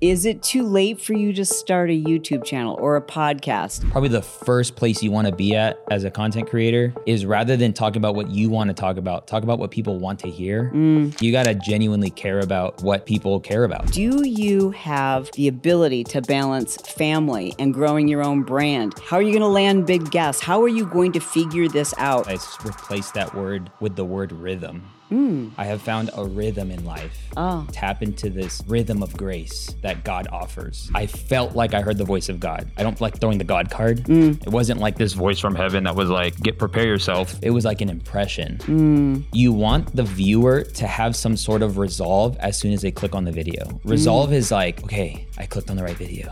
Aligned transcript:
Is 0.00 0.24
it 0.24 0.42
too 0.42 0.62
late 0.62 0.98
for 0.98 1.12
you 1.12 1.34
to 1.34 1.44
start 1.44 1.90
a 1.90 2.02
YouTube 2.02 2.42
channel 2.42 2.74
or 2.80 2.96
a 2.96 3.02
podcast? 3.02 3.86
Probably 3.90 4.08
the 4.08 4.22
first 4.22 4.74
place 4.74 5.02
you 5.02 5.10
want 5.10 5.26
to 5.26 5.34
be 5.34 5.54
at 5.54 5.78
as 5.90 6.04
a 6.04 6.10
content 6.10 6.48
creator 6.48 6.94
is 7.04 7.26
rather 7.26 7.54
than 7.54 7.74
talk 7.74 7.96
about 7.96 8.14
what 8.14 8.30
you 8.30 8.48
want 8.48 8.68
to 8.68 8.74
talk 8.74 8.96
about, 8.96 9.26
talk 9.26 9.42
about 9.42 9.58
what 9.58 9.70
people 9.70 9.98
want 9.98 10.18
to 10.20 10.30
hear. 10.30 10.70
Mm. 10.72 11.20
You 11.20 11.32
got 11.32 11.42
to 11.42 11.54
genuinely 11.54 12.08
care 12.08 12.40
about 12.40 12.82
what 12.82 13.04
people 13.04 13.40
care 13.40 13.64
about. 13.64 13.92
Do 13.92 14.26
you 14.26 14.70
have 14.70 15.30
the 15.32 15.48
ability 15.48 16.04
to 16.04 16.22
balance 16.22 16.78
family 16.78 17.54
and 17.58 17.74
growing 17.74 18.08
your 18.08 18.22
own 18.22 18.42
brand? 18.42 18.94
How 19.06 19.18
are 19.18 19.22
you 19.22 19.32
going 19.32 19.42
to 19.42 19.48
land 19.48 19.86
big 19.86 20.10
guests? 20.10 20.40
How 20.40 20.62
are 20.62 20.68
you 20.68 20.86
going 20.86 21.12
to 21.12 21.20
figure 21.20 21.68
this 21.68 21.92
out? 21.98 22.26
I 22.26 22.38
replaced 22.64 23.12
that 23.12 23.34
word 23.34 23.70
with 23.80 23.96
the 23.96 24.06
word 24.06 24.32
rhythm. 24.32 24.82
I 25.12 25.64
have 25.64 25.82
found 25.82 26.10
a 26.16 26.24
rhythm 26.24 26.70
in 26.70 26.84
life. 26.84 27.18
Oh. 27.36 27.66
Tap 27.72 28.02
into 28.02 28.30
this 28.30 28.62
rhythm 28.66 29.02
of 29.02 29.16
grace 29.16 29.74
that 29.82 30.04
God 30.04 30.28
offers. 30.30 30.90
I 30.94 31.06
felt 31.06 31.56
like 31.56 31.74
I 31.74 31.80
heard 31.80 31.98
the 31.98 32.04
voice 32.04 32.28
of 32.28 32.40
God. 32.40 32.70
I 32.76 32.82
don't 32.82 33.00
like 33.00 33.20
throwing 33.20 33.38
the 33.38 33.44
God 33.44 33.70
card. 33.70 34.04
Mm. 34.04 34.42
It 34.42 34.50
wasn't 34.50 34.80
like 34.80 34.96
this 34.96 35.12
voice 35.12 35.38
from 35.38 35.54
heaven 35.54 35.84
that 35.84 35.96
was 35.96 36.10
like, 36.10 36.38
get 36.40 36.58
prepare 36.58 36.86
yourself. 36.86 37.38
It 37.42 37.50
was 37.50 37.64
like 37.64 37.80
an 37.80 37.88
impression. 37.88 38.58
Mm. 38.58 39.24
You 39.32 39.52
want 39.52 39.94
the 39.94 40.04
viewer 40.04 40.62
to 40.62 40.86
have 40.86 41.16
some 41.16 41.36
sort 41.36 41.62
of 41.62 41.78
resolve 41.78 42.36
as 42.38 42.58
soon 42.58 42.72
as 42.72 42.82
they 42.82 42.90
click 42.90 43.14
on 43.14 43.24
the 43.24 43.32
video. 43.32 43.80
Resolve 43.84 44.30
mm. 44.30 44.34
is 44.34 44.50
like, 44.50 44.82
okay, 44.84 45.26
I 45.38 45.46
clicked 45.46 45.70
on 45.70 45.76
the 45.76 45.84
right 45.84 45.96
video. 45.96 46.28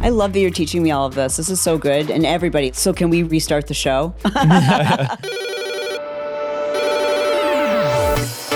I 0.00 0.10
love 0.10 0.32
that 0.32 0.40
you're 0.40 0.50
teaching 0.50 0.82
me 0.82 0.90
all 0.90 1.06
of 1.06 1.14
this. 1.14 1.36
This 1.36 1.48
is 1.48 1.60
so 1.60 1.78
good. 1.78 2.10
And 2.10 2.24
everybody, 2.24 2.72
so 2.72 2.92
can 2.92 3.10
we 3.10 3.22
restart 3.22 3.66
the 3.66 3.74
show? 3.74 4.14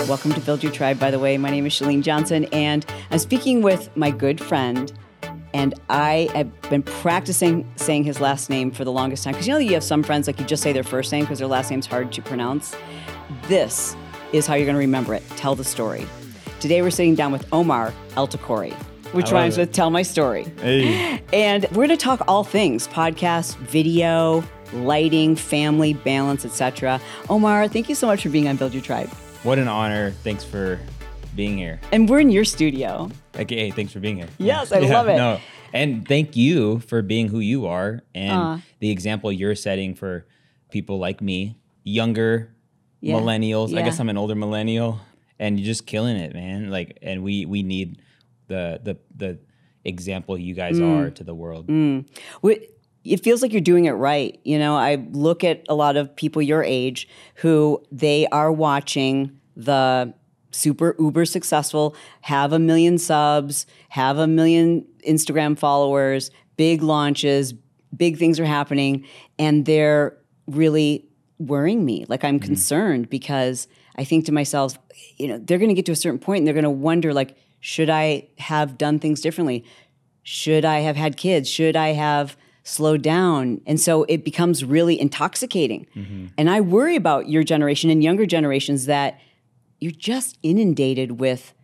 Welcome 0.09 0.33
to 0.33 0.41
Build 0.41 0.65
Your 0.65 0.73
Tribe, 0.73 0.99
by 0.99 1.13
the 1.13 1.19
way. 1.19 1.39
My 1.39 1.49
name 1.49 1.65
is 1.65 1.73
Chalene 1.73 2.03
Johnson, 2.03 2.47
and 2.47 2.85
I'm 3.13 3.21
speaking 3.21 3.63
with 3.63 3.89
my 3.97 4.11
good 4.11 4.41
friend. 4.41 4.93
And 5.55 5.75
I 5.89 6.29
have 6.35 6.61
been 6.71 6.83
practicing 6.83 7.71
saying 7.77 8.05
his 8.05 8.21
last 8.21 8.51
name 8.51 8.73
for 8.73 8.85
the 8.85 8.91
longest 8.91 9.23
time. 9.23 9.35
Because 9.35 9.47
you 9.47 9.53
know, 9.53 9.59
you 9.59 9.75
have 9.75 9.85
some 9.85 10.03
friends, 10.03 10.27
like 10.27 10.41
you 10.41 10.47
just 10.47 10.63
say 10.63 10.73
their 10.73 10.83
first 10.83 11.13
name 11.13 11.25
because 11.25 11.39
their 11.39 11.49
last 11.49 11.71
name's 11.71 11.87
hard 11.87 12.11
to 12.13 12.23
pronounce. 12.23 12.75
This 13.49 13.95
is 14.33 14.47
how 14.47 14.55
you're 14.55 14.67
going 14.67 14.75
to 14.75 14.81
remember 14.81 15.15
it. 15.15 15.23
Tell 15.37 15.55
the 15.55 15.65
story. 15.65 16.07
Today, 16.59 16.83
we're 16.83 16.91
sitting 16.91 17.15
down 17.15 17.31
with 17.31 17.47
Omar 17.53 17.95
El-Takrori, 18.17 18.73
which 19.13 19.31
rhymes 19.31 19.57
it. 19.57 19.61
with 19.61 19.73
Tell 19.73 19.91
My 19.91 20.03
Story. 20.03 20.45
Hey. 20.61 21.23
And 21.33 21.65
we're 21.71 21.87
going 21.87 21.91
to 21.91 21.97
talk 21.97 22.23
all 22.27 22.45
things 22.45 22.89
podcast, 22.89 23.57
video, 23.59 24.43
lighting, 24.73 25.37
family, 25.37 25.95
balance, 25.95 26.45
etc. 26.45 27.01
Omar, 27.31 27.69
thank 27.69 27.89
you 27.89 27.95
so 27.95 28.09
much 28.09 28.23
for 28.23 28.31
being 28.31 28.49
on 28.49 28.57
Build 28.57 28.75
Your 28.75 28.83
Tribe. 28.83 29.11
What 29.43 29.59
an 29.59 29.69
honor. 29.69 30.13
Thanks 30.23 30.45
for 30.45 30.79
being 31.35 31.59
here. 31.59 31.81
And 31.91 32.09
we're 32.09 32.21
in 32.21 32.31
your 32.31 32.45
studio. 32.45 33.11
Okay, 33.37 33.57
hey, 33.57 33.71
thanks 33.71 33.93
for 33.93 33.99
being 34.01 34.17
here. 34.19 34.29
Yes, 34.39 34.71
I 34.73 34.79
love 34.81 35.09
it. 35.09 35.17
No, 35.17 35.41
and 35.73 36.07
thank 36.07 36.37
you 36.37 36.79
for 36.81 37.03
being 37.03 37.29
who 37.29 37.41
you 37.41 37.67
are 37.67 38.03
and 38.15 38.33
Aw. 38.33 38.61
the 38.79 38.91
example 38.91 39.33
you're 39.33 39.55
setting 39.57 39.95
for 39.95 40.27
people 40.71 40.99
like 40.99 41.21
me, 41.21 41.59
younger 41.83 42.55
Yeah, 43.01 43.15
millennials. 43.17 43.77
I 43.77 43.83
guess 43.83 43.99
I'm 43.99 44.09
an 44.09 44.17
older 44.17 44.35
millennial, 44.37 45.01
and 45.41 45.59
you're 45.59 45.67
just 45.67 45.87
killing 45.87 46.17
it, 46.17 46.35
man. 46.35 46.71
Like, 46.71 46.99
and 47.03 47.23
we 47.25 47.45
we 47.47 47.63
need 47.65 48.01
the 48.47 48.81
the 48.83 48.99
the 49.17 49.39
example 49.85 50.39
you 50.39 50.55
guys 50.55 50.79
Mm. 50.79 50.99
are 51.07 51.11
to 51.11 51.25
the 51.25 51.35
world. 51.35 51.69
Wh- 52.45 52.63
It 53.05 53.23
feels 53.23 53.43
like 53.43 53.53
you're 53.53 53.61
doing 53.61 53.87
it 53.87 53.93
right. 53.93 54.39
You 54.45 54.59
know, 54.59 54.77
I 54.77 55.07
look 55.11 55.45
at 55.45 55.65
a 55.69 55.75
lot 55.75 55.97
of 55.97 56.15
people 56.15 56.41
your 56.41 56.63
age 56.63 57.09
who 57.37 57.83
they 57.91 58.27
are 58.29 58.53
watching 58.53 59.39
the 59.57 60.15
super 60.53 60.95
uber 60.99 61.25
successful, 61.25 61.97
have 62.23 62.53
a 62.53 62.59
million 62.59 62.99
subs, 62.99 63.67
have 63.89 64.19
a 64.19 64.27
million 64.27 64.87
Instagram 65.07 65.59
followers, 65.59 66.31
big 66.57 66.83
launches, 66.83 67.55
big 67.97 68.19
things 68.19 68.39
are 68.39 68.45
happening, 68.45 69.07
and 69.39 69.65
they're 69.65 70.17
really 70.47 71.09
worrying 71.39 71.85
me. 71.85 72.05
Like 72.09 72.25
I'm 72.25 72.39
mm-hmm. 72.39 72.47
concerned 72.47 73.11
because 73.11 73.67
I 73.97 74.05
think 74.05 74.27
to 74.27 74.33
myself, 74.33 74.79
you 75.17 75.27
know, 75.27 75.39
they're 75.39 75.59
going 75.59 75.71
to 75.71 75.75
get 75.75 75.87
to 75.87 75.93
a 75.93 75.97
certain 75.97 76.21
point 76.21 76.39
and 76.39 76.47
they're 76.47 76.55
going 76.55 76.65
to 76.65 76.71
wonder 76.71 77.13
like 77.13 77.37
should 77.65 77.89
I 77.89 78.29
have 78.39 78.77
done 78.77 78.99
things 78.99 79.21
differently? 79.21 79.65
should 80.23 80.65
I 80.65 80.81
have 80.81 80.97
had 80.97 81.17
kids? 81.17 81.49
Should 81.49 81.77
I 81.77 81.89
have 81.89 82.37
slowed 82.65 83.03
down? 83.03 83.61
And 83.67 83.81
so 83.81 84.05
it 84.05 84.25
becomes 84.25 84.65
really 84.65 85.01
intoxicating. 85.01 85.87
Mm-hmm. 85.97 86.27
And 86.39 86.51
I 86.51 86.61
worry 86.61 86.97
about 86.97 87.29
your 87.29 87.43
generation 87.43 87.91
and 87.91 88.03
younger 88.03 88.27
generations 88.27 88.87
that 88.87 89.19
you're 89.81 89.93
just 89.93 90.39
inundated 90.43 91.21
with 91.21 91.55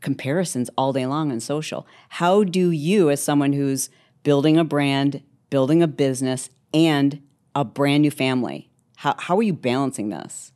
comparisons 0.00 0.70
all 0.76 0.92
day 0.92 1.06
long 1.06 1.32
on 1.32 1.40
social. 1.40 1.86
How 2.10 2.44
do 2.44 2.70
you, 2.70 3.10
as 3.10 3.22
someone 3.22 3.52
who's 3.52 3.90
building 4.22 4.58
a 4.58 4.64
brand, 4.64 5.22
building 5.50 5.82
a 5.82 5.88
business, 5.88 6.50
and 6.72 7.22
a 7.54 7.64
brand 7.64 8.02
new 8.02 8.10
family, 8.10 8.70
how, 8.96 9.14
how 9.18 9.36
are 9.36 9.42
you 9.42 9.52
balancing 9.52 10.08
this? 10.08 10.52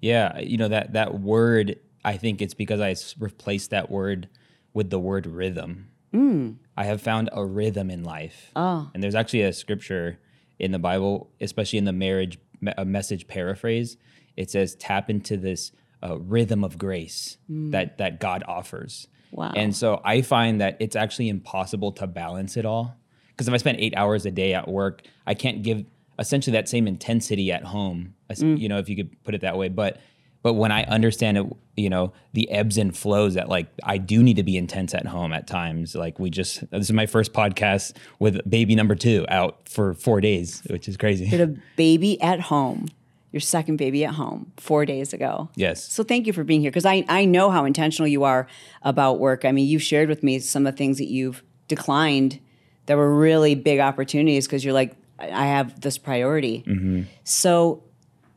Yeah, 0.00 0.38
you 0.38 0.56
know 0.56 0.68
that 0.68 0.92
that 0.92 1.20
word. 1.20 1.78
I 2.04 2.16
think 2.16 2.40
it's 2.40 2.54
because 2.54 2.80
I 2.80 2.94
replaced 3.18 3.70
that 3.70 3.90
word 3.90 4.28
with 4.72 4.90
the 4.90 4.98
word 4.98 5.26
rhythm. 5.26 5.88
Mm. 6.14 6.56
I 6.76 6.84
have 6.84 7.00
found 7.00 7.30
a 7.32 7.44
rhythm 7.44 7.90
in 7.90 8.02
life. 8.04 8.50
Oh. 8.54 8.90
And 8.92 9.02
there's 9.02 9.14
actually 9.14 9.42
a 9.42 9.52
scripture 9.52 10.18
in 10.58 10.72
the 10.72 10.78
Bible, 10.78 11.30
especially 11.40 11.78
in 11.78 11.84
the 11.84 11.92
marriage 11.92 12.38
a 12.76 12.84
message 12.84 13.26
paraphrase. 13.28 13.96
It 14.36 14.50
says, 14.50 14.74
"Tap 14.76 15.08
into 15.10 15.36
this 15.36 15.72
uh, 16.02 16.18
rhythm 16.18 16.64
of 16.64 16.78
grace 16.78 17.36
that 17.48 17.98
that 17.98 18.20
God 18.20 18.42
offers." 18.46 19.08
Wow. 19.32 19.52
And 19.54 19.74
so 19.76 20.00
I 20.04 20.22
find 20.22 20.60
that 20.60 20.76
it's 20.80 20.96
actually 20.96 21.28
impossible 21.28 21.92
to 21.92 22.06
balance 22.06 22.56
it 22.56 22.64
all. 22.64 22.96
Because 23.28 23.48
if 23.48 23.54
I 23.54 23.58
spend 23.58 23.78
eight 23.80 23.94
hours 23.96 24.24
a 24.24 24.30
day 24.30 24.54
at 24.54 24.66
work, 24.68 25.02
I 25.26 25.34
can't 25.34 25.62
give 25.62 25.84
essentially 26.18 26.52
that 26.52 26.68
same 26.68 26.86
intensity 26.88 27.52
at 27.52 27.64
home. 27.64 28.14
as- 28.30 28.42
You 28.42 28.68
know, 28.68 28.78
if 28.78 28.88
you 28.88 28.96
could 28.96 29.22
put 29.24 29.34
it 29.34 29.42
that 29.42 29.58
way. 29.58 29.68
But 29.68 29.98
but 30.46 30.52
when 30.52 30.70
I 30.70 30.84
understand 30.84 31.38
it, 31.38 31.46
you 31.76 31.90
know, 31.90 32.12
the 32.32 32.48
ebbs 32.52 32.78
and 32.78 32.96
flows 32.96 33.34
that 33.34 33.48
like 33.48 33.66
I 33.82 33.98
do 33.98 34.22
need 34.22 34.36
to 34.36 34.44
be 34.44 34.56
intense 34.56 34.94
at 34.94 35.04
home 35.04 35.32
at 35.32 35.48
times. 35.48 35.96
Like 35.96 36.20
we 36.20 36.30
just 36.30 36.70
this 36.70 36.82
is 36.82 36.92
my 36.92 37.06
first 37.06 37.32
podcast 37.32 37.96
with 38.20 38.48
baby 38.48 38.76
number 38.76 38.94
two 38.94 39.26
out 39.28 39.68
for 39.68 39.92
four 39.92 40.20
days, 40.20 40.62
which 40.70 40.86
is 40.86 40.96
crazy. 40.96 41.24
Had 41.24 41.40
a 41.50 41.52
baby 41.74 42.22
at 42.22 42.38
home, 42.38 42.86
your 43.32 43.40
second 43.40 43.78
baby 43.78 44.04
at 44.04 44.14
home, 44.14 44.52
four 44.56 44.86
days 44.86 45.12
ago. 45.12 45.50
Yes. 45.56 45.82
So 45.82 46.04
thank 46.04 46.28
you 46.28 46.32
for 46.32 46.44
being 46.44 46.60
here 46.60 46.70
because 46.70 46.86
I, 46.86 47.04
I 47.08 47.24
know 47.24 47.50
how 47.50 47.64
intentional 47.64 48.06
you 48.06 48.22
are 48.22 48.46
about 48.82 49.18
work. 49.18 49.44
I 49.44 49.50
mean, 49.50 49.66
you've 49.66 49.82
shared 49.82 50.08
with 50.08 50.22
me 50.22 50.38
some 50.38 50.64
of 50.64 50.74
the 50.74 50.78
things 50.78 50.98
that 50.98 51.08
you've 51.08 51.42
declined 51.66 52.38
that 52.86 52.96
were 52.96 53.12
really 53.12 53.56
big 53.56 53.80
opportunities 53.80 54.46
because 54.46 54.64
you're 54.64 54.74
like, 54.74 54.94
I 55.18 55.26
I 55.26 55.46
have 55.46 55.80
this 55.80 55.98
priority. 55.98 56.62
Mm-hmm. 56.68 57.02
So 57.24 57.82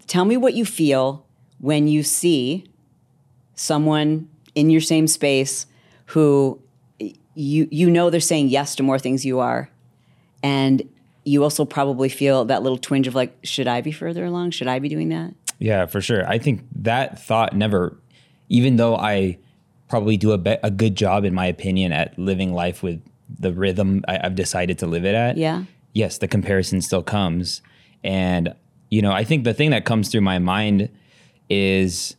tell 0.08 0.26
me 0.26 0.38
what 0.38 0.56
you 0.56 0.66
feel 0.66 1.28
when 1.60 1.88
you 1.88 2.04
see 2.04 2.66
someone 3.56 4.30
in 4.56 4.70
your 4.70 4.82
same 4.82 5.08
space 5.08 5.66
who 6.08 6.60
you 7.36 7.68
you 7.72 7.90
know 7.90 8.10
they're 8.10 8.20
saying 8.20 8.50
yes 8.50 8.76
to 8.76 8.84
more 8.84 9.00
things 9.00 9.26
you 9.26 9.40
are 9.40 9.70
and 10.42 10.82
you 11.26 11.44
also 11.44 11.66
probably 11.66 12.10
feel 12.10 12.46
that 12.46 12.64
little 12.64 12.78
twinge 12.78 13.08
of 13.08 13.16
like 13.16 13.38
should 13.44 13.68
i 13.68 13.82
be 13.82 13.92
further 13.92 14.26
along 14.26 14.52
should 14.52 14.68
i 14.68 14.80
be 14.80 14.90
doing 14.90 15.10
that 15.10 15.34
Yeah, 15.60 15.86
for 15.88 16.00
sure. 16.02 16.26
I 16.26 16.40
think 16.40 16.64
that 16.84 17.20
thought 17.22 17.52
never, 17.54 17.98
even 18.48 18.78
though 18.78 18.96
I 18.96 19.38
probably 19.90 20.16
do 20.16 20.32
a, 20.32 20.38
be- 20.38 20.56
a 20.64 20.72
good 20.72 20.96
job, 20.96 21.26
in 21.26 21.34
my 21.34 21.48
opinion, 21.48 21.92
at 21.92 22.18
living 22.18 22.54
life 22.54 22.82
with 22.82 23.02
the 23.28 23.52
rhythm 23.52 24.06
I, 24.08 24.20
I've 24.24 24.36
decided 24.36 24.80
to 24.80 24.88
live 24.88 25.04
it 25.04 25.16
at. 25.16 25.36
Yeah. 25.36 25.66
Yes, 25.94 26.18
the 26.20 26.30
comparison 26.30 26.80
still 26.82 27.04
comes. 27.04 27.62
And, 28.06 28.56
you 28.90 29.02
know, 29.02 29.12
I 29.12 29.26
think 29.26 29.44
the 29.44 29.54
thing 29.54 29.72
that 29.72 29.84
comes 29.84 30.08
through 30.10 30.22
my 30.22 30.40
mind 30.40 30.88
is 31.50 32.16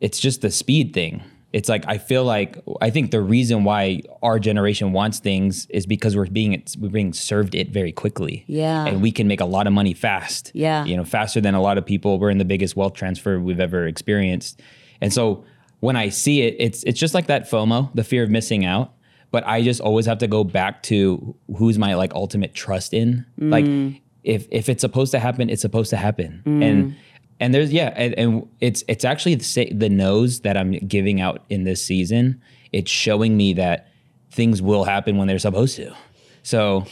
it's 0.00 0.18
just 0.18 0.40
the 0.40 0.50
speed 0.50 0.92
thing. 0.92 1.22
It's 1.52 1.68
like 1.68 1.84
I 1.88 1.98
feel 1.98 2.24
like 2.24 2.58
I 2.80 2.90
think 2.90 3.10
the 3.10 3.20
reason 3.20 3.64
why 3.64 4.02
our 4.22 4.38
generation 4.38 4.92
wants 4.92 5.18
things 5.18 5.66
is 5.66 5.84
because 5.84 6.16
we're 6.16 6.26
being 6.26 6.62
we're 6.78 6.90
being 6.90 7.12
served 7.12 7.56
it 7.56 7.70
very 7.70 7.90
quickly. 7.90 8.44
Yeah. 8.46 8.86
And 8.86 9.02
we 9.02 9.10
can 9.10 9.26
make 9.26 9.40
a 9.40 9.44
lot 9.44 9.66
of 9.66 9.72
money 9.72 9.92
fast. 9.92 10.52
Yeah. 10.54 10.84
You 10.84 10.96
know, 10.96 11.04
faster 11.04 11.40
than 11.40 11.54
a 11.54 11.60
lot 11.60 11.76
of 11.76 11.84
people. 11.84 12.20
We're 12.20 12.30
in 12.30 12.38
the 12.38 12.44
biggest 12.44 12.76
wealth 12.76 12.94
transfer 12.94 13.40
we've 13.40 13.58
ever 13.58 13.86
experienced. 13.86 14.60
And 15.00 15.12
so 15.12 15.44
when 15.80 15.96
I 15.96 16.10
see 16.10 16.42
it, 16.42 16.54
it's 16.58 16.84
it's 16.84 17.00
just 17.00 17.14
like 17.14 17.26
that 17.26 17.50
FOMO, 17.50 17.90
the 17.94 18.04
fear 18.04 18.22
of 18.22 18.30
missing 18.30 18.64
out. 18.64 18.92
But 19.32 19.46
I 19.46 19.62
just 19.62 19.80
always 19.80 20.06
have 20.06 20.18
to 20.18 20.28
go 20.28 20.44
back 20.44 20.82
to 20.84 21.34
who's 21.56 21.78
my 21.78 21.94
like 21.94 22.14
ultimate 22.14 22.54
trust 22.54 22.94
in. 22.94 23.26
Like 23.38 23.64
mm. 23.64 24.00
if 24.22 24.46
if 24.52 24.68
it's 24.68 24.82
supposed 24.82 25.10
to 25.12 25.18
happen, 25.18 25.50
it's 25.50 25.62
supposed 25.62 25.90
to 25.90 25.96
happen. 25.96 26.42
And 26.46 26.92
mm. 26.92 26.96
And 27.40 27.52
there's 27.54 27.72
yeah, 27.72 27.92
and, 27.96 28.14
and 28.18 28.48
it's 28.60 28.84
it's 28.86 29.04
actually 29.04 29.34
the, 29.36 29.72
the 29.72 29.88
nose 29.88 30.40
that 30.40 30.56
I'm 30.56 30.72
giving 30.72 31.20
out 31.20 31.42
in 31.48 31.64
this 31.64 31.84
season. 31.84 32.40
It's 32.72 32.90
showing 32.90 33.36
me 33.36 33.54
that 33.54 33.88
things 34.30 34.62
will 34.62 34.84
happen 34.84 35.16
when 35.16 35.26
they're 35.26 35.38
supposed 35.40 35.74
to. 35.76 35.92
So 36.44 36.86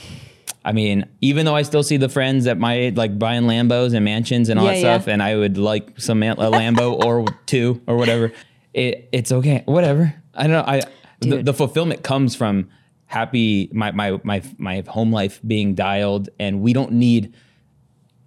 I 0.64 0.72
mean, 0.72 1.06
even 1.20 1.46
though 1.46 1.54
I 1.54 1.62
still 1.62 1.82
see 1.84 1.96
the 1.98 2.08
friends 2.08 2.46
at 2.46 2.58
my 2.58 2.74
age, 2.74 2.96
like 2.96 3.18
buying 3.18 3.44
Lambos 3.44 3.94
and 3.94 4.04
mansions 4.04 4.48
and 4.48 4.58
all 4.58 4.66
Yeah, 4.66 4.72
that 4.72 4.80
yeah. 4.80 4.98
stuff, 4.98 5.08
and 5.08 5.22
I 5.22 5.36
would 5.36 5.56
like 5.56 6.00
some 6.00 6.18
man- 6.18 6.38
a 6.38 6.50
Lambo 6.50 7.04
or 7.04 7.24
two 7.46 7.80
or 7.86 7.96
whatever, 7.96 8.32
it, 8.74 9.08
it's 9.12 9.30
okay. 9.32 9.62
Whatever. 9.66 10.14
I 10.34 10.42
don't 10.42 10.52
know. 10.52 10.64
I 10.66 10.82
the, 11.20 11.42
the 11.42 11.54
fulfillment 11.54 12.02
comes 12.02 12.34
from 12.36 12.68
happy 13.06 13.70
my 13.72 13.90
my 13.92 14.20
my 14.24 14.42
my 14.58 14.82
home 14.86 15.12
life 15.12 15.40
being 15.46 15.74
dialed, 15.74 16.28
and 16.38 16.60
we 16.60 16.72
don't 16.72 16.92
need 16.92 17.34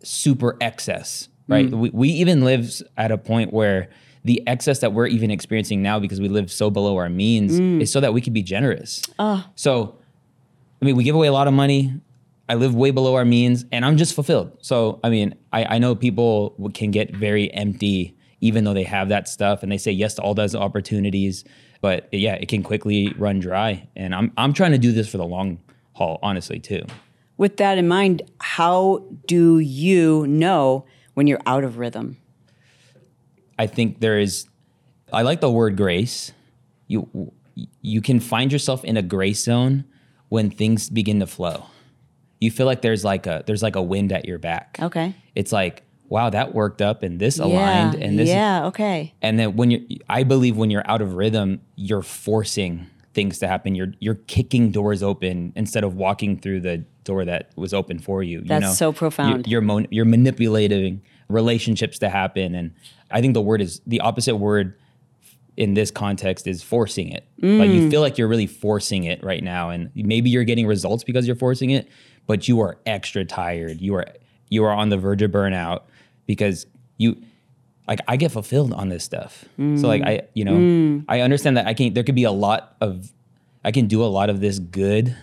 super 0.04 0.58
excess, 0.62 1.30
right? 1.52 1.70
Mm. 1.70 1.80
We, 1.80 1.90
we 1.92 2.10
even 2.10 2.44
live 2.44 2.82
at 2.98 3.12
a 3.12 3.18
point 3.18 3.54
where 3.54 3.90
the 4.24 4.42
excess 4.48 4.80
that 4.80 4.94
we're 4.94 5.08
even 5.08 5.32
experiencing 5.32 5.82
now 5.82 6.00
because 6.00 6.22
we 6.22 6.30
live 6.30 6.52
so 6.52 6.70
below 6.70 6.98
our 6.98 7.10
means 7.10 7.60
Mm. 7.60 7.82
is 7.82 7.92
so 7.92 8.00
that 8.00 8.14
we 8.14 8.22
could 8.22 8.34
be 8.34 8.44
generous. 8.44 9.02
Ah. 9.20 9.50
So, 9.56 9.96
I 10.82 10.86
mean, 10.86 10.96
we 10.96 11.04
give 11.04 11.16
away 11.16 11.28
a 11.28 11.34
lot 11.34 11.48
of 11.48 11.54
money. 11.54 11.94
I 12.50 12.56
live 12.56 12.76
way 12.76 12.92
below 12.92 13.16
our 13.16 13.26
means 13.26 13.66
and 13.72 13.86
I'm 13.86 13.98
just 13.98 14.14
fulfilled. 14.14 14.58
So, 14.62 15.00
I 15.04 15.10
mean, 15.10 15.36
I, 15.54 15.76
I 15.76 15.78
know 15.80 15.96
people 15.96 16.56
can 16.74 16.92
get 16.92 17.16
very 17.16 17.52
empty 17.54 18.16
even 18.42 18.64
though 18.64 18.74
they 18.74 18.84
have 18.84 19.10
that 19.10 19.28
stuff 19.28 19.62
and 19.64 19.72
they 19.72 19.78
say 19.78 19.92
yes 19.92 20.16
to 20.16 20.22
all 20.22 20.34
those 20.34 20.56
opportunities. 20.56 21.44
But 21.82 22.08
yeah, 22.12 22.34
it 22.36 22.48
can 22.48 22.62
quickly 22.64 23.14
run 23.18 23.40
dry. 23.40 23.88
And 23.96 24.14
I'm, 24.14 24.32
I'm 24.38 24.54
trying 24.54 24.72
to 24.72 24.78
do 24.78 24.92
this 24.92 25.08
for 25.10 25.18
the 25.18 25.26
long 25.26 25.60
haul, 25.94 26.20
honestly, 26.22 26.60
too. 26.60 26.84
With 27.38 27.58
that 27.58 27.78
in 27.78 27.88
mind, 27.88 28.22
how 28.40 29.04
do 29.28 29.60
you 29.60 30.28
know 30.28 30.86
when 31.22 31.28
you're 31.28 31.42
out 31.46 31.64
of 31.64 31.78
rhythm? 31.78 32.18
I 33.60 33.68
think 33.68 34.00
there 34.00 34.18
is 34.18 34.48
I 35.14 35.22
like 35.22 35.40
the 35.40 35.52
word 35.52 35.78
grace. 35.78 36.32
You 36.88 37.32
you 37.84 38.02
can 38.02 38.20
find 38.20 38.52
yourself 38.52 38.84
in 38.84 38.98
a 38.98 39.04
grace 39.04 39.44
zone 39.44 39.86
when 40.30 40.50
things 40.50 40.90
begin 40.90 41.20
to 41.20 41.28
flow. 41.28 41.68
You 42.40 42.50
feel 42.50 42.66
like 42.66 42.82
there's 42.82 43.06
like 43.06 43.28
a 43.28 43.44
there's 43.46 43.62
like 43.62 43.76
a 43.76 43.84
wind 43.84 44.12
at 44.12 44.26
your 44.26 44.40
back. 44.40 44.80
Okay. 44.82 45.16
It's 45.36 45.52
like, 45.52 45.84
wow, 46.10 46.32
that 46.32 46.56
worked 46.56 46.82
up 46.82 47.04
and 47.04 47.20
this 47.20 47.38
aligned 47.38 48.00
yeah. 48.00 48.04
and 48.04 48.18
this 48.18 48.30
Yeah. 48.30 48.66
Okay. 48.66 49.14
and 49.22 49.38
then 49.38 49.56
when 49.56 49.70
you're 49.70 49.82
I 50.10 50.24
believe 50.24 50.58
when 50.58 50.72
you're 50.72 50.90
out 50.90 51.04
of 51.04 51.14
rhythm, 51.14 51.62
you're 51.76 52.02
forcing 52.02 52.88
things 53.14 53.38
to 53.40 53.48
happen. 53.48 53.76
You're 53.76 53.94
you're 54.00 54.16
kicking 54.26 54.72
doors 54.72 55.04
open 55.04 55.54
instead 55.56 55.84
of 55.84 55.94
walking 55.94 56.40
through 56.40 56.62
the 56.62 56.84
door 57.04 57.26
that 57.26 57.52
was 57.56 57.74
open 57.74 58.00
for 58.00 58.22
you. 58.24 58.40
you 58.40 58.46
That's 58.46 58.62
know? 58.64 58.74
so 58.74 58.92
profound. 58.94 59.48
You're 59.48 59.64
you're, 59.64 59.86
you're 59.90 60.06
manipulating 60.06 61.02
relationships 61.30 62.00
to 62.00 62.10
happen, 62.10 62.54
and 62.56 62.74
I 63.10 63.22
think 63.22 63.34
the 63.34 63.42
word 63.42 63.62
is 63.62 63.82
the 63.88 64.00
opposite 64.02 64.36
word 64.38 64.78
in 65.58 65.74
this 65.74 65.92
context 65.92 66.48
is 66.48 66.64
forcing 66.64 67.10
it. 67.10 67.26
Like 67.42 67.70
Mm. 67.70 67.76
you 67.76 67.90
feel 67.90 68.02
like 68.02 68.18
you're 68.18 68.28
really 68.28 68.48
forcing 68.48 69.04
it 69.04 69.24
right 69.24 69.44
now, 69.44 69.70
and 69.70 69.90
maybe 69.96 70.30
you're 70.30 70.44
getting 70.46 70.66
results 70.68 71.04
because 71.04 71.28
you're 71.28 71.36
forcing 71.36 71.70
it, 71.72 71.88
but 72.28 72.48
you 72.48 72.60
are 72.62 72.78
extra 72.86 73.26
tired. 73.26 73.82
You 73.82 73.96
are 73.96 74.06
you 74.50 74.64
are 74.64 74.72
on 74.72 74.90
the 74.90 74.98
verge 74.98 75.22
of 75.22 75.32
burnout 75.32 75.82
because 76.26 76.66
you 76.98 77.18
like 77.88 78.00
I 78.08 78.16
get 78.16 78.32
fulfilled 78.32 78.74
on 78.74 78.90
this 78.90 79.04
stuff. 79.04 79.46
So 79.58 79.88
like 79.88 80.02
I 80.04 80.22
you 80.34 80.46
know 80.46 81.04
I 81.10 81.22
understand 81.22 81.58
that 81.58 81.68
I 81.68 81.74
can 81.74 81.94
there 81.94 82.04
could 82.04 82.16
be 82.16 82.24
a 82.26 82.32
lot 82.32 82.76
of 82.82 83.12
I 83.64 83.72
can 83.72 83.88
do 83.88 84.04
a 84.04 84.08
lot 84.08 84.30
of 84.30 84.40
this 84.40 84.60
good 84.60 85.16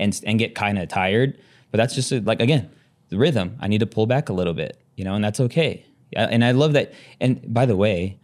and 0.00 0.20
and 0.26 0.38
get 0.38 0.54
kind 0.54 0.78
of 0.78 0.88
tired, 0.88 1.38
but 1.70 1.78
that's 1.78 1.94
just 1.94 2.10
like 2.12 2.40
again 2.40 2.70
the 3.10 3.18
rhythm. 3.18 3.56
I 3.60 3.68
need 3.68 3.78
to 3.80 3.86
pull 3.86 4.06
back 4.06 4.28
a 4.28 4.32
little 4.32 4.54
bit, 4.54 4.80
you 4.96 5.04
know, 5.04 5.14
and 5.14 5.22
that's 5.24 5.40
okay. 5.40 5.84
And 6.12 6.44
I 6.44 6.50
love 6.52 6.72
that. 6.72 6.92
And 7.20 7.40
by 7.54 7.66
the 7.66 7.76
way, 7.76 8.18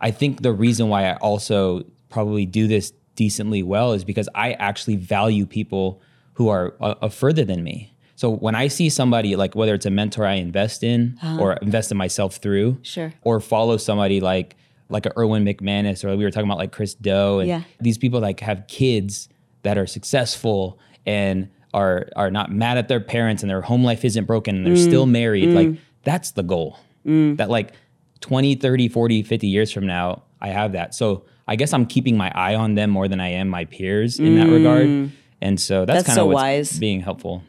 I 0.00 0.10
think 0.10 0.42
the 0.42 0.52
reason 0.52 0.88
why 0.88 1.06
I 1.10 1.16
also 1.16 1.84
probably 2.08 2.46
do 2.46 2.66
this 2.66 2.92
decently 3.14 3.62
well 3.62 3.92
is 3.92 4.04
because 4.04 4.28
I 4.34 4.52
actually 4.54 4.96
value 4.96 5.46
people 5.46 6.00
who 6.34 6.48
are 6.48 6.74
uh, 6.80 6.94
uh, 7.02 7.08
further 7.08 7.44
than 7.44 7.62
me. 7.62 7.94
So 8.16 8.30
when 8.30 8.54
I 8.54 8.68
see 8.68 8.88
somebody 8.90 9.36
like 9.36 9.54
whether 9.54 9.74
it's 9.74 9.86
a 9.86 9.90
mentor 9.90 10.24
I 10.26 10.34
invest 10.34 10.82
in 10.82 11.18
or 11.40 11.54
invest 11.54 11.90
in 11.90 11.96
myself 11.96 12.36
through, 12.36 12.70
Uh-huh. 12.72 12.80
Sure. 12.82 13.12
or 13.22 13.40
follow 13.40 13.76
somebody 13.76 14.20
like 14.20 14.56
like 14.90 15.06
a 15.06 15.12
Erwin 15.18 15.44
McManus 15.44 16.04
or 16.04 16.14
we 16.16 16.24
were 16.24 16.30
talking 16.30 16.48
about 16.48 16.58
like 16.58 16.72
Chris 16.72 16.94
Do 16.94 17.40
and 17.40 17.48
Yeah. 17.48 17.62
these 17.80 17.98
people 17.98 18.20
like 18.20 18.40
have 18.40 18.66
kids 18.68 19.28
that 19.64 19.76
are 19.76 19.86
successful 19.86 20.78
and 21.04 21.48
are 21.74 22.08
are 22.16 22.30
not 22.30 22.52
mad 22.52 22.78
at 22.78 22.86
their 22.88 23.00
parents 23.00 23.42
and 23.42 23.50
their 23.50 23.60
home 23.62 23.82
life 23.84 24.04
isn't 24.04 24.24
broken 24.26 24.56
and 24.56 24.64
they're 24.66 24.74
Mm. 24.74 24.86
still 24.88 25.06
married 25.06 25.50
like 25.50 25.70
that's 26.04 26.30
the 26.32 26.42
goal 26.44 26.78
that 27.04 27.50
like 27.50 27.72
20 28.20 28.54
30 28.54 28.88
40 28.88 29.22
50 29.22 29.46
years 29.48 29.70
from 29.72 29.86
now 29.86 30.22
i 30.40 30.48
have 30.48 30.72
that 30.72 30.94
so 30.94 31.24
i 31.48 31.56
guess 31.56 31.72
i'm 31.74 31.84
keeping 31.84 32.16
my 32.16 32.30
eye 32.34 32.54
on 32.54 32.74
them 32.76 32.88
more 32.90 33.08
than 33.08 33.20
i 33.20 33.28
am 33.28 33.48
my 33.48 33.64
peers 33.66 34.18
in 34.18 34.36
that 34.36 34.48
regard 34.48 35.10
and 35.42 35.60
so 35.60 35.84
that's, 35.84 36.04
Mm. 36.04 36.04
That's 36.04 36.06
kind 36.06 36.14
so 36.16 36.22
of 36.22 36.28
what's 36.28 36.42
wise. 36.42 36.78
being 36.78 37.00
helpful 37.00 37.42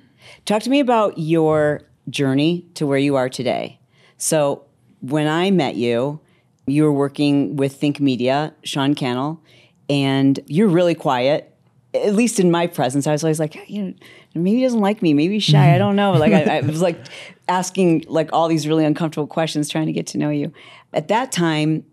Talk 0.45 0.63
to 0.63 0.69
me 0.69 0.79
about 0.79 1.17
your 1.17 1.81
journey 2.09 2.65
to 2.73 2.85
where 2.87 2.97
you 2.97 3.15
are 3.15 3.29
today. 3.29 3.79
So, 4.17 4.63
when 5.01 5.27
I 5.27 5.49
met 5.51 5.75
you, 5.75 6.19
you 6.67 6.83
were 6.83 6.91
working 6.93 7.55
with 7.57 7.75
Think 7.75 7.99
Media, 7.99 8.53
Sean 8.63 8.95
Cannell, 8.95 9.41
and 9.89 10.39
you're 10.47 10.67
really 10.67 10.95
quiet. 10.95 11.54
At 12.03 12.15
least 12.15 12.39
in 12.39 12.51
my 12.51 12.67
presence, 12.67 13.07
I 13.07 13.11
was 13.11 13.23
always 13.23 13.39
like, 13.39 13.57
you 13.69 13.83
know, 13.83 13.93
maybe 14.33 14.57
he 14.57 14.63
doesn't 14.63 14.79
like 14.81 15.01
me, 15.01 15.13
maybe 15.13 15.35
he's 15.35 15.43
shy. 15.43 15.57
I 15.57 15.69
mm-hmm. 15.69 15.79
don't 15.79 15.95
know. 15.95 16.13
Like 16.13 16.33
I, 16.33 16.57
I 16.57 16.61
was 16.65 16.81
like 16.81 16.99
asking 17.47 18.05
like 18.07 18.31
all 18.33 18.47
these 18.47 18.67
really 18.67 18.85
uncomfortable 18.85 19.27
questions, 19.27 19.69
trying 19.69 19.87
to 19.87 19.93
get 19.93 20.07
to 20.07 20.17
know 20.17 20.29
you. 20.29 20.51
At 20.93 21.07
that 21.09 21.31
time, 21.31 21.85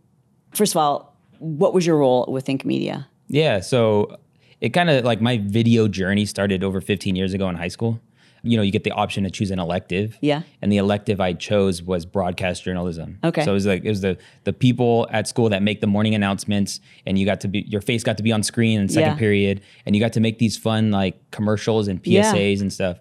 first 0.54 0.72
of 0.74 0.76
all, 0.78 1.16
what 1.38 1.74
was 1.74 1.86
your 1.86 1.96
role 1.98 2.26
with 2.28 2.44
Think 2.44 2.64
Media? 2.64 3.08
Yeah, 3.28 3.60
so 3.60 4.16
it 4.60 4.70
kind 4.70 4.90
of 4.90 5.04
like 5.04 5.20
my 5.20 5.38
video 5.38 5.88
journey 5.88 6.24
started 6.24 6.62
over 6.62 6.80
15 6.80 7.16
years 7.16 7.34
ago 7.34 7.48
in 7.48 7.56
high 7.56 7.68
school. 7.68 8.00
You 8.44 8.56
know, 8.56 8.62
you 8.62 8.72
get 8.72 8.82
the 8.84 8.90
option 8.90 9.22
to 9.24 9.30
choose 9.30 9.50
an 9.52 9.58
elective. 9.60 10.18
Yeah. 10.20 10.42
And 10.60 10.72
the 10.72 10.76
elective 10.78 11.20
I 11.20 11.32
chose 11.32 11.80
was 11.82 12.04
broadcast 12.04 12.64
journalism. 12.64 13.18
Okay. 13.22 13.44
So 13.44 13.52
it 13.52 13.54
was 13.54 13.66
like 13.66 13.84
it 13.84 13.88
was 13.88 14.00
the 14.00 14.18
the 14.44 14.52
people 14.52 15.06
at 15.10 15.28
school 15.28 15.48
that 15.50 15.62
make 15.62 15.80
the 15.80 15.86
morning 15.86 16.14
announcements 16.14 16.80
and 17.06 17.18
you 17.18 17.24
got 17.24 17.40
to 17.42 17.48
be 17.48 17.60
your 17.68 17.80
face 17.80 18.02
got 18.02 18.16
to 18.16 18.22
be 18.22 18.32
on 18.32 18.42
screen 18.42 18.80
in 18.80 18.88
second 18.88 19.10
Yeah. 19.12 19.16
period 19.16 19.60
and 19.86 19.94
you 19.94 20.00
got 20.00 20.12
to 20.14 20.20
make 20.20 20.38
these 20.38 20.56
fun 20.56 20.90
like 20.90 21.14
commercials 21.30 21.86
and 21.88 22.00
Yeah. 22.04 22.32
PSAs 22.32 22.60
and 22.60 22.72
stuff. 22.72 22.98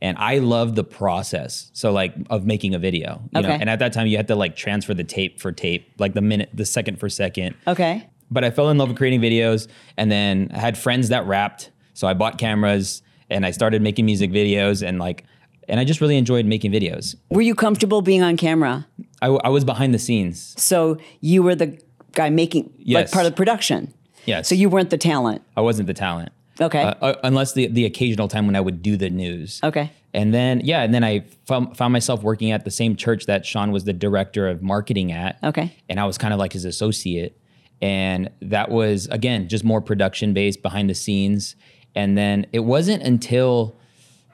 And 0.00 0.16
I 0.18 0.38
loved 0.38 0.76
the 0.76 0.84
process. 0.84 1.70
So 1.72 1.90
like 1.92 2.14
of 2.30 2.44
making 2.46 2.74
a 2.74 2.78
video. 2.78 3.22
You 3.34 3.40
know, 3.42 3.48
Okay. 3.48 3.58
and 3.60 3.68
at 3.70 3.78
that 3.80 3.92
time 3.92 4.06
you 4.06 4.16
had 4.16 4.28
to 4.28 4.36
like 4.36 4.54
transfer 4.54 4.94
the 4.94 5.04
tape 5.04 5.40
for 5.40 5.50
tape, 5.50 5.90
like 5.98 6.14
the 6.14 6.20
minute 6.22 6.50
the 6.54 6.64
second 6.66 7.00
for 7.00 7.08
second 7.08 7.56
Okay. 7.66 8.06
but 8.30 8.44
I 8.44 8.50
fell 8.50 8.70
in 8.70 8.78
love 8.78 8.88
with 8.88 8.96
creating 8.98 9.20
videos 9.20 9.66
and 9.96 10.10
then 10.10 10.50
I 10.54 10.58
had 10.58 10.78
friends 10.78 11.08
that 11.08 11.26
rapped. 11.26 11.70
So 11.94 12.06
I 12.08 12.14
bought 12.14 12.38
cameras 12.38 13.02
and 13.30 13.46
I 13.46 13.50
started 13.50 13.82
making 13.82 14.06
music 14.06 14.30
videos 14.30 14.86
and 14.86 14.98
like, 14.98 15.24
and 15.68 15.80
I 15.80 15.84
just 15.84 16.00
really 16.00 16.16
enjoyed 16.16 16.44
making 16.46 16.72
videos. 16.72 17.16
Were 17.30 17.42
you 17.42 17.54
comfortable 17.54 18.02
being 18.02 18.22
on 18.22 18.36
camera? 18.36 18.86
I, 19.22 19.26
w- 19.26 19.40
I 19.42 19.48
was 19.48 19.64
behind 19.64 19.94
the 19.94 19.98
scenes. 19.98 20.54
So 20.60 20.98
you 21.20 21.42
were 21.42 21.54
the 21.54 21.80
guy 22.12 22.30
making 22.30 22.72
like 22.86 23.10
part 23.10 23.26
of 23.26 23.32
the 23.32 23.36
production. 23.36 23.94
Yes. 24.26 24.48
So 24.48 24.54
you 24.54 24.68
weren't 24.68 24.90
the 24.90 24.98
talent. 24.98 25.42
I 25.56 25.62
wasn't 25.62 25.86
the 25.86 25.94
talent. 25.94 26.32
Okay. 26.60 26.82
Uh, 26.82 26.94
uh, 27.00 27.14
unless 27.24 27.54
the, 27.54 27.66
the 27.66 27.84
occasional 27.84 28.28
time 28.28 28.46
when 28.46 28.56
I 28.56 28.60
would 28.60 28.82
do 28.82 28.96
the 28.96 29.10
news. 29.10 29.60
Okay. 29.64 29.90
And 30.12 30.32
then, 30.32 30.60
yeah, 30.60 30.82
and 30.82 30.94
then 30.94 31.02
I 31.02 31.24
found, 31.46 31.76
found 31.76 31.92
myself 31.92 32.22
working 32.22 32.52
at 32.52 32.64
the 32.64 32.70
same 32.70 32.94
church 32.94 33.26
that 33.26 33.44
Sean 33.44 33.72
was 33.72 33.84
the 33.84 33.92
director 33.92 34.46
of 34.46 34.62
marketing 34.62 35.10
at. 35.10 35.42
Okay. 35.42 35.74
And 35.88 35.98
I 35.98 36.04
was 36.04 36.16
kind 36.18 36.32
of 36.32 36.38
like 36.38 36.52
his 36.52 36.64
associate. 36.64 37.36
And 37.82 38.30
that 38.40 38.70
was, 38.70 39.06
again, 39.08 39.48
just 39.48 39.64
more 39.64 39.80
production 39.80 40.32
based 40.32 40.62
behind 40.62 40.88
the 40.88 40.94
scenes. 40.94 41.56
And 41.94 42.18
then 42.18 42.46
it 42.52 42.60
wasn't 42.60 43.02
until 43.02 43.76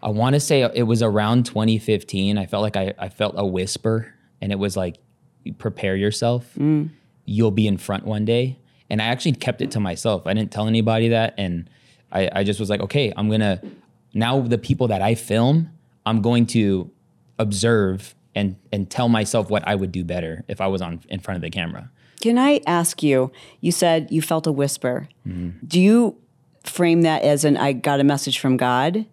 I 0.03 0.09
want 0.09 0.35
to 0.35 0.41
say 0.41 0.63
it 0.63 0.85
was 0.85 1.03
around 1.03 1.47
2015, 1.47 2.39
I 2.39 2.47
felt 2.47 2.63
like 2.63 2.77
I, 2.77 2.95
I 2.99 3.09
felt 3.09 3.35
a 3.37 3.47
whisper. 3.47 4.15
And 4.41 4.51
it 4.53 4.59
was 4.59 4.77
like, 4.77 4.97
prepare 5.59 5.97
yourself. 5.97 6.57
You'll 7.27 7.51
be 7.51 7.67
in 7.67 7.77
front 7.77 8.05
one 8.05 8.25
day. 8.25 8.59
And 8.89 9.01
I 9.01 9.07
actually 9.07 9.33
kept 9.33 9.61
it 9.63 9.71
to 9.73 9.81
myself. 9.81 10.27
I 10.27 10.35
didn't 10.35 10.51
tell 10.51 10.67
anybody 10.67 11.09
that. 11.09 11.35
And 11.39 11.69
I, 12.11 12.31
I 12.33 12.45
just 12.45 12.59
was 12.59 12.71
like, 12.71 12.81
okay, 12.81 13.13
I'm 13.17 13.29
going 13.29 13.41
to, 13.41 13.61
now 14.15 14.41
the 14.41 14.59
people 14.59 14.89
that 14.89 15.03
I 15.03 15.15
film, 15.15 15.71
I'm 16.05 16.23
going 16.23 16.47
to 16.47 16.91
observe 17.39 18.15
and, 18.35 18.57
and 18.73 18.91
tell 18.91 19.09
myself 19.09 19.51
what 19.51 19.67
I 19.67 19.75
would 19.75 19.93
do 19.93 20.03
better 20.03 20.45
if 20.49 20.61
I 20.61 20.67
was 20.67 20.83
on 20.83 21.01
in 21.09 21.21
front 21.21 21.37
of 21.37 21.43
the 21.43 21.51
camera. 21.51 21.91
Can 22.21 22.39
I 22.39 22.61
ask 22.67 23.03
you? 23.03 23.33
You 23.61 23.73
said 23.73 24.09
you 24.11 24.23
felt 24.23 24.47
a 24.47 24.53
whisper. 24.53 25.09
Mm-hmm. 25.27 25.67
Do 25.67 25.81
you 25.81 26.17
frame 26.65 27.03
that 27.03 27.23
as 27.23 27.45
an 27.45 27.57
I 27.57 27.73
got 27.73 28.01
a 28.01 28.05
message 28.05 28.39
from 28.39 28.57
God? 28.57 29.07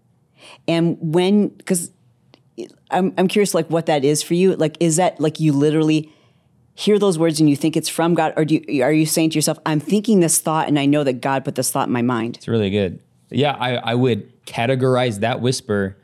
And 0.67 0.97
when, 1.01 1.49
because 1.49 1.91
I'm, 2.91 3.13
I'm 3.17 3.27
curious, 3.27 3.53
like 3.53 3.67
what 3.69 3.85
that 3.87 4.03
is 4.05 4.23
for 4.23 4.33
you. 4.33 4.55
Like, 4.55 4.77
is 4.79 4.95
that 4.97 5.19
like 5.19 5.39
you 5.39 5.51
literally 5.53 6.11
hear 6.75 6.99
those 6.99 7.17
words 7.17 7.39
and 7.39 7.49
you 7.49 7.55
think 7.55 7.75
it's 7.75 7.89
from 7.89 8.13
God, 8.13 8.33
or 8.37 8.45
do 8.45 8.61
you, 8.67 8.83
are 8.83 8.91
you 8.91 9.05
saying 9.05 9.31
to 9.31 9.35
yourself, 9.35 9.57
I'm 9.65 9.79
thinking 9.79 10.19
this 10.19 10.39
thought 10.39 10.67
and 10.67 10.77
I 10.79 10.85
know 10.85 11.03
that 11.03 11.21
God 11.21 11.43
put 11.43 11.55
this 11.55 11.71
thought 11.71 11.87
in 11.87 11.93
my 11.93 12.01
mind? 12.03 12.37
It's 12.37 12.47
really 12.47 12.69
good. 12.69 12.99
Yeah, 13.29 13.53
I, 13.59 13.75
I 13.75 13.95
would 13.95 14.45
categorize 14.45 15.19
that 15.19 15.41
whisper 15.41 15.97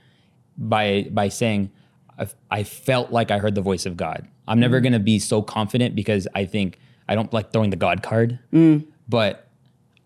by 0.58 1.08
by 1.10 1.30
saying 1.30 1.72
I, 2.20 2.28
I 2.52 2.64
felt 2.64 3.12
like 3.12 3.32
I 3.32 3.38
heard 3.40 3.56
the 3.56 3.62
voice 3.62 3.86
of 3.86 3.96
God. 3.98 4.28
I'm 4.48 4.60
never 4.60 4.80
Mm. 4.80 4.84
going 4.84 4.94
to 4.94 5.00
be 5.00 5.20
so 5.20 5.42
confident 5.42 5.96
because 5.96 6.28
I 6.36 6.46
think 6.46 6.78
I 7.08 7.16
don't 7.16 7.32
like 7.32 7.54
throwing 7.54 7.70
the 7.70 7.76
God 7.78 8.04
card, 8.04 8.40
Mm. 8.52 8.86
but 9.08 9.48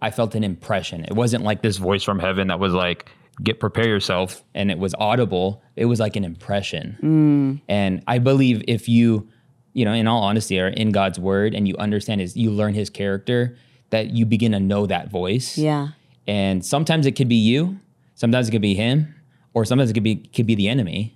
I 0.02 0.12
felt 0.12 0.36
an 0.36 0.44
impression. 0.44 1.04
It 1.06 1.14
wasn't 1.14 1.44
like 1.44 1.62
this 1.62 1.78
voice 1.78 2.04
from 2.04 2.20
heaven 2.20 2.48
that 2.48 2.60
was 2.60 2.74
like, 2.74 3.10
"Get 3.44 3.60
prepare 3.60 3.88
yourself," 3.88 4.44
and 4.54 4.70
it 4.72 4.78
was 4.80 4.94
audible. 5.00 5.62
It 5.76 5.86
was 5.86 6.00
like 6.00 6.16
an 6.16 6.24
impression, 6.24 6.98
Mm. 7.02 7.62
and 7.68 8.04
I 8.08 8.20
believe 8.20 8.64
if 8.68 8.88
you, 8.88 9.28
you 9.74 9.86
know, 9.86 9.94
in 9.94 10.08
all 10.08 10.22
honesty, 10.24 10.60
are 10.60 10.68
in 10.68 10.92
God's 10.92 11.20
word 11.20 11.54
and 11.56 11.68
you 11.68 11.76
understand 11.78 12.22
His, 12.22 12.36
you 12.38 12.52
learn 12.52 12.74
His 12.74 12.90
character, 12.90 13.56
that 13.90 14.12
you 14.12 14.26
begin 14.26 14.52
to 14.52 14.60
know 14.60 14.86
that 14.86 15.10
voice. 15.10 15.58
Yeah. 15.58 15.90
And 16.28 16.64
sometimes 16.66 17.06
it 17.06 17.14
could 17.14 17.30
be 17.30 17.36
you, 17.36 17.80
sometimes 18.16 18.50
it 18.50 18.52
could 18.52 18.62
be 18.62 18.76
him, 18.76 19.16
or 19.54 19.64
sometimes 19.66 19.90
it 19.90 19.94
could 19.94 20.04
be 20.04 20.16
could 20.18 20.46
be 20.46 20.56
the 20.56 20.68
enemy. 20.68 21.14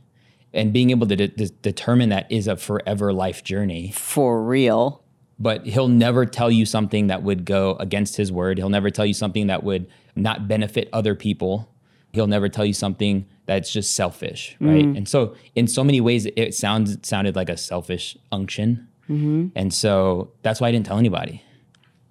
And 0.54 0.74
being 0.74 0.90
able 0.90 1.08
to 1.08 1.16
de- 1.16 1.28
de- 1.30 1.50
determine 1.62 2.10
that 2.10 2.30
is 2.32 2.48
a 2.48 2.56
forever 2.58 3.14
life 3.14 3.44
journey. 3.44 3.92
For 3.92 4.44
real. 4.44 5.01
But 5.42 5.66
he'll 5.66 5.88
never 5.88 6.26
tell 6.28 6.52
you 6.52 6.66
something 6.68 7.08
that 7.08 7.24
would 7.24 7.46
go 7.46 7.76
against 7.80 8.16
his 8.16 8.32
word. 8.32 8.60
He'll 8.60 8.70
never 8.70 8.92
tell 8.92 9.06
you 9.06 9.14
something 9.14 9.48
that 9.48 9.64
would 9.64 9.88
not 10.16 10.48
benefit 10.48 10.88
other 10.94 11.16
people. 11.16 11.74
He'll 12.14 12.28
never 12.28 12.48
tell 12.48 12.66
you 12.66 12.74
something 12.74 13.26
that's 13.48 13.74
just 13.74 13.96
selfish, 13.96 14.56
right? 14.60 14.86
Mm. 14.86 14.98
And 14.98 15.10
so, 15.10 15.36
in 15.56 15.68
so 15.68 15.84
many 15.84 16.00
ways, 16.00 16.28
it 16.36 16.54
sounds 16.54 16.94
it 16.94 17.06
sounded 17.06 17.36
like 17.36 17.50
a 17.50 17.58
selfish 17.58 18.18
unction, 18.32 18.88
mm-hmm. 19.10 19.48
and 19.56 19.74
so 19.74 20.32
that's 20.44 20.62
why 20.62 20.68
I 20.68 20.72
didn't 20.72 20.86
tell 20.86 21.00
anybody. 21.00 21.42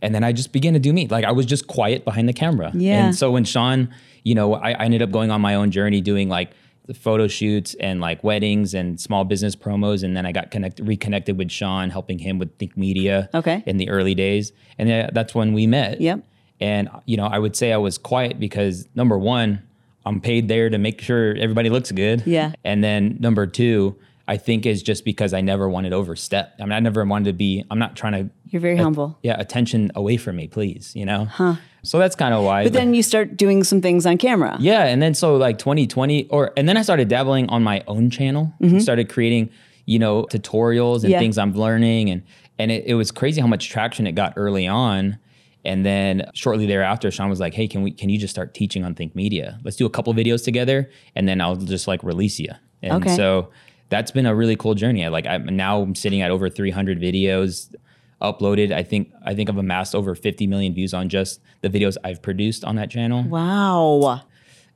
And 0.02 0.14
then 0.14 0.24
I 0.24 0.32
just 0.32 0.52
began 0.52 0.72
to 0.72 0.80
do 0.80 0.92
me. 0.92 1.06
Like 1.06 1.24
I 1.24 1.32
was 1.32 1.46
just 1.46 1.66
quiet 1.66 2.04
behind 2.04 2.28
the 2.28 2.32
camera. 2.32 2.72
Yeah. 2.74 3.04
And 3.04 3.14
so 3.14 3.30
when 3.30 3.44
Sean, 3.44 3.94
you 4.24 4.34
know, 4.34 4.54
I, 4.54 4.70
I 4.70 4.84
ended 4.84 5.02
up 5.02 5.10
going 5.10 5.30
on 5.30 5.40
my 5.42 5.54
own 5.54 5.70
journey 5.70 6.00
doing 6.00 6.28
like 6.28 6.50
the 6.86 6.94
photo 6.94 7.28
shoots 7.28 7.74
and 7.80 8.00
like 8.00 8.24
weddings 8.24 8.74
and 8.74 9.00
small 9.00 9.24
business 9.24 9.54
promos. 9.54 10.02
And 10.02 10.16
then 10.16 10.26
I 10.26 10.32
got 10.32 10.50
connected, 10.50 10.86
reconnected 10.86 11.38
with 11.38 11.50
Sean, 11.50 11.90
helping 11.90 12.18
him 12.18 12.38
with 12.38 12.56
Think 12.58 12.76
Media. 12.76 13.28
Okay. 13.34 13.62
In 13.66 13.76
the 13.76 13.88
early 13.88 14.14
days. 14.14 14.52
And 14.78 15.10
that's 15.14 15.34
when 15.34 15.52
we 15.52 15.66
met. 15.66 16.00
Yep. 16.00 16.24
And, 16.60 16.88
you 17.06 17.16
know, 17.16 17.26
I 17.26 17.38
would 17.38 17.56
say 17.56 17.72
I 17.72 17.76
was 17.76 17.96
quiet 17.96 18.38
because 18.40 18.88
number 18.94 19.18
one, 19.18 19.62
I'm 20.04 20.20
paid 20.20 20.48
there 20.48 20.68
to 20.68 20.78
make 20.78 21.00
sure 21.00 21.36
everybody 21.36 21.70
looks 21.70 21.92
good. 21.92 22.22
Yeah. 22.26 22.52
And 22.64 22.82
then 22.82 23.18
number 23.20 23.46
two, 23.46 23.96
I 24.26 24.36
think 24.36 24.64
is 24.64 24.82
just 24.82 25.04
because 25.04 25.32
I 25.34 25.40
never 25.40 25.68
wanted 25.68 25.90
to 25.90 25.96
overstep. 25.96 26.54
I 26.60 26.62
mean, 26.62 26.72
I 26.72 26.80
never 26.80 27.04
wanted 27.04 27.26
to 27.26 27.32
be, 27.32 27.64
I'm 27.70 27.78
not 27.78 27.96
trying 27.96 28.12
to 28.12 28.30
You're 28.50 28.60
very 28.60 28.76
humble. 28.76 29.18
yeah, 29.22 29.40
attention 29.40 29.90
away 29.94 30.16
from 30.16 30.36
me, 30.36 30.48
please, 30.48 30.92
you 30.94 31.04
know? 31.06 31.24
Huh. 31.26 31.54
So 31.82 31.98
that's 31.98 32.14
kind 32.16 32.34
of 32.34 32.44
why. 32.44 32.64
But 32.64 32.72
then 32.74 32.92
you 32.94 33.02
start 33.02 33.36
doing 33.36 33.64
some 33.64 33.80
things 33.80 34.04
on 34.06 34.18
camera. 34.18 34.56
yeah, 34.60 34.84
and 34.84 35.00
then 35.00 35.14
so 35.14 35.36
like 35.36 35.58
2020 35.58 36.26
or 36.28 36.52
and 36.56 36.68
then 36.68 36.76
I 36.76 36.82
started 36.82 37.08
dabbling 37.08 37.48
on 37.48 37.62
my 37.62 37.82
own 37.86 38.10
channel. 38.10 38.52
Mm-hmm. 38.60 38.80
Started 38.80 39.08
creating, 39.08 39.50
you 39.86 39.98
know, 39.98 40.24
tutorials 40.24 41.02
and 41.02 41.10
Yeah. 41.10 41.18
things 41.18 41.38
I'm 41.38 41.54
learning 41.54 42.10
and 42.10 42.22
and 42.58 42.70
it, 42.70 42.84
it 42.86 42.94
was 42.94 43.10
crazy 43.10 43.40
how 43.40 43.46
much 43.46 43.70
traction 43.70 44.06
it 44.06 44.12
got 44.12 44.34
early 44.36 44.66
on. 44.66 45.18
And 45.64 45.84
then 45.86 46.28
shortly 46.34 46.66
thereafter, 46.66 47.10
Sean 47.10 47.28
was 47.30 47.38
like, 47.40 47.52
"Hey, 47.54 47.68
can 47.68 47.82
we? 47.82 47.90
Can 47.90 48.08
you 48.10 48.18
just 48.18 48.32
start 48.34 48.52
teaching 48.54 48.82
on 48.84 48.94
Think 48.94 49.14
Media? 49.14 49.58
Let's 49.62 49.76
do 49.76 49.84
a 49.86 49.90
couple 49.90 50.12
videos 50.14 50.42
together, 50.42 50.90
and 51.14 51.28
then 51.28 51.40
I'll 51.40 51.56
just 51.56 51.86
like 51.86 52.02
release 52.02 52.38
you." 52.40 52.48
And 52.82 52.94
Okay. 53.04 53.14
so 53.14 53.50
that's 53.90 54.10
been 54.10 54.24
a 54.26 54.34
really 54.34 54.56
cool 54.56 54.74
journey. 54.74 55.04
I 55.04 55.08
like 55.08 55.26
I'm 55.26 55.44
now 55.54 55.80
I'm 55.82 55.94
sitting 55.94 56.22
at 56.22 56.30
over 56.30 56.48
300 56.48 56.98
videos 57.00 57.74
uploaded. 58.20 58.72
I 58.72 58.82
think 58.82 59.12
I 59.24 59.34
think 59.34 59.48
I've 59.48 59.56
amassed 59.58 59.94
over 59.94 60.14
50 60.14 60.46
million 60.46 60.74
views 60.74 60.92
on 60.94 61.08
just 61.08 61.40
the 61.62 61.68
videos 61.70 61.96
I've 62.04 62.20
produced 62.22 62.64
on 62.64 62.76
that 62.76 62.90
channel 62.90 63.22
Wow. 63.24 64.22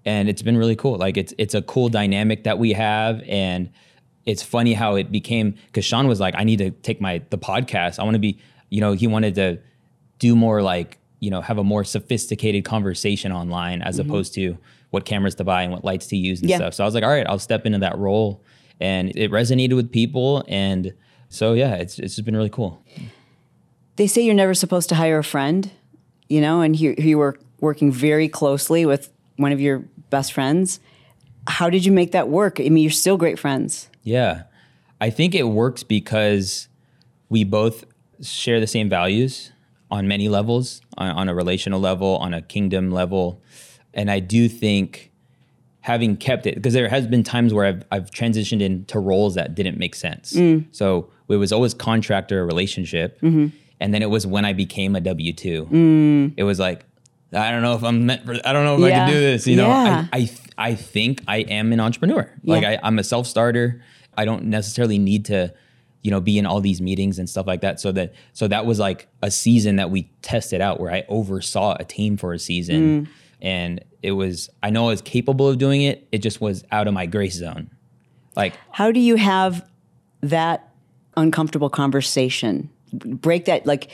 and 0.05 0.29
it's 0.29 0.43
been 0.43 0.57
really 0.57 0.77
cool. 0.77 0.97
Like 0.97 1.17
it's 1.17 1.35
it's 1.39 1.55
a 1.55 1.63
cool 1.63 1.89
dynamic 1.89 2.45
that 2.45 2.59
we 2.59 2.73
have, 2.73 3.23
and 3.29 3.71
it's 4.27 4.43
funny 4.43 4.73
how 4.75 4.95
it 4.97 5.13
became 5.13 5.55
because 5.67 5.85
Sean 5.85 6.07
was 6.09 6.21
like, 6.21 6.35
I 6.37 6.45
need 6.45 6.59
to 6.59 6.71
take 6.71 7.01
my 7.01 7.23
the 7.31 7.39
podcast. 7.39 7.99
I 7.99 8.05
want 8.05 8.15
to 8.15 8.19
be, 8.21 8.39
you 8.71 8.81
know, 8.81 8.93
he 8.93 9.07
wanted 9.07 9.35
to 9.37 9.59
do 10.19 10.35
more 10.37 10.63
like 10.63 10.99
you 11.21 11.31
know 11.31 11.41
have 11.41 11.59
a 11.59 11.65
more 11.65 11.85
sophisticated 11.85 12.65
conversation 12.65 13.33
online 13.33 13.83
as 13.83 13.99
mm-hmm. 13.99 14.09
opposed 14.11 14.35
to 14.35 14.57
what 14.91 15.05
cameras 15.05 15.35
to 15.35 15.45
buy 15.45 15.63
and 15.63 15.73
what 15.73 15.85
lights 15.85 16.07
to 16.07 16.17
use 16.17 16.41
and 16.41 16.49
Yeah. 16.49 16.57
stuff. 16.57 16.75
So 16.75 16.85
I 16.85 16.87
was 16.87 16.95
like, 16.95 17.03
all 17.05 17.11
right, 17.11 17.27
I'll 17.27 17.39
step 17.39 17.67
into 17.67 17.79
that 17.81 17.99
role, 17.99 18.43
and 18.81 19.11
it 19.17 19.31
resonated 19.31 19.75
with 19.75 19.91
people, 19.91 20.45
and 20.49 20.95
so 21.29 21.53
yeah, 21.55 21.75
it's 21.75 21.99
it's 21.99 22.15
just 22.15 22.25
been 22.25 22.37
really 22.37 22.51
cool. 22.51 22.83
They 23.97 24.07
say 24.07 24.23
you're 24.23 24.35
never 24.35 24.55
supposed 24.55 24.89
to 24.89 24.95
hire 24.95 25.19
a 25.19 25.25
friend, 25.25 25.71
you 26.29 26.41
know, 26.41 26.61
and 26.61 26.75
here 26.75 26.95
you 26.99 27.19
were 27.19 27.39
working 27.61 27.93
very 27.93 28.29
closely 28.29 28.85
with 28.85 29.13
one 29.37 29.53
of 29.53 29.61
your 29.61 29.85
best 30.11 30.33
friends. 30.33 30.81
How 31.47 31.71
did 31.71 31.85
you 31.85 31.93
make 31.93 32.13
that 32.13 32.29
work? 32.29 32.59
I 32.61 32.65
mean, 32.65 32.79
you're 32.79 32.91
still 32.91 33.17
great 33.17 33.39
friends. 33.39 33.89
Yeah. 34.03 34.45
I 35.01 35.11
think 35.11 35.35
it 35.35 35.45
works 35.45 35.83
because 35.83 36.69
we 37.29 37.45
both 37.45 37.85
share 38.23 38.61
the 38.61 38.67
same 38.67 38.89
values 38.89 39.53
on 39.91 40.09
many 40.09 40.29
levels, 40.29 40.81
on, 40.99 41.11
on 41.11 41.29
a 41.29 41.35
relational 41.35 41.81
level, 41.81 42.17
on 42.17 42.35
a 42.35 42.43
kingdom 42.43 42.91
level. 42.91 43.43
And 43.93 44.11
I 44.11 44.21
do 44.21 44.49
think 44.49 45.13
having 45.81 46.17
kept 46.17 46.47
it, 46.47 46.55
because 46.55 46.73
there 46.73 46.89
has 46.89 47.07
been 47.07 47.23
times 47.23 47.53
where 47.53 47.67
I've, 47.67 47.85
I've 47.93 48.11
transitioned 48.11 48.63
into 48.63 48.99
roles 48.99 49.35
that 49.35 49.55
didn't 49.55 49.79
make 49.79 49.95
sense. 49.95 50.33
Mm. 50.33 50.67
So 50.73 51.11
it 51.29 51.37
was 51.37 51.53
always 51.53 51.75
contractor 51.75 52.45
relationship. 52.47 53.21
Mm-hmm. 53.21 53.57
And 53.85 53.93
then 53.93 54.01
it 54.01 54.09
was 54.09 54.27
when 54.27 54.47
I 54.47 54.55
became 54.55 54.97
a 54.97 55.01
W 55.03 55.35
2. 55.35 55.67
Mm. 55.67 56.35
It 56.39 56.43
was 56.45 56.59
like, 56.59 56.87
I 57.35 57.51
don't 57.51 57.61
know 57.61 57.75
if 57.75 57.85
I'm 57.85 58.07
meant 58.07 58.25
for, 58.25 58.33
I 58.43 58.55
don't 58.55 58.65
know 58.65 58.77
if 58.79 58.83
I 58.85 58.89
Yeah. 58.89 59.05
can 59.05 59.13
do 59.13 59.21
this. 59.21 59.47
You 59.47 59.57
know, 59.57 59.67
Yeah. 59.69 60.07
I, 60.11 60.19
I, 60.19 60.31
I 60.71 60.75
think 60.75 61.23
I 61.29 61.39
am 61.41 61.71
an 61.71 61.81
entrepreneur. 61.81 62.33
Like 62.45 62.63
Yeah. 62.63 62.71
I, 62.71 62.79
I'm 62.83 62.99
a 62.99 63.05
self 63.05 63.27
starter. 63.27 63.83
I 64.17 64.25
don't 64.25 64.45
necessarily 64.45 64.99
need 64.99 65.27
to, 65.27 65.53
you 66.01 66.11
know, 66.11 66.23
be 66.23 66.39
in 66.39 66.47
all 66.47 66.63
these 66.63 66.81
meetings 66.81 67.19
and 67.19 67.29
stuff 67.29 67.47
like 67.47 67.61
that. 67.61 67.79
So 67.79 67.93
that 67.93 68.15
so 68.33 68.49
that 68.49 68.65
was 68.65 68.79
like 68.79 69.07
a 69.21 69.31
season 69.31 69.77
that 69.77 69.91
we 69.91 70.11
tested 70.23 70.63
out 70.63 70.81
where 70.81 70.91
I 70.91 71.05
oversaw 71.11 71.77
a 71.79 71.85
team 71.85 72.17
for 72.17 72.33
a 72.33 72.39
season, 72.39 73.07
mm. 73.07 73.09
and 73.43 73.85
it 74.03 74.13
was 74.13 74.49
I 74.63 74.71
know 74.71 74.87
I 74.87 74.93
was 74.93 75.03
capable 75.03 75.47
of 75.47 75.59
doing 75.59 75.83
it. 75.83 76.09
It 76.11 76.19
just 76.19 76.41
was 76.41 76.65
out 76.73 76.87
of 76.89 76.95
my 76.95 77.05
grace 77.05 77.35
zone. 77.35 77.71
Like 78.35 78.55
How 78.71 78.93
do 78.93 79.01
you 79.01 79.17
have 79.17 79.69
that 80.23 80.71
uncomfortable 81.19 81.69
conversation? 81.69 82.71
Break 82.99 83.47
that 83.47 83.67
like 83.67 83.91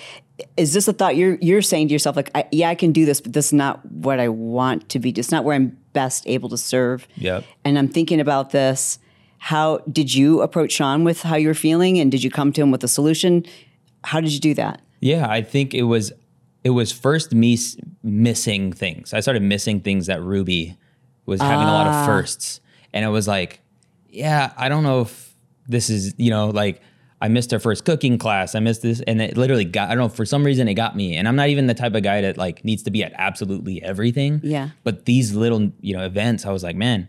is 0.57 0.73
this 0.73 0.89
a 0.89 0.93
thought 0.93 1.17
you're 1.17 1.37
you're 1.41 1.63
saying 1.63 1.89
to 1.89 1.93
yourself 1.93 2.17
like 2.17 2.31
I, 2.35 2.47
yeah 2.51 2.71
I 2.71 2.75
can 2.75 2.93
do 2.93 3.05
this 3.05 3.21
but 3.21 3.35
this 3.35 3.47
is 3.47 3.53
not 3.53 3.85
what 3.91 4.19
I 4.19 4.29
want 4.29 4.89
to 4.91 4.99
be 4.99 5.11
it's 5.11 5.31
not 5.31 5.45
where 5.45 5.55
I'm 5.55 5.77
best 5.93 6.27
able 6.27 6.49
to 6.49 6.57
serve. 6.57 7.07
Yeah 7.17 7.43
and 7.65 7.79
I'm 7.79 7.89
thinking 7.89 8.21
about 8.21 8.51
this 8.51 8.99
how 9.39 9.79
did 9.91 10.15
you 10.15 10.43
approach 10.43 10.73
Sean 10.73 11.03
with 11.03 11.23
how 11.23 11.37
you're 11.37 11.55
feeling 11.55 11.99
and 11.99 12.11
did 12.11 12.23
you 12.23 12.31
come 12.31 12.53
to 12.53 12.61
him 12.61 12.71
with 12.71 12.85
a 12.85 12.89
solution? 12.89 13.47
How 14.05 14.21
did 14.21 14.33
you 14.33 14.41
do 14.41 14.53
that? 14.55 14.83
Yeah, 15.01 15.29
I 15.29 15.41
think 15.41 15.73
it 15.73 15.85
was 15.85 16.13
it 16.63 16.71
was 16.71 16.93
first 16.93 17.33
me 17.33 17.55
s- 17.55 17.77
missing 18.03 18.71
things. 18.73 19.15
I 19.15 19.21
started 19.21 19.43
missing 19.43 19.81
things 19.81 20.07
that 20.07 20.23
Ruby 20.23 20.77
was 21.25 21.41
having 21.41 21.67
a 21.67 21.73
lot 21.73 21.87
of 21.87 21.95
ah. 21.95 22.07
firsts, 22.07 22.61
and 22.93 23.03
it 23.05 23.09
was 23.09 23.27
like, 23.27 23.61
yeah, 24.11 24.53
I 24.59 24.69
don't 24.69 24.83
know 24.83 25.01
if 25.01 25.35
this 25.67 25.89
is 25.89 26.13
you 26.19 26.31
know 26.31 26.51
like 26.51 26.83
I 27.21 27.29
missed 27.29 27.51
her 27.51 27.59
first 27.59 27.85
cooking 27.85 28.19
class. 28.19 28.55
I 28.55 28.61
missed 28.61 28.83
this, 28.83 29.03
and 29.07 29.21
it 29.21 29.37
literally 29.37 29.65
got 29.65 29.91
I 29.91 29.95
don't 29.95 30.05
know 30.05 30.09
for 30.09 30.25
some 30.25 30.45
reason 30.45 30.69
it 30.69 30.75
got 30.75 30.97
me. 30.97 31.17
And 31.17 31.29
I'm 31.29 31.37
not 31.37 31.49
even 31.49 31.67
the 31.67 31.75
type 31.75 31.95
of 31.95 32.03
guy 32.03 32.23
that 32.23 32.37
like 32.37 32.65
needs 32.65 32.83
to 32.85 32.91
be 32.91 33.05
at 33.05 33.13
absolutely 33.17 33.83
everything. 33.83 34.41
Yeah. 34.43 34.71
But 34.85 35.05
these 35.05 35.35
little 35.35 35.71
you 35.81 35.97
know 35.97 36.05
events, 36.05 36.47
I 36.47 36.53
was 36.53 36.63
like, 36.63 36.77
man, 36.77 37.09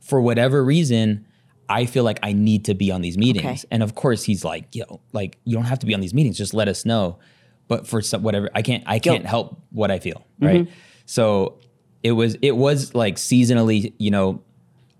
for 0.00 0.20
whatever 0.20 0.64
reason. 0.64 1.26
I 1.68 1.86
feel 1.86 2.04
like 2.04 2.18
I 2.22 2.34
need 2.34 2.66
to 2.66 2.74
be 2.74 2.90
on 2.90 3.00
these 3.00 3.16
meetings. 3.16 3.64
Okay. 3.64 3.68
And 3.70 3.82
of 3.82 3.94
course 3.94 4.24
he's 4.24 4.44
like, 4.44 4.74
yo, 4.74 5.00
like 5.12 5.38
you 5.44 5.54
don't 5.54 5.64
have 5.64 5.78
to 5.78 5.86
be 5.86 5.94
on 5.94 6.00
these 6.00 6.12
meetings, 6.12 6.36
just 6.36 6.52
let 6.52 6.68
us 6.68 6.84
know. 6.84 7.18
But 7.66 7.86
for 7.86 8.02
some 8.02 8.22
whatever, 8.22 8.50
I 8.54 8.60
can't 8.60 8.82
I 8.86 8.98
can't 8.98 9.24
help 9.24 9.58
what 9.70 9.90
I 9.90 9.98
feel, 9.98 10.26
right? 10.38 10.62
Mm-hmm. 10.62 10.72
So 11.06 11.60
it 12.02 12.12
was 12.12 12.36
it 12.42 12.56
was 12.56 12.94
like 12.94 13.16
seasonally, 13.16 13.94
you 13.96 14.10
know, 14.10 14.42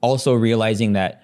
also 0.00 0.32
realizing 0.32 0.94
that 0.94 1.22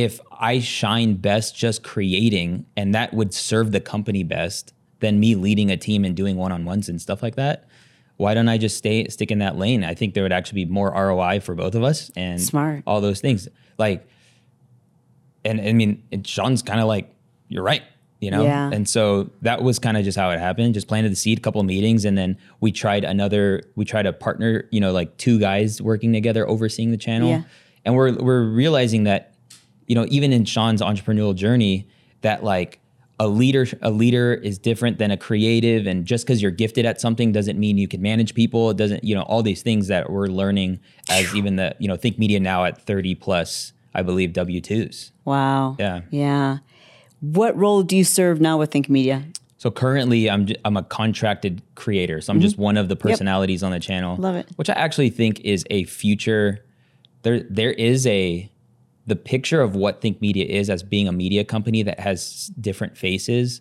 if 0.00 0.20
I 0.32 0.60
shine 0.60 1.14
best 1.14 1.54
just 1.56 1.82
creating 1.82 2.66
and 2.76 2.94
that 2.94 3.12
would 3.12 3.34
serve 3.34 3.72
the 3.72 3.80
company 3.80 4.22
best 4.24 4.72
than 5.00 5.20
me 5.20 5.34
leading 5.34 5.70
a 5.70 5.76
team 5.76 6.04
and 6.04 6.16
doing 6.16 6.36
one-on-ones 6.36 6.88
and 6.88 7.00
stuff 7.00 7.22
like 7.22 7.36
that, 7.36 7.68
why 8.16 8.34
don't 8.34 8.48
I 8.48 8.58
just 8.58 8.76
stay 8.76 9.06
stick 9.08 9.30
in 9.30 9.38
that 9.38 9.56
lane? 9.56 9.84
I 9.84 9.94
think 9.94 10.14
there 10.14 10.22
would 10.22 10.32
actually 10.32 10.64
be 10.64 10.70
more 10.70 10.90
ROI 10.90 11.40
for 11.40 11.54
both 11.54 11.74
of 11.74 11.82
us 11.82 12.10
and 12.16 12.40
Smart. 12.40 12.82
all 12.86 13.00
those 13.00 13.20
things. 13.20 13.48
Like 13.78 14.06
and 15.44 15.60
I 15.60 15.72
mean, 15.72 16.02
and 16.12 16.26
Sean's 16.26 16.62
kind 16.62 16.80
of 16.80 16.86
like, 16.86 17.14
you're 17.48 17.62
right, 17.62 17.82
you 18.20 18.30
know? 18.30 18.44
Yeah. 18.44 18.70
And 18.72 18.88
so 18.88 19.30
that 19.42 19.62
was 19.62 19.78
kind 19.78 19.96
of 19.96 20.04
just 20.04 20.18
how 20.18 20.30
it 20.30 20.38
happened. 20.38 20.74
Just 20.74 20.88
planted 20.88 21.12
the 21.12 21.16
seed, 21.16 21.38
a 21.38 21.40
couple 21.40 21.60
of 21.60 21.66
meetings, 21.66 22.04
and 22.04 22.16
then 22.16 22.36
we 22.60 22.72
tried 22.72 23.04
another, 23.04 23.62
we 23.74 23.84
tried 23.84 24.06
a 24.06 24.12
partner, 24.12 24.68
you 24.70 24.80
know, 24.80 24.92
like 24.92 25.16
two 25.16 25.38
guys 25.38 25.80
working 25.80 26.12
together 26.12 26.48
overseeing 26.48 26.90
the 26.90 26.98
channel. 26.98 27.30
Yeah. 27.30 27.42
And 27.84 27.94
we're 27.94 28.12
we're 28.12 28.44
realizing 28.44 29.04
that, 29.04 29.29
you 29.90 29.96
know, 29.96 30.06
even 30.08 30.32
in 30.32 30.44
Sean's 30.44 30.80
entrepreneurial 30.80 31.34
journey, 31.34 31.88
that 32.20 32.44
like 32.44 32.78
a 33.18 33.26
leader 33.26 33.66
a 33.82 33.90
leader 33.90 34.32
is 34.34 34.56
different 34.56 34.98
than 34.98 35.10
a 35.10 35.16
creative 35.16 35.86
and 35.86 36.06
just 36.06 36.24
because 36.24 36.40
you're 36.40 36.50
gifted 36.50 36.86
at 36.86 37.00
something 37.00 37.32
doesn't 37.32 37.58
mean 37.58 37.76
you 37.76 37.86
can 37.86 38.00
manage 38.00 38.34
people 38.34 38.70
it 38.70 38.78
doesn't 38.78 39.04
you 39.04 39.14
know 39.14 39.22
all 39.22 39.42
these 39.42 39.62
things 39.62 39.88
that 39.88 40.10
we're 40.10 40.26
learning 40.28 40.80
as 41.10 41.34
even 41.34 41.56
the 41.56 41.76
you 41.78 41.86
know 41.86 41.96
think 41.96 42.18
media 42.18 42.40
now 42.40 42.64
at 42.64 42.80
30 42.80 43.14
plus 43.16 43.74
i 43.94 44.00
believe 44.00 44.30
w2s 44.30 45.10
wow 45.26 45.76
Yeah. 45.78 46.00
yeah 46.10 46.58
what 47.20 47.54
role 47.58 47.82
do 47.82 47.94
you 47.94 48.04
serve 48.04 48.40
now 48.40 48.56
with 48.58 48.70
Think 48.70 48.88
Media 48.88 49.24
So 49.58 49.70
currently, 49.70 50.30
I'm 50.30 50.48
i'm 50.64 50.78
a 50.78 50.82
contracted 50.82 51.60
creator. 51.74 52.22
So 52.22 52.32
I'm 52.32 52.40
just 52.40 52.56
one 52.56 52.78
of 52.78 52.88
the 52.88 52.96
personalities 52.96 53.62
on 53.62 53.72
the 53.72 53.80
channel. 53.80 54.14
Mm-hmm. 54.14 54.22
Love 54.22 54.36
it. 54.36 54.48
Which 54.56 54.70
I 54.70 54.72
actually 54.72 55.10
think 55.10 55.40
is 55.40 55.66
a 55.68 55.84
future. 55.84 56.64
There 57.22 57.40
there 57.50 57.72
is 57.72 58.06
a 58.06 58.50
the 59.10 59.16
picture 59.16 59.60
of 59.60 59.74
what 59.74 60.00
Think 60.00 60.20
Media 60.20 60.44
is 60.44 60.70
as 60.70 60.84
being 60.84 61.08
a 61.08 61.12
media 61.12 61.44
company 61.44 61.82
that 61.82 61.98
has 61.98 62.52
different 62.60 62.96
faces 62.96 63.60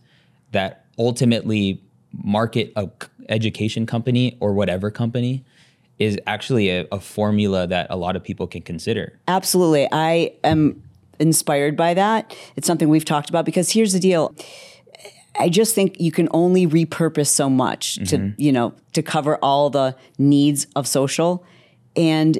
that 0.51 0.85
ultimately 0.99 1.81
market 2.13 2.71
a, 2.75 2.87
education 3.29 3.87
company 3.87 4.37
or 4.39 4.53
whatever 4.53 4.91
company 4.91 5.43
is 5.97 6.19
actually 6.27 6.69
a, 6.69 6.87
a 6.91 6.99
formula 6.99 7.65
that 7.65 7.87
a 7.89 7.97
lot 7.97 8.15
of 8.15 8.23
people 8.23 8.45
can 8.45 8.61
consider. 8.61 9.19
Absolutely. 9.27 9.87
I 9.91 10.33
am 10.43 10.83
inspired 11.19 11.75
by 11.75 11.95
that. 11.95 12.35
It's 12.55 12.67
something 12.67 12.87
we've 12.87 13.03
talked 13.03 13.29
about 13.29 13.43
because 13.43 13.71
here's 13.71 13.93
the 13.93 13.99
deal. 13.99 14.35
I 15.39 15.49
just 15.49 15.73
think 15.73 15.99
you 15.99 16.11
can 16.11 16.29
only 16.29 16.67
repurpose 16.67 17.27
so 17.27 17.49
much 17.49 17.95
to, 17.95 18.17
mm-hmm. 18.17 18.39
you 18.39 18.51
know, 18.51 18.75
to 18.93 19.01
cover 19.01 19.37
all 19.37 19.71
the 19.71 19.95
needs 20.19 20.67
of 20.75 20.87
social. 20.87 21.43
And 21.95 22.37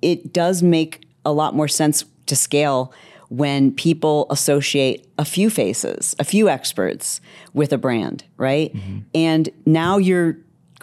it 0.00 0.32
does 0.32 0.62
make 0.62 1.05
a 1.26 1.32
lot 1.32 1.54
more 1.54 1.68
sense 1.68 2.04
to 2.26 2.36
scale 2.36 2.92
when 3.28 3.72
people 3.72 4.26
associate 4.30 5.06
a 5.18 5.24
few 5.24 5.50
faces, 5.50 6.14
a 6.18 6.24
few 6.24 6.48
experts 6.48 7.20
with 7.52 7.72
a 7.72 7.78
brand, 7.78 8.24
right? 8.36 8.72
Mm-hmm. 8.72 8.98
And 9.14 9.48
now 9.66 9.98
you're 9.98 10.38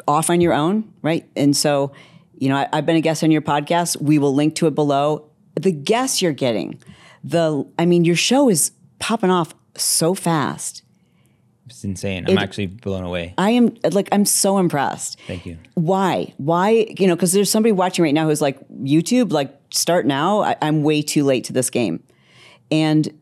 off 0.08 0.30
on 0.30 0.42
your 0.42 0.54
own, 0.54 0.92
right? 1.02 1.26
And 1.36 1.56
so, 1.56 1.94
you 2.38 2.50
know, 2.50 2.58
I, 2.58 2.68
I've 2.74 2.86
been 2.86 2.98
a 2.98 3.02
guest 3.02 3.24
on 3.24 3.32
your 3.32 3.42
podcast. 3.42 4.02
We 4.02 4.20
will 4.20 4.36
link 4.36 4.56
to 4.56 4.68
it 4.68 4.76
below. 4.76 5.30
The 5.56 5.72
guests 5.72 6.22
you're 6.22 6.34
getting, 6.34 6.82
the, 7.24 7.66
I 7.80 7.86
mean, 7.86 8.04
your 8.04 8.16
show 8.18 8.50
is 8.50 8.72
popping 9.00 9.30
off 9.30 9.56
so 9.78 10.14
fast. 10.14 10.83
It's 11.66 11.84
insane. 11.84 12.26
I'm 12.28 12.38
actually 12.38 12.68
blown 12.68 13.04
away. 13.04 13.34
I 13.38 13.52
am 13.52 13.76
like, 13.92 14.10
I'm 14.12 14.26
so 14.26 14.58
impressed. 14.58 15.20
Thank 15.28 15.46
you. 15.46 15.58
Why? 15.76 16.34
Why? 16.38 16.94
You 16.98 17.08
know, 17.08 17.16
because 17.16 17.32
there's 17.32 17.50
somebody 17.50 17.72
watching 17.72 18.04
right 18.04 18.14
now 18.14 18.28
who's 18.28 18.42
like, 18.42 18.60
YouTube, 18.70 19.32
like, 19.32 19.58
start 19.72 20.06
now. 20.06 20.42
I, 20.42 20.56
I'm 20.62 20.84
way 20.84 21.02
too 21.02 21.24
late 21.24 21.46
to 21.46 21.54
this 21.54 21.70
game. 21.70 22.04
And 22.70 23.18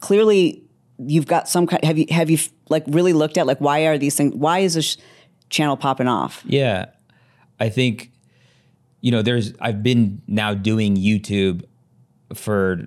clearly, 0.00 0.62
you've 0.98 1.26
got 1.26 1.48
some 1.48 1.66
kind. 1.66 1.82
Have 1.84 1.98
you 1.98 2.06
have 2.10 2.30
you 2.30 2.38
like 2.68 2.84
really 2.86 3.12
looked 3.12 3.38
at 3.38 3.46
like 3.46 3.60
why 3.60 3.86
are 3.86 3.98
these 3.98 4.14
things? 4.14 4.34
Why 4.34 4.60
is 4.60 4.74
this 4.74 4.96
channel 5.48 5.76
popping 5.76 6.08
off? 6.08 6.42
Yeah. 6.46 6.86
I 7.58 7.68
think, 7.68 8.10
you 9.00 9.10
know, 9.10 9.22
there's, 9.22 9.54
I've 9.60 9.82
been 9.82 10.20
now 10.26 10.52
doing 10.54 10.96
YouTube 10.96 11.64
for 12.34 12.86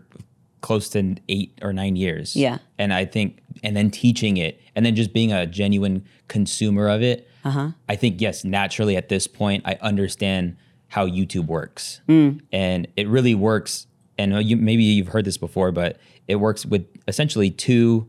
close 0.61 0.89
to 0.89 1.15
eight 1.29 1.57
or 1.61 1.73
nine 1.73 1.95
years. 1.95 2.35
Yeah. 2.35 2.59
And 2.77 2.93
I 2.93 3.05
think, 3.05 3.39
and 3.63 3.75
then 3.75 3.89
teaching 3.89 4.37
it 4.37 4.61
and 4.79 4.85
then 4.85 4.95
just 4.95 5.11
being 5.11 5.33
a 5.33 5.45
genuine 5.45 6.05
consumer 6.29 6.87
of 6.87 7.01
it. 7.01 7.27
Uh-huh. 7.43 7.71
I 7.89 7.97
think, 7.97 8.21
yes, 8.21 8.45
naturally 8.45 8.95
at 8.95 9.09
this 9.09 9.27
point, 9.27 9.63
I 9.65 9.77
understand 9.81 10.55
how 10.87 11.05
YouTube 11.05 11.47
works. 11.47 11.99
And 12.07 12.87
it 12.95 13.09
really 13.09 13.35
works. 13.35 13.87
And 14.17 14.41
you, 14.41 14.55
maybe 14.55 14.83
you've 14.83 15.09
heard 15.09 15.25
this 15.25 15.35
before, 15.37 15.73
but 15.73 15.97
it 16.29 16.35
works 16.37 16.65
with 16.65 16.85
essentially 17.09 17.51
two 17.51 18.07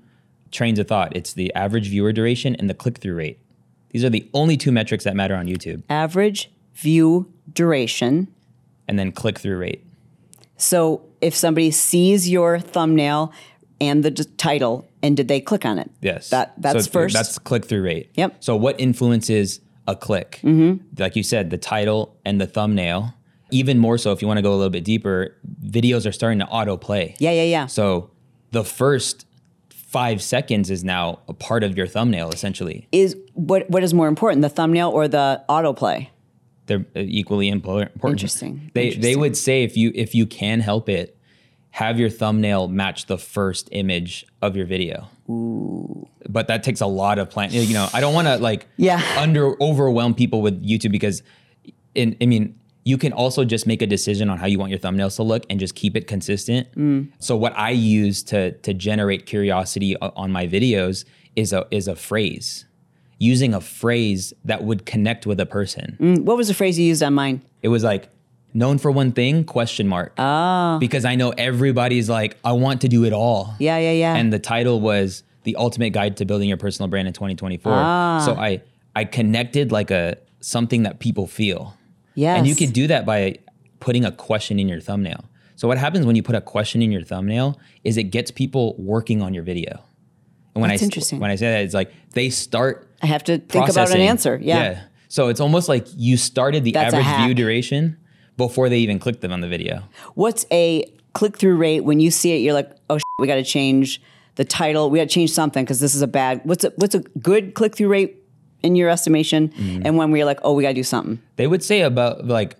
trains 0.52 0.78
of 0.78 0.86
thought 0.86 1.16
it's 1.16 1.32
the 1.32 1.52
average 1.54 1.88
viewer 1.88 2.12
duration 2.12 2.54
and 2.54 2.70
the 2.70 2.74
click 2.74 2.98
through 2.98 3.16
rate. 3.16 3.40
These 3.88 4.04
are 4.04 4.10
the 4.10 4.28
only 4.32 4.56
two 4.56 4.70
metrics 4.70 5.02
that 5.02 5.16
matter 5.16 5.34
on 5.34 5.46
YouTube, 5.48 5.82
Average 5.90 6.52
view 6.74 7.32
duration. 7.52 8.28
and 8.86 8.96
then 8.96 9.10
click 9.10 9.40
through 9.40 9.56
rate. 9.58 9.84
So 10.56 11.02
if 11.20 11.34
somebody 11.34 11.72
sees 11.72 12.28
your 12.30 12.60
thumbnail 12.60 13.32
and 13.80 14.04
the 14.04 14.10
d- 14.12 14.24
title, 14.36 14.86
and 15.02 15.16
did 15.16 15.28
they 15.28 15.40
click 15.40 15.64
on 15.64 15.78
it? 15.78 15.90
Yes. 16.00 16.30
That 16.30 16.54
that's 16.58 16.84
So 16.86 16.90
first. 16.90 17.14
That's 17.14 17.38
click 17.38 17.64
through 17.64 17.82
rate. 17.82 18.10
Yep. 18.14 18.36
So 18.40 18.56
what 18.56 18.80
influences 18.80 19.60
a 19.86 19.96
click? 19.96 20.40
Mm-hmm. 20.42 20.84
Like 20.98 21.16
you 21.16 21.22
said, 21.22 21.50
the 21.50 21.58
title 21.58 22.16
and 22.24 22.40
the 22.40 22.46
thumbnail. 22.46 23.14
Even 23.52 23.78
more 23.78 23.98
so, 23.98 24.12
if 24.12 24.22
you 24.22 24.28
want 24.28 24.38
to 24.38 24.42
go 24.42 24.52
a 24.52 24.54
little 24.54 24.70
bit 24.70 24.84
deeper, 24.84 25.34
videos 25.64 26.08
are 26.08 26.12
starting 26.12 26.38
to 26.38 26.46
autoplay. 26.46 27.16
yeah, 27.18 27.32
yeah, 27.32 27.42
yeah. 27.42 27.66
So 27.66 28.10
the 28.52 28.62
first 28.62 29.26
five 29.90 30.22
seconds 30.22 30.70
is 30.70 30.84
now 30.84 31.18
a 31.26 31.32
part 31.32 31.64
of 31.64 31.76
your 31.76 31.88
thumbnail, 31.88 32.30
essentially. 32.30 32.86
Is 32.92 33.16
what 33.34 33.68
what 33.68 33.82
is 33.82 33.92
more 33.92 34.06
important, 34.06 34.42
the 34.42 34.48
thumbnail 34.48 34.90
or 34.90 35.08
the 35.08 35.42
autoplay? 35.48 36.08
They're 36.66 36.86
uh, 36.94 37.00
equally 37.00 37.48
important. 37.48 37.92
Interesting. 38.04 38.70
They 38.72 38.90
they 38.90 39.16
would 39.16 39.36
say 39.36 39.64
if 39.64 39.76
you 39.76 39.90
if 39.96 40.14
you 40.14 40.26
can 40.26 40.60
help 40.60 40.88
it, 40.88 41.18
have 41.72 41.98
your 41.98 42.10
thumbnail 42.10 42.68
match 42.68 43.06
the 43.06 43.16
first 43.18 43.68
image 43.72 44.26
of 44.42 44.56
your 44.56 44.66
video. 44.66 45.08
Ooh. 45.28 46.08
But 46.28 46.48
that 46.48 46.62
takes 46.62 46.80
a 46.80 46.86
lot 46.86 47.18
of 47.18 47.30
plan. 47.30 47.50
You 47.52 47.72
know, 47.74 47.88
I 47.92 48.00
don't 48.00 48.14
want 48.14 48.26
to 48.28 48.36
like 48.38 48.66
Yeah. 48.76 49.00
under 49.16 49.60
overwhelm 49.62 50.14
people 50.14 50.42
with 50.42 50.64
YouTube 50.66 50.92
because, 50.92 51.22
in 51.94 52.16
I 52.20 52.26
mean, 52.26 52.56
you 52.84 52.96
can 52.98 53.12
also 53.12 53.44
just 53.44 53.66
make 53.66 53.82
a 53.82 53.86
decision 53.86 54.30
on 54.30 54.38
how 54.38 54.46
you 54.46 54.58
want 54.58 54.70
your 54.70 54.78
thumbnails 54.80 55.16
to 55.16 55.22
look 55.22 55.44
and 55.50 55.60
just 55.60 55.74
keep 55.74 55.96
it 55.96 56.06
consistent. 56.06 56.66
Mm. 56.74 57.08
So 57.18 57.36
what 57.36 57.56
I 57.56 57.70
use 57.70 58.22
to 58.24 58.52
to 58.52 58.74
generate 58.74 59.26
curiosity 59.26 59.96
on 59.98 60.32
my 60.32 60.46
videos 60.48 61.04
is 61.36 61.52
a 61.52 61.66
is 61.70 61.86
a 61.88 61.94
phrase. 61.94 62.64
Using 63.18 63.52
a 63.52 63.60
phrase 63.60 64.32
that 64.46 64.64
would 64.64 64.86
connect 64.86 65.26
with 65.26 65.38
a 65.40 65.46
person. 65.46 65.96
Mm, 66.00 66.24
What 66.24 66.38
was 66.38 66.48
the 66.48 66.54
phrase 66.54 66.78
you 66.78 66.86
used 66.86 67.02
on 67.02 67.12
mine? 67.14 67.42
It 67.62 67.68
was 67.68 67.84
like 67.84 68.08
known 68.52 68.78
for 68.78 68.90
one 68.90 69.12
thing 69.12 69.44
question 69.44 69.86
mark. 69.86 70.12
Oh. 70.18 70.78
Because 70.78 71.04
I 71.04 71.14
know 71.14 71.30
everybody's 71.30 72.08
like 72.08 72.36
I 72.44 72.52
want 72.52 72.80
to 72.82 72.88
do 72.88 73.04
it 73.04 73.12
all. 73.12 73.54
Yeah, 73.58 73.78
yeah, 73.78 73.92
yeah. 73.92 74.14
And 74.14 74.32
the 74.32 74.38
title 74.38 74.80
was 74.80 75.22
The 75.44 75.56
Ultimate 75.56 75.90
Guide 75.90 76.16
to 76.18 76.24
Building 76.24 76.48
Your 76.48 76.58
Personal 76.58 76.88
Brand 76.88 77.08
in 77.08 77.14
2024. 77.14 77.72
Ah. 77.72 78.22
So 78.24 78.34
I 78.34 78.62
I 78.94 79.04
connected 79.04 79.72
like 79.72 79.90
a 79.90 80.16
something 80.40 80.82
that 80.84 80.98
people 81.00 81.26
feel. 81.26 81.76
yeah 82.14 82.36
And 82.36 82.46
you 82.46 82.54
could 82.54 82.72
do 82.72 82.86
that 82.86 83.04
by 83.04 83.36
putting 83.78 84.04
a 84.04 84.12
question 84.12 84.58
in 84.58 84.68
your 84.68 84.80
thumbnail. 84.80 85.24
So 85.56 85.68
what 85.68 85.76
happens 85.76 86.06
when 86.06 86.16
you 86.16 86.22
put 86.22 86.34
a 86.34 86.40
question 86.40 86.80
in 86.80 86.90
your 86.90 87.02
thumbnail 87.02 87.58
is 87.84 87.98
it 87.98 88.04
gets 88.04 88.30
people 88.30 88.74
working 88.78 89.20
on 89.20 89.34
your 89.34 89.42
video. 89.42 89.82
And 90.54 90.62
when 90.62 90.70
That's 90.70 90.82
I 90.82 90.84
interesting. 90.84 91.20
when 91.20 91.30
I 91.30 91.36
say 91.36 91.50
that 91.52 91.64
it's 91.64 91.74
like 91.74 91.92
they 92.14 92.30
start 92.30 92.88
I 93.02 93.06
have 93.06 93.24
to 93.24 93.38
think 93.38 93.68
about 93.68 93.90
an 93.90 94.00
answer. 94.00 94.38
Yeah. 94.42 94.62
yeah. 94.62 94.82
So 95.08 95.28
it's 95.28 95.40
almost 95.40 95.68
like 95.68 95.86
you 95.96 96.16
started 96.16 96.64
the 96.64 96.72
That's 96.72 96.94
average 96.94 97.26
view 97.26 97.34
duration 97.34 97.98
before 98.36 98.68
they 98.68 98.78
even 98.78 98.98
click 98.98 99.20
them 99.20 99.32
on 99.32 99.40
the 99.40 99.48
video. 99.48 99.82
What's 100.14 100.46
a 100.50 100.84
click 101.12 101.36
through 101.36 101.56
rate 101.56 101.80
when 101.80 102.00
you 102.00 102.10
see 102.10 102.32
it? 102.32 102.38
You're 102.38 102.54
like, 102.54 102.70
oh, 102.88 102.96
shit, 102.98 103.02
we 103.18 103.26
got 103.26 103.34
to 103.36 103.44
change 103.44 104.00
the 104.36 104.44
title. 104.44 104.90
We 104.90 104.98
got 104.98 105.08
to 105.08 105.14
change 105.14 105.30
something 105.32 105.64
because 105.64 105.80
this 105.80 105.94
is 105.94 106.02
a 106.02 106.06
bad. 106.06 106.40
What's 106.44 106.64
a 106.64 106.72
what's 106.76 106.94
a 106.94 107.00
good 107.00 107.54
click 107.54 107.76
through 107.76 107.88
rate 107.88 108.16
in 108.62 108.76
your 108.76 108.88
estimation? 108.88 109.48
Mm-hmm. 109.48 109.82
And 109.84 109.96
when 109.96 110.10
we're 110.10 110.24
like, 110.24 110.38
oh, 110.42 110.52
we 110.54 110.62
got 110.62 110.68
to 110.70 110.74
do 110.74 110.82
something. 110.84 111.20
They 111.36 111.46
would 111.46 111.62
say 111.62 111.82
about 111.82 112.26
like 112.26 112.56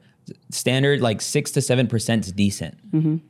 standard 0.51 1.01
like 1.01 1.21
six 1.21 1.51
to 1.53 1.61
seven 1.63 1.87
percent 1.87 2.27
is 2.27 2.33
decent, 2.33 2.79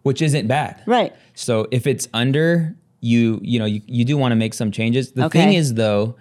which 0.02 0.20
isn't 0.22 0.46
bad. 0.48 0.78
Mm-hmm. 0.80 0.90
Right. 0.90 1.16
So 1.34 1.66
if 1.70 1.86
it's 1.86 2.08
under, 2.12 2.74
you 3.00 3.40
you 3.42 3.58
know 3.58 3.64
you, 3.66 3.80
you 3.86 4.04
do 4.04 4.16
want 4.16 4.32
to 4.32 4.36
make 4.36 4.54
some 4.54 4.70
changes. 4.72 5.12
The 5.12 5.26
Okay. 5.26 5.38
thing 5.38 5.54
is 5.54 5.74
though, 5.74 6.16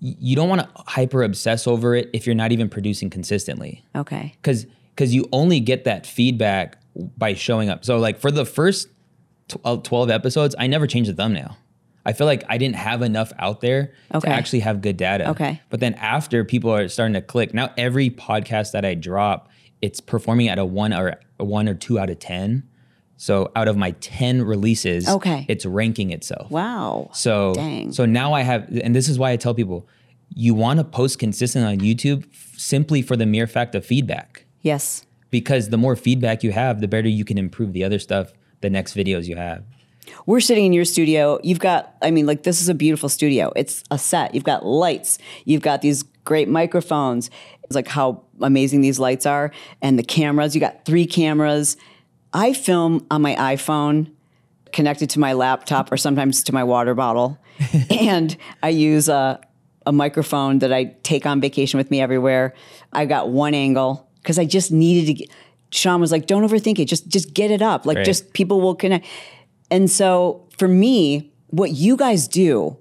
you 0.00 0.36
don't 0.36 0.48
want 0.48 0.60
to 0.62 0.68
hyper 0.86 1.22
obsess 1.22 1.66
over 1.66 1.94
it 1.94 2.10
if 2.12 2.26
you're 2.26 2.34
not 2.34 2.52
even 2.52 2.68
producing 2.68 3.08
consistently. 3.08 3.84
Okay. 3.96 4.34
because 4.42 4.66
because 4.94 5.14
you 5.14 5.28
only 5.32 5.60
get 5.60 5.84
that 5.84 6.06
feedback 6.06 6.78
by 7.16 7.34
showing 7.34 7.68
up. 7.70 7.84
So 7.84 7.98
like 7.98 8.18
for 8.18 8.30
the 8.30 8.44
first 8.44 8.88
uh, 9.64 9.76
12 9.76 10.10
episodes, 10.10 10.54
I 10.58 10.66
never 10.66 10.86
changed 10.86 11.10
the 11.10 11.14
thumbnail. 11.14 11.56
I 12.04 12.12
feel 12.12 12.26
like 12.26 12.42
I 12.48 12.58
didn't 12.58 12.76
have 12.76 13.00
enough 13.02 13.32
out 13.38 13.60
there 13.60 13.92
Okay. 14.12 14.28
to 14.28 14.34
actually 14.34 14.60
have 14.60 14.80
good 14.82 14.96
data. 14.96 15.30
Okay. 15.30 15.60
But 15.70 15.80
then 15.80 15.94
after 15.94 16.44
people 16.44 16.70
are 16.70 16.88
starting 16.88 17.14
to 17.14 17.22
click, 17.22 17.54
now 17.54 17.70
every 17.76 18.10
podcast 18.10 18.72
that 18.72 18.84
I 18.84 18.94
drop, 18.94 19.48
it's 19.80 20.00
performing 20.00 20.48
at 20.48 20.58
a 20.58 20.64
one 20.64 20.92
or 20.92 21.14
a 21.38 21.44
one 21.44 21.68
or 21.68 21.74
two 21.74 21.98
out 21.98 22.10
of 22.10 22.18
10. 22.18 22.64
So 23.16 23.52
out 23.54 23.68
of 23.68 23.76
my 23.76 23.92
10 23.92 24.42
releases, 24.42 25.08
Okay. 25.08 25.46
it's 25.48 25.64
ranking 25.64 26.10
itself. 26.10 26.50
Wow. 26.50 27.10
So 27.12 27.54
Dang. 27.54 27.92
so 27.92 28.04
now 28.04 28.32
I 28.32 28.40
have, 28.42 28.68
and 28.82 28.96
this 28.96 29.08
is 29.08 29.16
why 29.16 29.30
I 29.30 29.36
tell 29.36 29.54
people, 29.54 29.86
you 30.34 30.54
want 30.54 30.78
to 30.78 30.84
post 30.84 31.20
consistently 31.20 31.70
on 31.72 31.78
YouTube 31.78 32.24
simply 32.58 33.00
for 33.00 33.16
the 33.16 33.26
mere 33.26 33.46
fact 33.46 33.76
of 33.76 33.86
feedback 33.86 34.44
Yes. 34.62 35.04
because 35.30 35.70
the 35.70 35.78
more 35.78 35.96
feedback 35.96 36.42
you 36.42 36.52
have, 36.52 36.80
the 36.80 36.88
better 36.88 37.08
you 37.08 37.24
can 37.24 37.38
improve 37.38 37.72
the 37.72 37.82
other 37.82 37.98
stuff, 37.98 38.32
the 38.60 38.70
next 38.70 38.94
videos 38.94 39.26
you 39.26 39.34
have. 39.36 39.64
We're 40.26 40.40
sitting 40.40 40.66
in 40.66 40.72
your 40.72 40.84
studio. 40.84 41.40
You've 41.42 41.58
got, 41.58 41.96
I 42.02 42.10
mean, 42.10 42.26
like, 42.26 42.42
this 42.42 42.60
is 42.60 42.68
a 42.68 42.74
beautiful 42.74 43.08
studio. 43.08 43.52
It's 43.56 43.82
a 43.90 43.98
set. 43.98 44.34
You've 44.34 44.44
got 44.44 44.64
lights. 44.66 45.18
You've 45.44 45.62
got 45.62 45.80
these 45.80 46.02
great 46.24 46.48
microphones. 46.48 47.30
It's 47.64 47.74
like 47.74 47.88
how 47.88 48.24
amazing 48.40 48.82
these 48.82 48.98
lights 48.98 49.26
are. 49.26 49.52
And 49.80 49.98
the 49.98 50.02
cameras. 50.02 50.54
You 50.54 50.60
got 50.60 50.84
three 50.84 51.06
cameras. 51.06 51.76
I 52.32 52.52
film 52.52 53.06
on 53.10 53.22
my 53.22 53.34
iPhone 53.36 54.10
connected 54.72 55.08
to 55.10 55.20
my 55.20 55.32
laptop 55.34 55.90
or 55.92 55.96
sometimes 55.96 56.42
to 56.44 56.52
my 56.52 56.64
water 56.64 56.94
bottle. 56.94 57.38
and 57.90 58.36
I 58.62 58.70
use 58.70 59.08
a, 59.08 59.40
a 59.86 59.92
microphone 59.92 60.58
that 60.60 60.72
I 60.72 60.96
take 61.02 61.26
on 61.26 61.40
vacation 61.40 61.78
with 61.78 61.90
me 61.90 62.00
everywhere. 62.00 62.54
I've 62.92 63.08
got 63.08 63.30
one 63.30 63.54
angle 63.54 64.08
because 64.22 64.38
I 64.38 64.44
just 64.44 64.70
needed 64.72 65.06
to 65.06 65.14
get, 65.14 65.30
Sean 65.70 66.00
was 66.00 66.12
like, 66.12 66.26
don't 66.26 66.42
overthink 66.48 66.78
it. 66.78 66.86
Just, 66.86 67.08
just 67.08 67.34
get 67.34 67.50
it 67.50 67.62
up. 67.62 67.86
Like, 67.86 67.98
Right. 67.98 68.06
just 68.06 68.32
people 68.32 68.60
will 68.60 68.74
connect. 68.74 69.06
And 69.70 69.90
so 69.90 70.46
for 70.58 70.68
me, 70.68 71.32
what 71.48 71.72
you 71.72 71.96
guys 71.96 72.28
do 72.28 72.76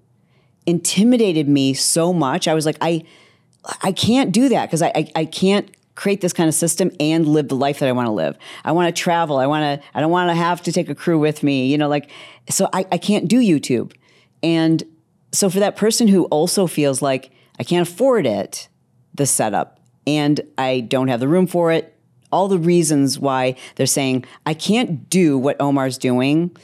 intimidated 0.66 1.48
me 1.48 1.74
so 1.74 2.14
much. 2.14 2.48
I 2.48 2.54
was 2.54 2.66
like, 2.66 2.78
I 2.82 3.04
I 3.84 3.92
can't 3.92 4.32
do 4.32 4.50
that 4.50 4.66
because 4.68 4.82
I, 4.82 4.92
I 4.96 5.12
I 5.16 5.26
can't 5.26 5.70
create 5.96 6.22
this 6.22 6.34
kind 6.34 6.48
of 6.48 6.56
system 6.56 6.90
and 7.00 7.28
live 7.28 7.48
the 7.50 7.56
life 7.56 7.80
that 7.80 7.90
I 7.90 7.92
want 7.92 8.08
to 8.08 8.12
live. 8.12 8.38
I 8.64 8.72
want 8.72 8.94
to 8.96 9.02
travel. 9.02 9.38
I 9.38 9.46
want 9.48 9.82
to 9.82 9.88
I 9.94 10.00
don't 10.02 10.12
want 10.12 10.30
to 10.30 10.36
have 10.36 10.62
to 10.64 10.72
take 10.72 10.90
a 10.90 10.96
crew 10.96 11.20
with 11.20 11.44
me, 11.44 11.68
you 11.68 11.78
know, 11.78 11.88
like 11.90 12.10
so 12.50 12.70
I, 12.74 12.86
I 12.92 12.98
can't 12.98 13.28
do 13.28 13.40
YouTube. 13.40 13.94
And 14.42 14.84
so 15.32 15.50
for 15.50 15.60
that 15.60 15.76
person 15.76 16.08
who 16.08 16.26
also 16.26 16.66
feels 16.68 17.02
like 17.02 17.32
I 17.60 17.64
can't 17.64 17.88
afford 17.88 18.26
it, 18.26 18.68
the 19.14 19.26
setup 19.26 19.80
and 20.08 20.42
I 20.58 20.82
don't 20.82 21.08
have 21.08 21.20
the 21.20 21.28
room 21.28 21.48
for 21.48 21.72
it. 21.72 21.96
All 22.32 22.48
the 22.48 22.58
reasons 22.58 23.20
why 23.20 23.56
they're 23.76 23.86
saying 23.86 24.26
I 24.46 24.54
can't 24.54 25.10
do 25.10 25.38
what 25.38 25.60
Omar's 25.60 25.98
doing. 25.98 26.56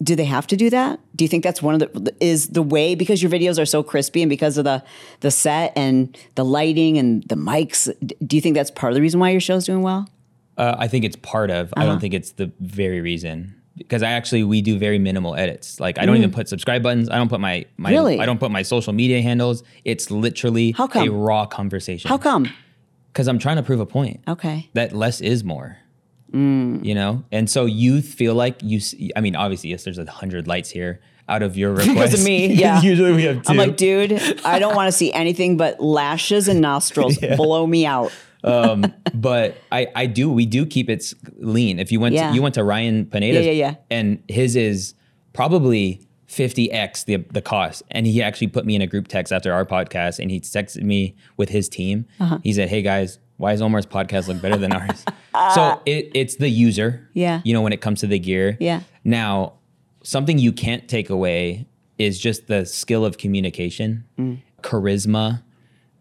Do 0.00 0.14
they 0.14 0.26
have 0.26 0.46
to 0.48 0.56
do 0.56 0.70
that? 0.70 1.00
Do 1.16 1.24
you 1.24 1.28
think 1.28 1.42
that's 1.42 1.60
one 1.60 1.74
of 1.74 1.80
the 1.80 2.14
is 2.20 2.50
the 2.50 2.62
way 2.62 2.94
because 2.94 3.20
your 3.20 3.32
videos 3.32 3.60
are 3.60 3.66
so 3.66 3.82
crispy 3.82 4.22
and 4.22 4.30
because 4.30 4.56
of 4.56 4.64
the 4.64 4.84
the 5.20 5.32
set 5.32 5.72
and 5.76 6.16
the 6.36 6.44
lighting 6.44 6.96
and 6.98 7.24
the 7.24 7.34
mics? 7.34 7.92
Do 8.24 8.36
you 8.36 8.40
think 8.40 8.54
that's 8.54 8.70
part 8.70 8.92
of 8.92 8.94
the 8.94 9.00
reason 9.02 9.18
why 9.18 9.30
your 9.30 9.40
show's 9.40 9.66
doing 9.66 9.82
well? 9.82 10.08
Uh, 10.56 10.76
I 10.78 10.86
think 10.86 11.04
it's 11.04 11.16
part 11.16 11.50
of. 11.50 11.72
I 11.76 11.80
Uh-huh. 11.80 11.90
don't 11.90 12.00
think 12.00 12.14
it's 12.14 12.30
the 12.32 12.52
very 12.60 13.00
reason 13.00 13.57
because 13.78 14.02
I 14.02 14.10
actually 14.10 14.42
we 14.44 14.60
do 14.62 14.78
very 14.78 14.98
minimal 14.98 15.34
edits. 15.34 15.80
Like 15.80 15.98
I 15.98 16.04
don't 16.06 16.16
even 16.16 16.30
put 16.30 16.48
subscribe 16.48 16.82
buttons. 16.82 17.08
I 17.08 17.16
don't 17.16 17.28
put 17.28 17.40
my 17.40 17.64
my 17.76 17.90
Mm. 17.90 17.92
Really? 17.92 18.20
I 18.20 18.26
don't 18.26 18.38
put 18.40 18.50
my 18.50 18.62
social 18.62 18.92
media 18.92 19.22
handles. 19.22 19.62
It's 19.84 20.10
literally 20.10 20.72
How 20.72 20.86
come? 20.86 21.08
a 21.08 21.10
raw 21.10 21.46
conversation. 21.46 22.08
How 22.08 22.18
come? 22.18 22.48
Because 23.12 23.26
I'm 23.28 23.38
trying 23.38 23.56
to 23.56 23.62
prove 23.62 23.80
a 23.80 23.86
point 23.86 24.20
Okay. 24.28 24.68
that 24.74 24.92
less 24.94 25.20
is 25.20 25.42
more. 25.44 25.78
Mm. 26.32 26.84
You 26.84 26.94
know, 26.94 27.24
and 27.32 27.48
so 27.48 27.64
you 27.64 28.02
feel 28.02 28.34
like 28.34 28.62
you. 28.62 28.80
See, 28.80 29.10
I 29.16 29.22
mean, 29.22 29.34
obviously, 29.34 29.70
yes, 29.70 29.84
there's 29.84 29.96
a 29.98 30.04
hundred 30.10 30.46
lights 30.46 30.68
here 30.68 31.00
out 31.26 31.42
of 31.42 31.56
your 31.56 31.70
request. 31.72 31.94
Because 31.94 32.14
of 32.20 32.24
me, 32.24 32.46
yeah. 32.52 32.82
Usually 32.82 33.12
we 33.12 33.22
have 33.24 33.42
two. 33.42 33.50
I'm 33.50 33.56
like, 33.56 33.78
dude, 33.78 34.12
I 34.44 34.58
don't 34.58 34.74
want 34.80 34.88
to 34.88 34.92
see 34.92 35.10
anything 35.12 35.56
but 35.56 35.80
lashes 35.80 36.46
and 36.48 36.60
nostrils. 36.60 37.16
Blow 37.36 37.66
me 37.66 37.86
out. 37.86 38.12
Um, 38.48 38.92
but 39.14 39.56
I, 39.70 39.86
I 39.94 40.06
do, 40.06 40.30
we 40.30 40.46
do 40.46 40.64
keep 40.66 40.88
it 40.90 41.12
lean. 41.36 41.78
If 41.78 41.92
you 41.92 42.00
went, 42.00 42.14
Yeah. 42.14 42.30
to, 42.30 42.34
you 42.34 42.42
went 42.42 42.54
to 42.56 42.64
Ryan 42.64 43.06
Pineda's, 43.06 43.46
Yeah, 43.46 43.52
yeah, 43.52 43.68
yeah. 43.70 43.74
and 43.90 44.22
his 44.28 44.56
is 44.56 44.94
probably 45.32 46.00
50x 46.28 47.04
the 47.06 47.16
the 47.32 47.40
cost. 47.40 47.82
And 47.90 48.06
he 48.06 48.22
actually 48.22 48.48
put 48.48 48.66
me 48.66 48.74
in 48.74 48.82
a 48.82 48.86
group 48.86 49.08
text 49.08 49.32
after 49.32 49.52
our 49.52 49.64
podcast, 49.64 50.18
and 50.18 50.30
he 50.30 50.40
texted 50.40 50.82
me 50.82 51.14
with 51.36 51.48
his 51.48 51.68
team. 51.68 52.06
Uh-huh. 52.20 52.38
He 52.42 52.52
said, 52.52 52.68
"Hey 52.68 52.82
guys, 52.82 53.18
why 53.38 53.52
does 53.52 53.62
Omar's 53.62 53.86
podcast 53.86 54.28
look 54.28 54.40
better 54.42 54.56
than 54.58 54.72
ours?" 54.72 55.04
so 55.54 55.80
it, 55.86 56.10
it's 56.14 56.36
the 56.36 56.48
user, 56.48 57.08
Yeah. 57.14 57.40
You 57.44 57.54
know, 57.54 57.62
when 57.62 57.72
it 57.72 57.80
comes 57.80 58.00
to 58.00 58.06
the 58.06 58.18
gear, 58.18 58.56
Yeah. 58.60 58.80
Now, 59.04 59.54
something 60.02 60.38
you 60.38 60.52
can't 60.52 60.86
take 60.88 61.08
away 61.08 61.66
is 61.98 62.18
just 62.18 62.46
the 62.46 62.64
skill 62.66 63.04
of 63.04 63.16
communication, 63.18 64.04
Mm. 64.18 64.38
charisma, 64.62 65.42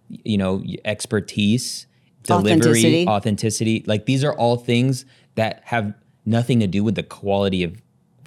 you 0.10 0.38
know, 0.38 0.62
expertise. 0.86 1.88
Delivery, 2.28 3.08
authenticity. 3.08 3.84
Like 3.88 4.06
these 4.06 4.24
are 4.24 4.34
all 4.34 4.58
things 4.58 5.06
that 5.36 5.62
have 5.66 5.94
nothing 6.26 6.60
to 6.60 6.68
do 6.68 6.84
with 6.84 6.96
the 6.96 7.04
quality 7.04 7.64
of 7.64 7.82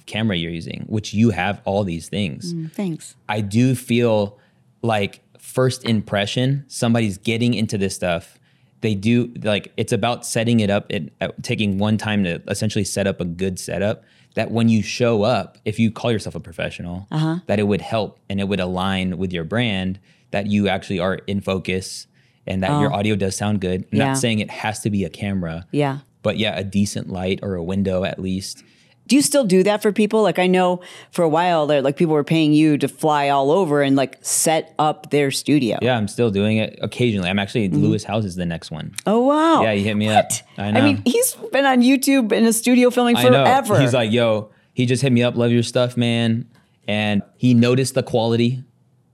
camera 0.05 0.35
you're 0.35 0.51
using, 0.51 0.85
which 0.87 1.13
you 1.13 1.29
have 1.29 1.61
all 1.65 1.83
these 1.83 2.09
things. 2.09 2.53
Thanks. 2.73 3.15
I 3.29 3.41
do 3.41 3.75
feel 3.75 4.37
like 4.81 5.21
first 5.37 5.85
impression, 5.85 6.65
somebody's 6.67 7.17
getting 7.17 7.53
into 7.53 7.77
this 7.77 7.95
stuff. 7.95 8.37
They 8.81 8.95
do 8.95 9.31
like 9.43 9.71
it's 9.77 9.93
about 9.93 10.25
setting 10.25 10.59
it 10.59 10.69
up 10.71 10.87
and 10.89 11.11
uh, 11.21 11.29
taking 11.43 11.77
one 11.77 11.97
time 11.97 12.23
to 12.23 12.41
essentially 12.47 12.83
set 12.83 13.05
up 13.07 13.21
a 13.21 13.25
good 13.25 13.59
setup. 13.59 14.03
That 14.33 14.49
when 14.49 14.69
you 14.69 14.81
show 14.81 15.23
up, 15.23 15.57
if 15.65 15.77
you 15.77 15.91
call 15.91 16.09
yourself 16.11 16.35
a 16.35 16.39
professional, 16.39 17.05
Uh-huh. 17.11 17.39
that 17.47 17.59
it 17.59 17.63
would 17.63 17.81
help 17.81 18.17
and 18.29 18.39
it 18.39 18.47
would 18.47 18.61
align 18.61 19.17
with 19.17 19.31
your 19.33 19.43
brand. 19.43 19.99
That 20.31 20.47
you 20.47 20.67
actually 20.69 20.99
are 20.99 21.15
in 21.27 21.41
focus 21.41 22.07
and 22.51 22.63
that 22.63 22.79
your 22.81 22.93
oh. 22.93 22.97
audio 22.97 23.15
does 23.15 23.35
sound 23.35 23.61
good. 23.61 23.81
I'm 23.81 23.87
Oh. 23.93 23.97
Yeah. 23.97 24.05
Not 24.07 24.17
saying 24.17 24.39
it 24.39 24.51
has 24.51 24.79
to 24.81 24.89
be 24.89 25.03
a 25.05 25.09
camera, 25.09 25.65
Yeah. 25.71 25.99
but 26.21 26.37
yeah, 26.37 26.57
a 26.57 26.63
decent 26.63 27.09
light 27.09 27.39
or 27.41 27.55
a 27.55 27.63
window 27.63 28.03
at 28.03 28.19
least. 28.19 28.63
Do 29.07 29.15
you 29.15 29.21
still 29.21 29.43
do 29.43 29.63
that 29.63 29.81
for 29.81 29.91
people? 29.91 30.21
Like 30.21 30.39
I 30.39 30.47
know 30.47 30.79
for 31.11 31.23
a 31.23 31.27
while 31.29 31.67
there, 31.67 31.81
like 31.81 31.97
people 31.97 32.13
were 32.13 32.23
paying 32.23 32.53
you 32.53 32.77
to 32.77 32.87
fly 32.87 33.27
all 33.29 33.51
over 33.51 33.81
and 33.81 33.95
like 33.95 34.17
set 34.21 34.73
up 34.79 35.09
their 35.09 35.31
studio. 35.31 35.79
Yeah, 35.81 35.97
I'm 35.97 36.07
still 36.07 36.31
doing 36.31 36.57
it 36.57 36.79
occasionally. 36.81 37.29
I'm 37.29 37.39
actually 37.39 37.67
mm-hmm. 37.67 37.83
Lewis 37.83 38.03
Howes 38.05 38.25
is 38.25 38.35
the 38.35 38.45
next 38.45 38.71
one. 38.71 38.93
Oh 39.05 39.21
wow. 39.21 39.63
Yeah, 39.63 39.73
he 39.73 39.83
hit 39.83 39.95
me 39.95 40.07
up. 40.07 40.29
I 40.57 40.71
know. 40.71 40.79
I 40.79 40.83
mean, 40.83 41.01
he's 41.05 41.33
been 41.51 41.65
on 41.65 41.81
YouTube 41.81 42.31
in 42.31 42.45
a 42.45 42.53
studio 42.53 42.89
filming 42.89 43.17
I 43.17 43.23
know. 43.23 43.43
forever. 43.43 43.81
He's 43.81 43.93
like, 43.93 44.11
yo, 44.11 44.51
he 44.73 44.85
just 44.85 45.01
hit 45.01 45.11
me 45.11 45.23
up, 45.23 45.35
love 45.35 45.51
your 45.51 45.63
stuff, 45.63 45.97
man. 45.97 46.49
And 46.87 47.21
he 47.37 47.53
noticed 47.53 47.95
the 47.95 48.03
quality, 48.03 48.63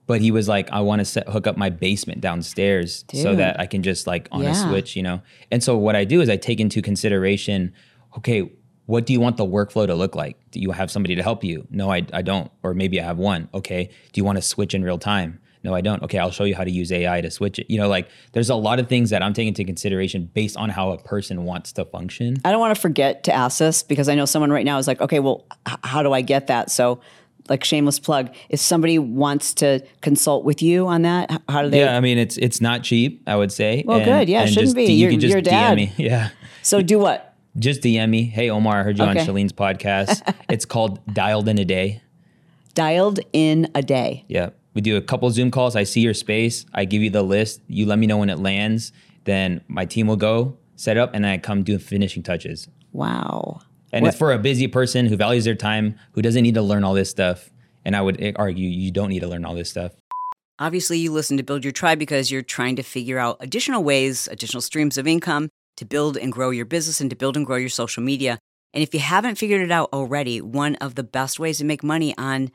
but 0.07 0.21
he 0.21 0.31
was 0.31 0.47
like, 0.47 0.69
I 0.71 0.79
want 0.79 0.99
to 0.99 1.05
set 1.05 1.27
hook 1.29 1.45
up 1.47 1.57
my 1.57 1.69
basement 1.69 2.21
downstairs 2.21 3.05
so 3.13 3.35
that 3.35 3.59
I 3.59 3.65
can 3.67 3.83
just 3.83 4.07
like 4.07 4.27
on 4.31 4.41
Yeah. 4.43 4.51
a 4.51 4.55
switch, 4.55 4.95
you 4.95 5.03
know. 5.03 5.21
And 5.51 5.61
so 5.63 5.77
what 5.77 5.95
I 5.95 6.03
do 6.05 6.21
is 6.21 6.29
I 6.29 6.37
take 6.37 6.59
into 6.59 6.81
consideration, 6.81 7.73
okay, 8.17 8.49
what 8.85 9.05
do 9.05 9.11
you 9.13 9.19
want 9.19 9.35
the 9.37 9.45
workflow 9.45 9.85
to 9.85 9.95
look 9.95 10.15
like? 10.15 10.37
Do 10.51 10.59
you 10.61 10.71
have 10.71 10.89
somebody 10.89 11.15
to 11.15 11.21
help 11.23 11.43
you? 11.43 11.67
No, 11.69 11.91
I, 11.91 12.05
I 12.13 12.21
don't. 12.21 12.49
Or 12.63 12.73
maybe 12.73 13.01
I 13.01 13.03
have 13.03 13.17
one. 13.17 13.49
Okay. 13.53 13.89
Do 14.13 14.19
you 14.19 14.23
want 14.23 14.37
to 14.37 14.41
switch 14.41 14.73
in 14.73 14.81
real 14.83 14.97
time? 14.97 15.39
No, 15.63 15.73
I 15.75 15.81
don't. 15.81 16.01
Okay, 16.03 16.17
I'll 16.19 16.31
show 16.31 16.45
you 16.45 16.55
how 16.55 16.63
to 16.63 16.71
use 16.71 16.89
AI 16.93 17.19
to 17.19 17.29
switch 17.29 17.59
it. 17.59 17.69
You 17.69 17.77
know, 17.79 17.89
like 17.89 18.07
there's 18.31 18.49
a 18.49 18.55
lot 18.55 18.79
of 18.79 18.87
things 18.87 19.09
that 19.09 19.21
I'm 19.21 19.33
taking 19.33 19.49
into 19.49 19.65
consideration 19.65 20.29
based 20.33 20.55
on 20.55 20.69
how 20.69 20.91
a 20.91 20.97
person 20.99 21.43
wants 21.43 21.73
to 21.73 21.83
function. 21.83 22.37
I 22.45 22.51
don't 22.51 22.61
want 22.61 22.73
to 22.73 22.79
forget 22.79 23.25
to 23.25 23.33
ask 23.33 23.57
this 23.59 23.83
because 23.83 24.07
I 24.07 24.15
know 24.15 24.23
someone 24.25 24.51
right 24.51 24.63
now 24.63 24.77
is 24.77 24.87
like, 24.87 25.01
okay, 25.01 25.19
well, 25.19 25.45
h- 25.67 25.75
how 25.83 26.03
do 26.03 26.13
I 26.13 26.21
get 26.21 26.47
that? 26.47 26.71
So, 26.71 27.01
like, 27.49 27.63
shameless 27.63 27.99
plug. 27.99 28.33
If 28.49 28.59
somebody 28.59 28.99
wants 28.99 29.53
to 29.55 29.83
consult 30.01 30.43
with 30.45 30.61
you 30.61 30.87
on 30.87 31.01
that, 31.03 31.41
how 31.49 31.61
do 31.63 31.69
they? 31.69 31.79
Yeah, 31.81 31.97
I 31.97 31.99
mean 31.99 32.17
it's 32.17 32.37
it's 32.37 32.61
not 32.61 32.83
cheap. 32.83 33.21
I 33.27 33.35
would 33.35 33.51
say. 33.51 33.83
Well, 33.85 34.03
good. 34.03 34.29
Yeah, 34.29 34.43
it 34.43 34.47
shouldn't 34.47 34.65
just, 34.67 34.75
be. 34.75 34.85
You 34.85 34.93
You're- 35.09 35.13
can 35.13 35.19
just 35.19 35.31
you're 35.33 35.41
DM 35.41 35.75
me. 35.75 35.93
Yeah, 35.97 36.29
So 36.63 36.81
do 36.81 36.99
what? 36.99 37.35
just 37.57 37.81
DM 37.81 38.09
me. 38.09 38.23
Hey 38.23 38.49
Omar, 38.51 38.79
I 38.79 38.83
heard 38.83 38.97
you 38.99 39.03
Okay. 39.05 39.19
on 39.19 39.25
Chalene's 39.25 39.53
podcast. 39.53 40.21
it's 40.49 40.65
called 40.65 40.99
Dialed 41.13 41.47
in 41.47 41.57
a 41.57 41.65
Day. 41.65 42.01
Dialed 42.75 43.19
in 43.33 43.71
a 43.73 43.81
day. 43.81 44.23
Yeah, 44.27 44.49
we 44.75 44.81
do 44.81 44.95
a 44.97 45.01
couple 45.01 45.29
Zoom 45.31 45.49
calls. 45.49 45.75
I 45.75 45.83
see 45.83 46.01
your 46.01 46.13
space. 46.13 46.65
I 46.73 46.85
give 46.85 47.01
you 47.01 47.09
the 47.09 47.23
list. 47.23 47.61
You 47.67 47.87
let 47.87 47.97
me 47.97 48.05
know 48.05 48.17
when 48.17 48.29
it 48.29 48.37
lands. 48.39 48.91
Then 49.23 49.61
my 49.67 49.85
team 49.85 50.05
will 50.07 50.15
go 50.17 50.57
set 50.75 50.95
up, 50.97 51.11
and 51.15 51.25
I 51.25 51.39
come 51.39 51.63
do 51.63 51.79
finishing 51.79 52.21
touches. 52.21 52.67
Wow. 52.91 53.61
And 53.91 54.03
What- 54.03 54.09
it's 54.09 54.17
for 54.17 54.31
a 54.33 54.39
busy 54.39 54.67
person 54.67 55.05
who 55.05 55.15
values 55.15 55.45
their 55.45 55.55
time, 55.55 55.95
who 56.13 56.21
doesn't 56.21 56.43
need 56.43 56.55
to 56.55 56.61
learn 56.61 56.83
all 56.83 56.93
this 56.93 57.09
stuff. 57.09 57.49
And 57.85 57.95
I 57.95 58.01
would 58.01 58.33
argue 58.35 58.67
you 58.67 58.91
don't 58.91 59.09
need 59.09 59.21
to 59.21 59.27
learn 59.27 59.45
all 59.45 59.55
this 59.55 59.69
stuff. 59.69 59.93
Obviously, 60.59 60.97
you 60.97 61.11
listen 61.11 61.37
to 61.37 61.43
Build 61.43 61.63
Your 61.63 61.71
Tribe 61.71 61.99
because 61.99 62.31
you're 62.31 62.41
trying 62.41 62.75
to 62.77 62.83
figure 62.83 63.19
out 63.19 63.37
additional 63.39 63.83
ways, 63.83 64.27
additional 64.31 64.61
streams 64.61 64.97
of 64.97 65.07
income 65.07 65.49
to 65.77 65.85
build 65.85 66.17
and 66.17 66.33
grow 66.33 66.49
your 66.49 66.65
business 66.65 66.99
and 66.99 67.09
to 67.11 67.15
build 67.15 67.37
and 67.37 67.45
grow 67.45 67.57
your 67.57 67.69
social 67.69 68.03
media. 68.03 68.39
And 68.73 68.83
if 68.83 68.93
you 68.93 68.99
haven't 68.99 69.35
figured 69.35 69.61
it 69.61 69.71
out 69.71 69.89
already, 69.93 70.41
one 70.41 70.75
of 70.75 70.95
the 70.95 71.03
best 71.03 71.39
ways 71.39 71.59
to 71.59 71.63
make 71.63 71.83
money 71.83 72.13
on 72.17 72.51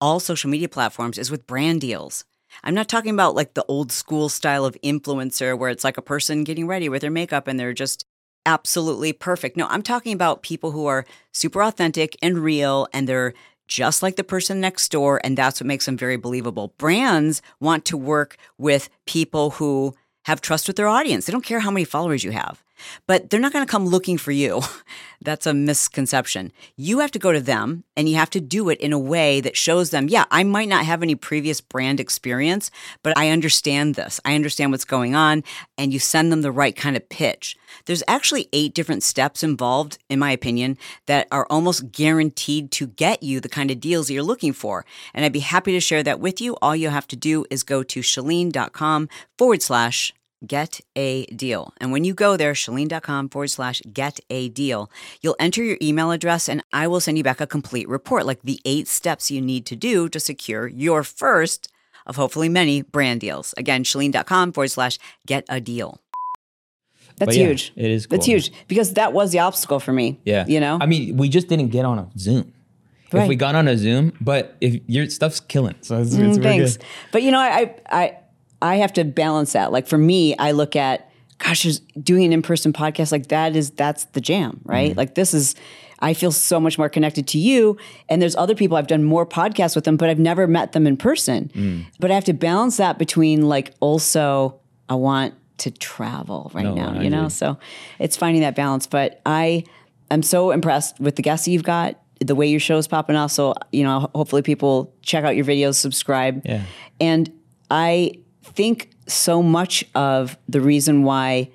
all 0.00 0.20
social 0.20 0.50
media 0.50 0.68
platforms 0.68 1.18
is 1.18 1.30
with 1.30 1.46
brand 1.46 1.80
deals. 1.80 2.24
I'm 2.62 2.74
not 2.74 2.88
talking 2.88 3.12
about 3.12 3.34
like 3.34 3.54
the 3.54 3.64
old 3.66 3.90
school 3.90 4.28
style 4.28 4.64
of 4.64 4.76
influencer 4.84 5.58
where 5.58 5.70
it's 5.70 5.84
like 5.84 5.98
a 5.98 6.02
person 6.02 6.44
getting 6.44 6.66
ready 6.66 6.88
with 6.88 7.02
their 7.02 7.10
makeup 7.10 7.48
and 7.48 7.58
they're 7.58 7.72
just 7.72 8.04
absolutely 8.46 9.12
perfect. 9.12 9.56
No, 9.56 9.66
I'm 9.66 9.82
talking 9.82 10.14
about 10.14 10.42
people 10.42 10.70
who 10.70 10.86
are 10.86 11.04
super 11.32 11.62
authentic 11.62 12.16
and 12.22 12.38
real 12.38 12.88
and 12.94 13.06
they're 13.06 13.34
just 13.68 14.02
like 14.02 14.16
the 14.16 14.24
person 14.24 14.60
next 14.60 14.90
door. 14.90 15.20
And 15.24 15.36
that's 15.36 15.60
what 15.60 15.66
makes 15.66 15.86
them 15.86 15.96
very 15.98 16.16
believable. 16.16 16.72
Brands 16.78 17.42
want 17.60 17.84
to 17.86 17.96
work 17.96 18.36
with 18.56 18.88
people 19.06 19.50
who 19.50 19.94
have 20.24 20.40
trust 20.40 20.66
with 20.68 20.76
their 20.76 20.88
audience. 20.88 21.26
They 21.26 21.32
don't 21.32 21.44
care 21.44 21.60
how 21.60 21.70
many 21.70 21.84
followers 21.84 22.24
you 22.24 22.30
have, 22.30 22.62
but 23.06 23.30
they're 23.30 23.40
not 23.40 23.52
going 23.52 23.64
to 23.64 23.70
come 23.70 23.86
looking 23.86 24.18
for 24.18 24.32
you. 24.32 24.62
That's 25.22 25.46
a 25.46 25.54
misconception. 25.54 26.52
You 26.76 26.98
have 27.00 27.10
to 27.12 27.18
go 27.18 27.32
to 27.32 27.40
them 27.40 27.84
and 27.96 28.08
you 28.08 28.16
have 28.16 28.30
to 28.30 28.40
do 28.40 28.68
it 28.68 28.78
in 28.80 28.92
a 28.92 28.98
way 28.98 29.40
that 29.40 29.56
shows 29.56 29.90
them, 29.90 30.08
yeah, 30.08 30.24
I 30.30 30.44
might 30.44 30.68
not 30.68 30.84
have 30.84 31.02
any 31.02 31.14
previous 31.14 31.60
brand 31.60 32.00
experience, 32.00 32.70
but 33.02 33.16
I 33.16 33.30
understand 33.30 33.94
this. 33.94 34.20
I 34.24 34.34
understand 34.34 34.70
what's 34.72 34.84
going 34.84 35.14
on. 35.14 35.42
And 35.78 35.92
you 35.92 35.98
send 35.98 36.30
them 36.30 36.42
the 36.42 36.52
right 36.52 36.76
kind 36.76 36.96
of 36.96 37.08
pitch. 37.08 37.56
There's 37.86 38.02
actually 38.06 38.48
eight 38.52 38.74
different 38.74 39.02
steps 39.02 39.42
involved, 39.42 39.98
in 40.08 40.18
my 40.18 40.30
opinion, 40.30 40.78
that 41.06 41.26
are 41.30 41.46
almost 41.50 41.92
guaranteed 41.92 42.70
to 42.72 42.86
get 42.86 43.22
you 43.22 43.40
the 43.40 43.48
kind 43.48 43.70
of 43.70 43.80
deals 43.80 44.06
that 44.06 44.14
you're 44.14 44.22
looking 44.22 44.52
for. 44.52 44.84
And 45.14 45.24
I'd 45.24 45.32
be 45.32 45.40
happy 45.40 45.72
to 45.72 45.80
share 45.80 46.02
that 46.02 46.20
with 46.20 46.40
you. 46.40 46.56
All 46.62 46.76
you 46.76 46.90
have 46.90 47.08
to 47.08 47.16
do 47.16 47.44
is 47.50 47.62
go 47.62 47.82
to 47.82 48.00
chalene.com 48.00 49.08
forward 49.36 49.62
slash 49.62 50.12
get 50.46 50.80
a 50.96 51.24
deal. 51.26 51.72
And 51.80 51.92
when 51.92 52.04
you 52.04 52.14
go 52.14 52.36
there, 52.36 52.52
chalene.com 52.52 53.28
forward 53.30 53.48
slash 53.48 53.80
get 53.92 54.20
a 54.28 54.48
deal, 54.48 54.90
you'll 55.22 55.36
enter 55.38 55.62
your 55.62 55.78
email 55.80 56.10
address 56.10 56.48
and 56.48 56.62
I 56.72 56.88
will 56.88 57.00
send 57.00 57.16
you 57.18 57.24
back 57.24 57.40
a 57.40 57.46
complete 57.46 57.88
report, 57.88 58.26
like 58.26 58.42
the 58.42 58.60
eight 58.64 58.88
steps 58.88 59.30
you 59.30 59.40
need 59.40 59.66
to 59.66 59.76
do 59.76 60.08
to 60.08 60.20
secure 60.20 60.66
your 60.66 61.02
first 61.04 61.68
of 62.06 62.16
hopefully 62.16 62.48
many 62.48 62.82
brand 62.82 63.20
deals. 63.20 63.54
Again, 63.56 63.82
chalene.com 63.82 64.52
forward 64.52 64.70
slash 64.70 64.98
get 65.26 65.44
a 65.48 65.60
deal. 65.60 66.00
That's 67.16 67.36
yeah, 67.36 67.46
huge. 67.46 67.72
it 67.76 67.90
is 67.90 68.06
That's 68.06 68.26
huge 68.26 68.52
because 68.68 68.92
that 68.94 69.12
was 69.14 69.32
the 69.32 69.38
obstacle 69.38 69.80
for 69.80 69.92
me. 69.92 70.20
Yeah. 70.24 70.44
You 70.46 70.60
know? 70.60 70.78
I 70.80 70.86
mean, 70.86 71.16
we 71.16 71.28
just 71.30 71.48
didn't 71.48 71.68
get 71.68 71.84
on 71.86 71.98
a 71.98 72.08
Zoom. 72.18 72.52
If 73.12 73.28
we 73.28 73.36
got 73.36 73.54
on 73.54 73.66
a 73.68 73.78
Zoom, 73.78 74.12
but 74.20 74.56
if 74.60 74.78
your 74.86 75.08
stuff's 75.08 75.40
killing, 75.40 75.76
so 75.80 76.02
it's, 76.02 76.12
it's 76.12 76.36
Mm, 76.36 76.42
Thanks. 76.42 76.76
good. 76.76 76.86
But 77.12 77.22
you 77.22 77.30
know, 77.30 77.38
I, 77.38 77.74
I 77.88 78.18
I 78.62 78.76
have 78.76 78.92
to 78.94 79.04
balance 79.04 79.52
that. 79.52 79.72
Like 79.72 79.86
for 79.86 79.98
me, 79.98 80.36
I 80.38 80.52
look 80.52 80.76
at 80.76 81.10
gosh, 81.38 81.64
doing 82.02 82.24
an 82.24 82.32
in-person 82.32 82.72
podcast 82.72 83.12
like 83.12 83.28
that 83.28 83.56
is 83.56 83.70
that's 83.70 84.04
the 84.06 84.20
jam, 84.20 84.60
right? 84.64 84.90
Mm-hmm. 84.90 84.98
Like 84.98 85.14
this 85.14 85.34
is 85.34 85.54
I 85.98 86.14
feel 86.14 86.32
so 86.32 86.60
much 86.60 86.76
more 86.76 86.88
connected 86.88 87.26
to 87.28 87.38
you. 87.38 87.78
And 88.08 88.20
there's 88.20 88.36
other 88.36 88.54
people 88.54 88.76
I've 88.76 88.86
done 88.86 89.02
more 89.04 89.24
podcasts 89.24 89.74
with 89.74 89.84
them, 89.84 89.96
but 89.96 90.10
I've 90.10 90.18
never 90.18 90.46
met 90.46 90.72
them 90.72 90.86
in 90.86 90.96
person. 90.96 91.50
Mm. 91.54 91.86
But 91.98 92.10
I 92.10 92.14
have 92.14 92.24
to 92.24 92.34
balance 92.34 92.76
that 92.76 92.98
between 92.98 93.48
like 93.48 93.74
also 93.80 94.60
I 94.88 94.94
want 94.94 95.34
to 95.58 95.70
travel 95.70 96.50
right 96.54 96.64
No, 96.64 96.74
now, 96.74 97.00
I 97.00 97.02
you 97.02 97.10
know? 97.10 97.20
agree. 97.20 97.30
So 97.30 97.58
it's 97.98 98.16
finding 98.16 98.42
that 98.42 98.54
balance. 98.54 98.86
But 98.86 99.20
I 99.24 99.64
am 100.10 100.22
so 100.22 100.50
impressed 100.50 101.00
with 101.00 101.16
the 101.16 101.22
guests 101.22 101.48
you've 101.48 101.62
got, 101.62 101.98
the 102.20 102.34
way 102.34 102.46
your 102.46 102.60
show's 102.60 102.86
popping 102.86 103.16
off. 103.16 103.30
So, 103.30 103.54
you 103.72 103.82
know, 103.82 104.10
hopefully 104.14 104.42
people 104.42 104.94
check 105.00 105.24
out 105.24 105.34
your 105.34 105.46
videos, 105.46 105.76
subscribe. 105.76 106.42
Yeah. 106.44 106.62
And 107.00 107.32
I 107.70 108.12
think 108.56 108.90
so 109.06 109.42
much 109.42 109.84
of 109.94 110.36
the 110.48 110.60
reason 110.60 111.02
why 111.04 111.50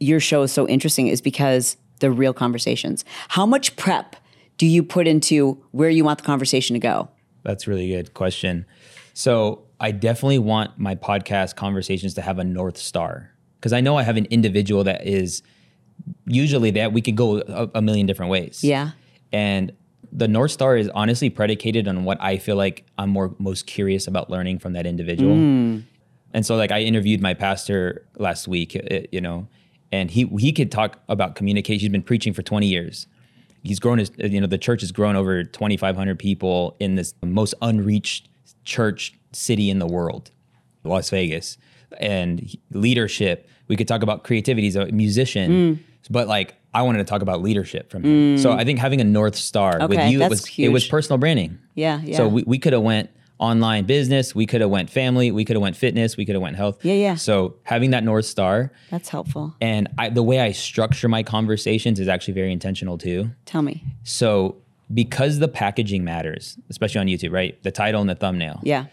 your 0.00 0.20
show 0.20 0.42
is 0.42 0.52
so 0.52 0.68
interesting 0.68 1.06
is 1.06 1.20
because 1.20 1.76
they're 2.00 2.10
real 2.10 2.34
conversations. 2.34 3.04
How 3.28 3.46
much 3.46 3.76
prep 3.76 4.16
do 4.58 4.66
you 4.66 4.82
put 4.82 5.06
into 5.06 5.62
where 5.70 5.88
you 5.88 6.04
want 6.04 6.18
the 6.18 6.24
conversation 6.24 6.74
to 6.74 6.80
go? 6.80 7.08
That's 7.44 7.66
a 7.66 7.70
really 7.70 7.88
good 7.88 8.12
question. 8.14 8.66
So 9.14 9.62
I 9.80 9.92
definitely 9.92 10.38
want 10.38 10.78
my 10.78 10.94
podcast 10.94 11.56
conversations 11.56 12.14
to 12.14 12.22
have 12.22 12.38
a 12.38 12.44
north 12.44 12.76
star 12.76 13.30
because 13.58 13.72
I 13.72 13.80
know 13.80 13.96
I 13.96 14.02
have 14.02 14.16
an 14.16 14.26
individual 14.26 14.84
that 14.84 15.06
is 15.06 15.42
usually 16.26 16.72
that 16.72 16.92
we 16.92 17.00
could 17.00 17.16
go 17.16 17.38
a, 17.40 17.70
a 17.76 17.82
million 17.82 18.06
different 18.06 18.30
ways. 18.30 18.64
Yeah. 18.64 18.90
And 19.32 19.72
the 20.10 20.28
north 20.28 20.50
star 20.50 20.76
is 20.76 20.88
honestly 20.90 21.30
predicated 21.30 21.88
on 21.88 22.04
what 22.04 22.20
I 22.20 22.36
feel 22.36 22.56
like 22.56 22.84
I'm 22.98 23.10
more 23.10 23.34
most 23.38 23.66
curious 23.66 24.06
about 24.06 24.30
learning 24.30 24.58
from 24.58 24.74
that 24.74 24.86
individual. 24.86 25.34
Hmm. 25.34 25.78
And 26.32 26.44
so 26.46 26.56
like 26.56 26.72
I 26.72 26.80
interviewed 26.80 27.20
my 27.20 27.34
pastor 27.34 28.06
last 28.16 28.48
week, 28.48 28.76
uh, 28.76 29.00
you 29.10 29.20
know, 29.20 29.48
and 29.90 30.10
he 30.10 30.24
he 30.38 30.52
could 30.52 30.70
talk 30.72 30.98
about 31.08 31.34
communication. 31.34 31.80
He's 31.80 31.92
been 31.92 32.02
preaching 32.02 32.32
for 32.32 32.42
20 32.42 32.66
years. 32.66 33.06
He's 33.62 33.78
grown 33.78 33.98
his 33.98 34.10
you 34.16 34.40
know 34.40 34.46
the 34.46 34.58
church 34.58 34.80
has 34.80 34.90
grown 34.92 35.14
over 35.14 35.44
2500 35.44 36.18
people 36.18 36.76
in 36.80 36.96
this 36.96 37.14
most 37.22 37.54
unreached 37.62 38.28
church 38.64 39.14
city 39.32 39.70
in 39.70 39.78
the 39.78 39.86
world, 39.86 40.30
Las 40.84 41.10
Vegas. 41.10 41.58
And 42.00 42.56
leadership, 42.70 43.48
we 43.68 43.76
could 43.76 43.86
talk 43.86 44.02
about 44.02 44.24
creativity. 44.24 44.66
He's 44.66 44.76
a 44.76 44.86
musician, 44.86 45.84
but 46.10 46.26
like 46.26 46.54
I 46.74 46.82
wanted 46.82 46.98
to 46.98 47.04
talk 47.04 47.20
about 47.20 47.42
leadership 47.42 47.90
from 47.90 48.02
him. 48.04 48.38
So 48.38 48.52
I 48.52 48.64
think 48.64 48.78
having 48.78 49.00
a 49.02 49.04
north 49.04 49.36
star 49.36 49.86
with 49.86 49.98
you 50.10 50.22
it 50.22 50.30
was 50.30 50.58
it 50.58 50.68
was 50.70 50.86
personal 50.86 51.18
branding. 51.18 51.58
Yeah, 51.74 52.00
yeah. 52.02 52.16
So 52.16 52.28
we, 52.28 52.42
we 52.44 52.58
could 52.58 52.72
have 52.72 52.82
went 52.82 53.10
online 53.42 53.84
business, 53.84 54.34
we 54.34 54.46
could 54.46 54.60
have 54.60 54.70
went 54.70 54.88
family, 54.88 55.30
we 55.32 55.44
could 55.44 55.56
have 55.56 55.62
went 55.62 55.76
fitness, 55.76 56.16
we 56.16 56.24
could 56.24 56.34
have 56.36 56.42
went 56.42 56.56
health. 56.56 56.78
Yeah, 56.84 56.94
yeah. 56.94 57.14
So 57.16 57.56
having 57.64 57.90
that 57.90 58.04
north 58.04 58.24
star 58.24 58.70
That's 58.90 59.08
helpful. 59.08 59.54
and 59.60 59.88
I, 59.98 60.08
the 60.10 60.22
way 60.22 60.38
I 60.40 60.52
structure 60.52 61.08
my 61.08 61.22
conversations 61.22 61.98
is 61.98 62.08
actually 62.08 62.34
very 62.34 62.52
intentional 62.52 62.96
too. 62.98 63.30
Tell 63.44 63.62
me. 63.62 63.82
So 64.04 64.56
because 64.94 65.38
the 65.40 65.48
packaging 65.48 66.04
matters, 66.04 66.56
especially 66.70 67.00
on 67.00 67.06
YouTube, 67.08 67.32
right? 67.32 67.60
The 67.62 67.70
title 67.72 68.00
and 68.00 68.08
the 68.08 68.14
thumbnail. 68.14 68.60
Yeah. 68.62 68.86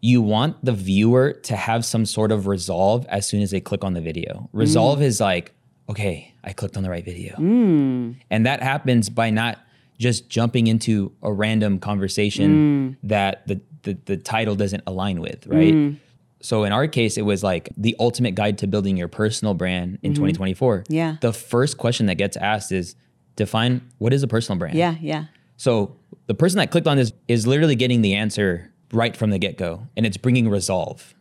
You 0.00 0.22
want 0.22 0.64
the 0.64 0.72
viewer 0.72 1.32
to 1.44 1.54
have 1.56 1.84
some 1.84 2.06
sort 2.06 2.32
of 2.32 2.46
resolve 2.46 3.06
as 3.08 3.28
soon 3.28 3.42
as 3.42 3.50
they 3.50 3.60
click 3.60 3.84
on 3.84 3.92
the 3.94 4.00
video. 4.00 4.48
Resolve 4.52 4.98
Mm. 5.00 5.02
is 5.02 5.20
like, 5.20 5.52
okay, 5.88 6.32
I 6.42 6.52
clicked 6.52 6.76
on 6.76 6.82
the 6.82 6.90
right 6.90 7.04
video. 7.04 7.34
And 7.36 8.46
that 8.46 8.62
happens 8.62 9.08
by 9.10 9.30
not 9.30 9.58
just 9.98 10.28
jumping 10.28 10.66
into 10.66 11.12
a 11.22 11.32
random 11.32 11.78
conversation 11.78 12.50
Mm. 12.50 13.08
that 13.08 13.46
the, 13.46 13.60
the 13.82 13.96
the 14.04 14.16
title 14.16 14.54
doesn't 14.54 14.82
align 14.86 15.20
with, 15.20 15.46
right? 15.46 15.96
So 16.40 16.64
in 16.64 16.72
our 16.72 16.88
case, 16.88 17.16
it 17.16 17.22
was 17.22 17.42
like 17.42 17.68
the 17.76 17.94
ultimate 18.00 18.34
guide 18.34 18.58
to 18.58 18.66
building 18.66 18.96
your 18.96 19.08
personal 19.08 19.54
brand 19.54 19.98
in 20.02 20.12
2024. 20.12 20.78
Mm-hmm. 20.78 20.92
Yeah. 20.92 21.16
The 21.20 21.32
first 21.32 21.78
question 21.78 22.06
that 22.06 22.16
gets 22.16 22.36
asked 22.36 22.72
is 22.72 22.96
define 23.36 23.80
what 23.98 24.12
is 24.12 24.22
a 24.24 24.28
personal 24.28 24.58
brand? 24.58 24.76
Yeah. 24.76 24.96
Yeah. 25.00 25.26
So 25.56 25.96
the 26.26 26.34
person 26.34 26.58
that 26.58 26.72
clicked 26.72 26.88
on 26.88 26.96
this 26.96 27.12
is 27.28 27.46
literally 27.46 27.76
getting 27.76 28.02
the 28.02 28.14
answer 28.14 28.72
right 28.92 29.16
from 29.16 29.30
the 29.30 29.38
get 29.38 29.56
go, 29.56 29.86
and 29.96 30.04
it's 30.04 30.16
bringing 30.16 30.48
resolve. 30.48 31.14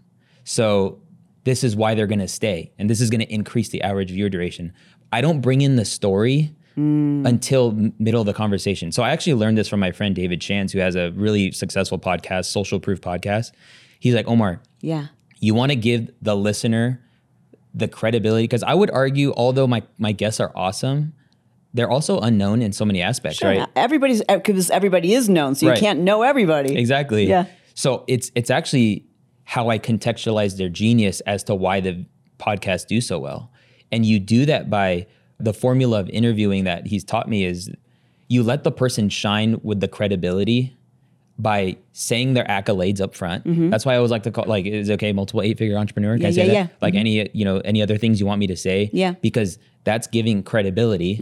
So 0.44 1.00
this 1.44 1.64
is 1.64 1.76
why 1.76 1.94
they're 1.94 2.08
going 2.08 2.20
to 2.20 2.28
stay, 2.28 2.72
and 2.80 2.90
this 2.90 3.00
is 3.00 3.10
going 3.10 3.22
to 3.22 3.32
increase 3.32 3.70
the 3.70 3.84
average 3.84 4.10
viewer 4.10 4.30
duration. 4.30 4.74
I 5.14 5.22
don't 5.22 5.42
bring 5.42 5.62
in 5.62 5.76
the 5.76 5.86
story 5.86 6.56
Mm. 6.78 7.28
until 7.28 7.72
middle 8.00 8.22
of 8.22 8.26
the 8.28 8.34
conversation. 8.34 8.92
So 8.94 9.04
I 9.04 9.10
actually 9.12 9.34
learned 9.34 9.58
this 9.58 9.68
from 9.68 9.80
my 9.82 9.92
friend 9.92 10.16
David 10.16 10.42
Shands, 10.42 10.72
who 10.72 10.80
has 10.80 10.96
a 10.96 11.12
really 11.12 11.52
successful 11.52 12.00
podcast, 12.00 12.46
Social 12.46 12.80
Proof 12.80 13.02
Podcast. 13.02 13.52
He's 14.00 14.16
like, 14.16 14.28
Omar, 14.28 14.62
Yeah. 14.80 15.08
you 15.40 15.54
want 15.54 15.72
to 15.72 15.76
give 15.76 16.10
the 16.22 16.36
listener 16.36 17.02
the 17.74 17.88
credibility 17.90 18.44
because 18.46 18.64
I 18.64 18.74
would 18.74 18.90
argue, 18.92 19.34
although 19.36 19.68
my 19.68 19.84
my 19.98 20.12
guests 20.14 20.40
are 20.40 20.52
awesome, 20.56 21.14
they're 21.74 21.90
also 21.90 22.20
unknown 22.20 22.62
in 22.62 22.72
so 22.74 22.86
many 22.86 23.02
aspects, 23.02 23.40
Sure. 23.40 23.50
right? 23.50 23.68
Everybody's 23.76 24.22
eh, 24.30 24.38
because 24.38 24.70
everybody 24.70 25.14
is 25.14 25.28
known, 25.30 25.56
so 25.56 25.66
you 25.66 25.72
Right. 25.72 25.80
can't 25.80 26.00
know 26.02 26.22
everybody. 26.24 26.76
Exactly. 26.78 27.28
Yeah. 27.28 27.46
So 27.76 28.04
it's 28.08 28.32
it's 28.36 28.50
actually 28.50 29.06
how 29.44 29.70
I 29.70 29.78
contextualize 29.80 30.58
their 30.58 30.70
genius 30.70 31.22
as 31.22 31.44
to 31.46 31.56
why 31.56 31.80
the 31.82 32.06
podcasts 32.40 32.86
do 32.88 33.02
so 33.02 33.20
well. 33.20 33.52
And 33.92 34.06
you 34.06 34.20
do 34.20 34.46
that 34.46 34.70
by 34.70 35.08
the 35.44 35.54
formula 35.54 36.00
of 36.00 36.10
interviewing 36.10 36.64
that 36.66 36.88
he's 36.88 37.04
taught 37.04 37.28
me 37.30 37.46
is 37.46 37.70
you 38.28 38.44
let 38.44 38.64
the 38.64 38.72
person 38.72 39.10
shine 39.10 39.60
with 39.64 39.80
the 39.80 39.88
credibility 39.88 40.76
by 41.40 41.76
saying 41.94 42.34
their 42.36 42.46
accolades 42.46 43.02
up 43.02 43.16
front. 43.16 43.44
That's 43.72 43.86
why 43.86 43.94
I 43.94 43.98
always 43.98 44.12
like 44.12 44.24
to 44.24 44.32
call 44.32 44.46
like 44.46 44.66
is 44.66 44.90
it 44.90 44.94
okay 44.94 45.12
multiple 45.12 45.42
eight 45.42 45.58
figure 45.58 45.78
entrepreneur. 45.78 46.18
Can 46.18 46.28
I 46.28 46.30
Mm-hmm. 46.30 46.36
Say 46.36 46.42
yeah, 46.48 46.54
that? 46.64 46.70
yeah. 46.72 46.78
Like 46.82 46.96
any 46.96 47.30
you 47.34 47.46
know 47.46 47.58
any 47.66 47.82
other 47.82 47.98
things 47.98 48.20
you 48.20 48.26
want 48.26 48.40
me 48.40 48.48
to 48.48 48.56
say? 48.56 48.90
Yeah. 48.94 49.12
Mm-hmm. 49.12 49.22
Because 49.22 49.58
that's 49.84 50.08
giving 50.08 50.44
credibility. 50.44 51.16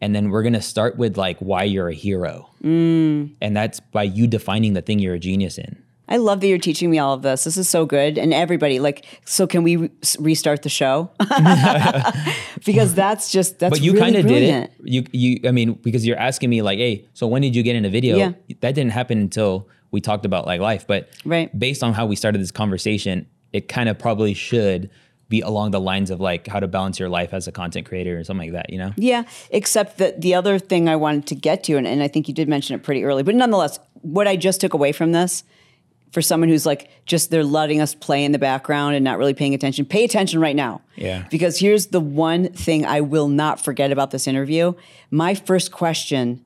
And 0.00 0.14
then 0.14 0.28
we're 0.30 0.42
gonna 0.42 0.62
start 0.62 0.96
with 0.98 1.16
like 1.16 1.38
why 1.40 1.64
you're 1.64 1.88
a 1.88 1.94
hero. 1.94 2.48
Mm. 2.62 3.32
And 3.40 3.56
that's 3.56 3.80
by 3.80 4.02
you 4.04 4.26
defining 4.26 4.74
the 4.74 4.82
thing 4.82 4.98
you're 4.98 5.14
a 5.14 5.18
genius 5.18 5.58
in. 5.58 5.82
I 6.08 6.18
love 6.18 6.40
that 6.40 6.46
you're 6.46 6.58
teaching 6.58 6.90
me 6.90 6.98
all 6.98 7.14
of 7.14 7.22
this. 7.22 7.44
This 7.44 7.56
is 7.56 7.68
so 7.68 7.84
good. 7.84 8.16
And 8.16 8.32
everybody, 8.32 8.78
like, 8.78 9.04
so 9.24 9.46
can 9.46 9.62
we 9.62 9.76
re- 9.76 9.90
restart 10.20 10.62
the 10.62 10.68
show? 10.68 11.10
because 12.64 12.94
that's 12.94 13.30
just 13.30 13.58
that's 13.58 13.70
but 13.70 13.80
you 13.80 13.92
really 13.92 14.02
kind 14.02 14.16
of 14.16 14.26
did 14.26 14.42
it. 14.42 14.72
You 14.84 15.04
you 15.12 15.40
I 15.48 15.50
mean 15.52 15.74
because 15.74 16.06
you're 16.06 16.18
asking 16.18 16.50
me 16.50 16.62
like, 16.62 16.78
hey, 16.78 17.06
so 17.14 17.26
when 17.26 17.42
did 17.42 17.56
you 17.56 17.62
get 17.62 17.76
into 17.76 17.90
video? 17.90 18.16
Yeah. 18.16 18.32
That 18.60 18.74
didn't 18.74 18.92
happen 18.92 19.18
until 19.18 19.68
we 19.90 20.00
talked 20.00 20.24
about 20.24 20.46
like 20.46 20.60
life. 20.60 20.86
But 20.86 21.08
Right. 21.24 21.56
based 21.58 21.82
on 21.82 21.92
how 21.94 22.06
we 22.06 22.16
started 22.16 22.40
this 22.40 22.50
conversation, 22.50 23.26
it 23.52 23.68
kind 23.68 23.88
of 23.88 23.98
probably 23.98 24.34
should 24.34 24.90
be 25.28 25.40
along 25.40 25.72
the 25.72 25.80
lines 25.80 26.10
of 26.10 26.20
like 26.20 26.46
how 26.46 26.60
to 26.60 26.68
balance 26.68 27.00
your 27.00 27.08
life 27.08 27.34
as 27.34 27.48
a 27.48 27.52
content 27.52 27.86
creator 27.86 28.16
or 28.18 28.22
something 28.22 28.52
like 28.52 28.62
that. 28.62 28.70
You 28.70 28.78
know? 28.78 28.92
Yeah, 28.96 29.24
except 29.50 29.98
that 29.98 30.20
the 30.20 30.34
other 30.34 30.58
thing 30.58 30.88
I 30.88 30.94
wanted 30.94 31.26
to 31.28 31.34
get 31.34 31.64
to, 31.64 31.76
and, 31.76 31.86
and 31.86 32.00
I 32.02 32.06
think 32.08 32.28
you 32.28 32.34
did 32.34 32.48
mention 32.48 32.76
it 32.76 32.84
pretty 32.84 33.02
early, 33.04 33.24
but 33.24 33.34
nonetheless, 33.34 33.80
what 34.02 34.28
I 34.28 34.36
just 34.36 34.60
took 34.60 34.72
away 34.72 34.92
from 34.92 35.10
this 35.12 35.42
for 36.16 36.22
someone 36.22 36.48
who's 36.48 36.64
like 36.64 36.88
just 37.04 37.30
they're 37.30 37.44
letting 37.44 37.78
us 37.78 37.94
play 37.94 38.24
in 38.24 38.32
the 38.32 38.38
background 38.38 38.94
and 38.94 39.04
not 39.04 39.18
really 39.18 39.34
paying 39.34 39.52
attention, 39.52 39.84
pay 39.84 40.02
attention 40.02 40.40
right 40.40 40.56
now. 40.56 40.80
Yeah. 40.94 41.26
Because 41.30 41.58
here's 41.58 41.88
the 41.88 42.00
one 42.00 42.48
thing 42.54 42.86
I 42.86 43.02
will 43.02 43.28
not 43.28 43.60
forget 43.60 43.92
about 43.92 44.12
this 44.12 44.26
interview. 44.26 44.72
My 45.10 45.34
first 45.34 45.72
question 45.72 46.42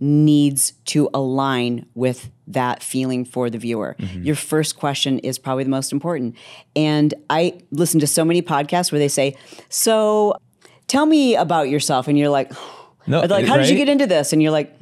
needs 0.00 0.72
to 0.86 1.10
align 1.12 1.84
with 1.94 2.30
that 2.46 2.82
feeling 2.82 3.26
for 3.26 3.50
the 3.50 3.58
viewer. 3.58 3.96
Mm-hmm. 3.98 4.22
Your 4.22 4.34
first 4.34 4.76
question 4.76 5.18
is 5.18 5.38
probably 5.38 5.64
the 5.64 5.70
most 5.70 5.92
important. 5.92 6.34
And 6.74 7.12
I 7.28 7.60
listen 7.70 8.00
to 8.00 8.06
so 8.06 8.24
many 8.24 8.40
podcasts 8.40 8.92
where 8.92 8.98
they 8.98 9.08
say, 9.08 9.36
So 9.68 10.36
tell 10.86 11.04
me 11.04 11.36
about 11.36 11.68
yourself. 11.68 12.08
And 12.08 12.18
you're 12.18 12.30
like, 12.30 12.50
No, 13.06 13.20
like, 13.20 13.44
how 13.44 13.58
did 13.58 13.68
you 13.68 13.76
get 13.76 13.90
into 13.90 14.06
this? 14.06 14.32
And 14.32 14.42
you're 14.42 14.52
like, 14.52 14.74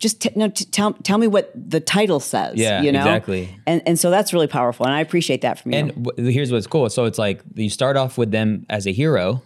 just 0.00 0.20
t- 0.22 0.30
no, 0.34 0.48
t- 0.48 0.64
tell 0.64 0.94
tell 0.94 1.18
me 1.18 1.26
what 1.28 1.52
the 1.54 1.78
title 1.80 2.18
says. 2.20 2.56
Yeah, 2.56 2.82
you 2.82 2.90
know 2.90 2.98
exactly. 3.00 3.54
And 3.66 3.82
and 3.86 3.98
so 3.98 4.10
that's 4.10 4.32
really 4.32 4.46
powerful, 4.48 4.84
and 4.86 4.94
I 4.94 5.00
appreciate 5.00 5.42
that 5.42 5.60
from 5.60 5.72
you. 5.72 5.78
And 5.78 6.04
w- 6.04 6.30
here's 6.30 6.50
what's 6.50 6.66
cool. 6.66 6.90
So 6.90 7.04
it's 7.04 7.18
like 7.18 7.42
you 7.54 7.70
start 7.70 7.96
off 7.96 8.18
with 8.18 8.30
them 8.32 8.66
as 8.68 8.86
a 8.86 8.92
hero, 8.92 9.42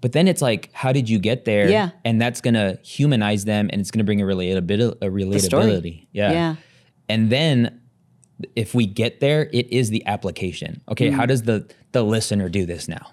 but 0.00 0.12
then 0.12 0.28
it's 0.28 0.42
like, 0.42 0.70
how 0.72 0.92
did 0.92 1.08
you 1.08 1.18
get 1.18 1.44
there? 1.44 1.64
Mm-hmm. 1.64 1.72
Yeah. 1.72 1.90
And 2.04 2.20
that's 2.20 2.40
gonna 2.40 2.78
humanize 2.82 3.44
them, 3.44 3.68
and 3.72 3.80
it's 3.80 3.90
gonna 3.90 4.04
bring 4.04 4.20
a 4.20 4.24
relatability. 4.24 4.96
A 5.02 5.06
relatability. 5.06 6.06
Yeah. 6.12 6.32
Yeah. 6.32 6.54
And 7.08 7.30
then 7.30 7.80
if 8.54 8.74
we 8.74 8.86
get 8.86 9.20
there, 9.20 9.48
it 9.52 9.72
is 9.72 9.90
the 9.90 10.04
application. 10.06 10.82
Okay, 10.90 11.08
Mm. 11.10 11.14
how 11.14 11.26
does 11.26 11.42
the 11.42 11.66
the 11.92 12.02
listener 12.02 12.48
do 12.48 12.66
this 12.66 12.88
now? 12.88 13.06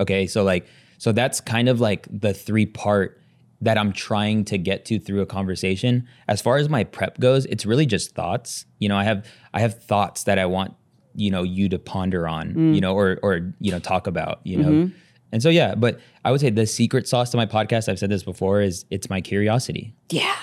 Okay, 0.00 0.26
so 0.28 0.44
like, 0.44 0.66
so 0.98 1.10
that's 1.12 1.40
kind 1.40 1.68
of 1.68 1.80
like 1.80 2.06
the 2.10 2.32
three 2.32 2.66
part 2.66 3.20
that 3.60 3.76
I'm 3.76 3.92
trying 3.92 4.44
to 4.46 4.58
get 4.58 4.84
to 4.86 4.98
through 4.98 5.20
a 5.20 5.26
conversation. 5.26 6.06
As 6.28 6.40
far 6.40 6.58
as 6.58 6.68
my 6.68 6.84
prep 6.84 7.18
goes, 7.18 7.44
it's 7.46 7.66
really 7.66 7.86
just 7.86 8.14
thoughts. 8.14 8.66
You 8.78 8.88
know, 8.88 8.96
I 8.96 9.04
have 9.04 9.26
I 9.52 9.60
have 9.60 9.82
thoughts 9.82 10.24
that 10.24 10.38
I 10.38 10.46
want 10.46 10.74
you 11.14 11.30
know 11.30 11.42
you 11.42 11.68
to 11.70 11.78
ponder 11.78 12.28
on. 12.28 12.54
Mm. 12.54 12.74
You 12.74 12.80
know, 12.80 12.94
or 12.94 13.18
or 13.22 13.52
you 13.60 13.72
know 13.72 13.78
talk 13.78 14.06
about. 14.06 14.40
You 14.44 14.58
know. 14.58 14.68
Mm-hmm. 14.70 14.96
And 15.30 15.42
so 15.42 15.50
yeah, 15.50 15.74
but 15.74 16.00
I 16.24 16.30
would 16.30 16.40
say 16.40 16.50
the 16.50 16.66
secret 16.66 17.06
sauce 17.06 17.30
to 17.30 17.36
my 17.36 17.44
podcast, 17.44 17.88
I've 17.88 17.98
said 17.98 18.10
this 18.10 18.22
before, 18.22 18.62
is 18.62 18.86
it's 18.90 19.10
my 19.10 19.20
curiosity 19.20 19.94
yeah. 20.10 20.36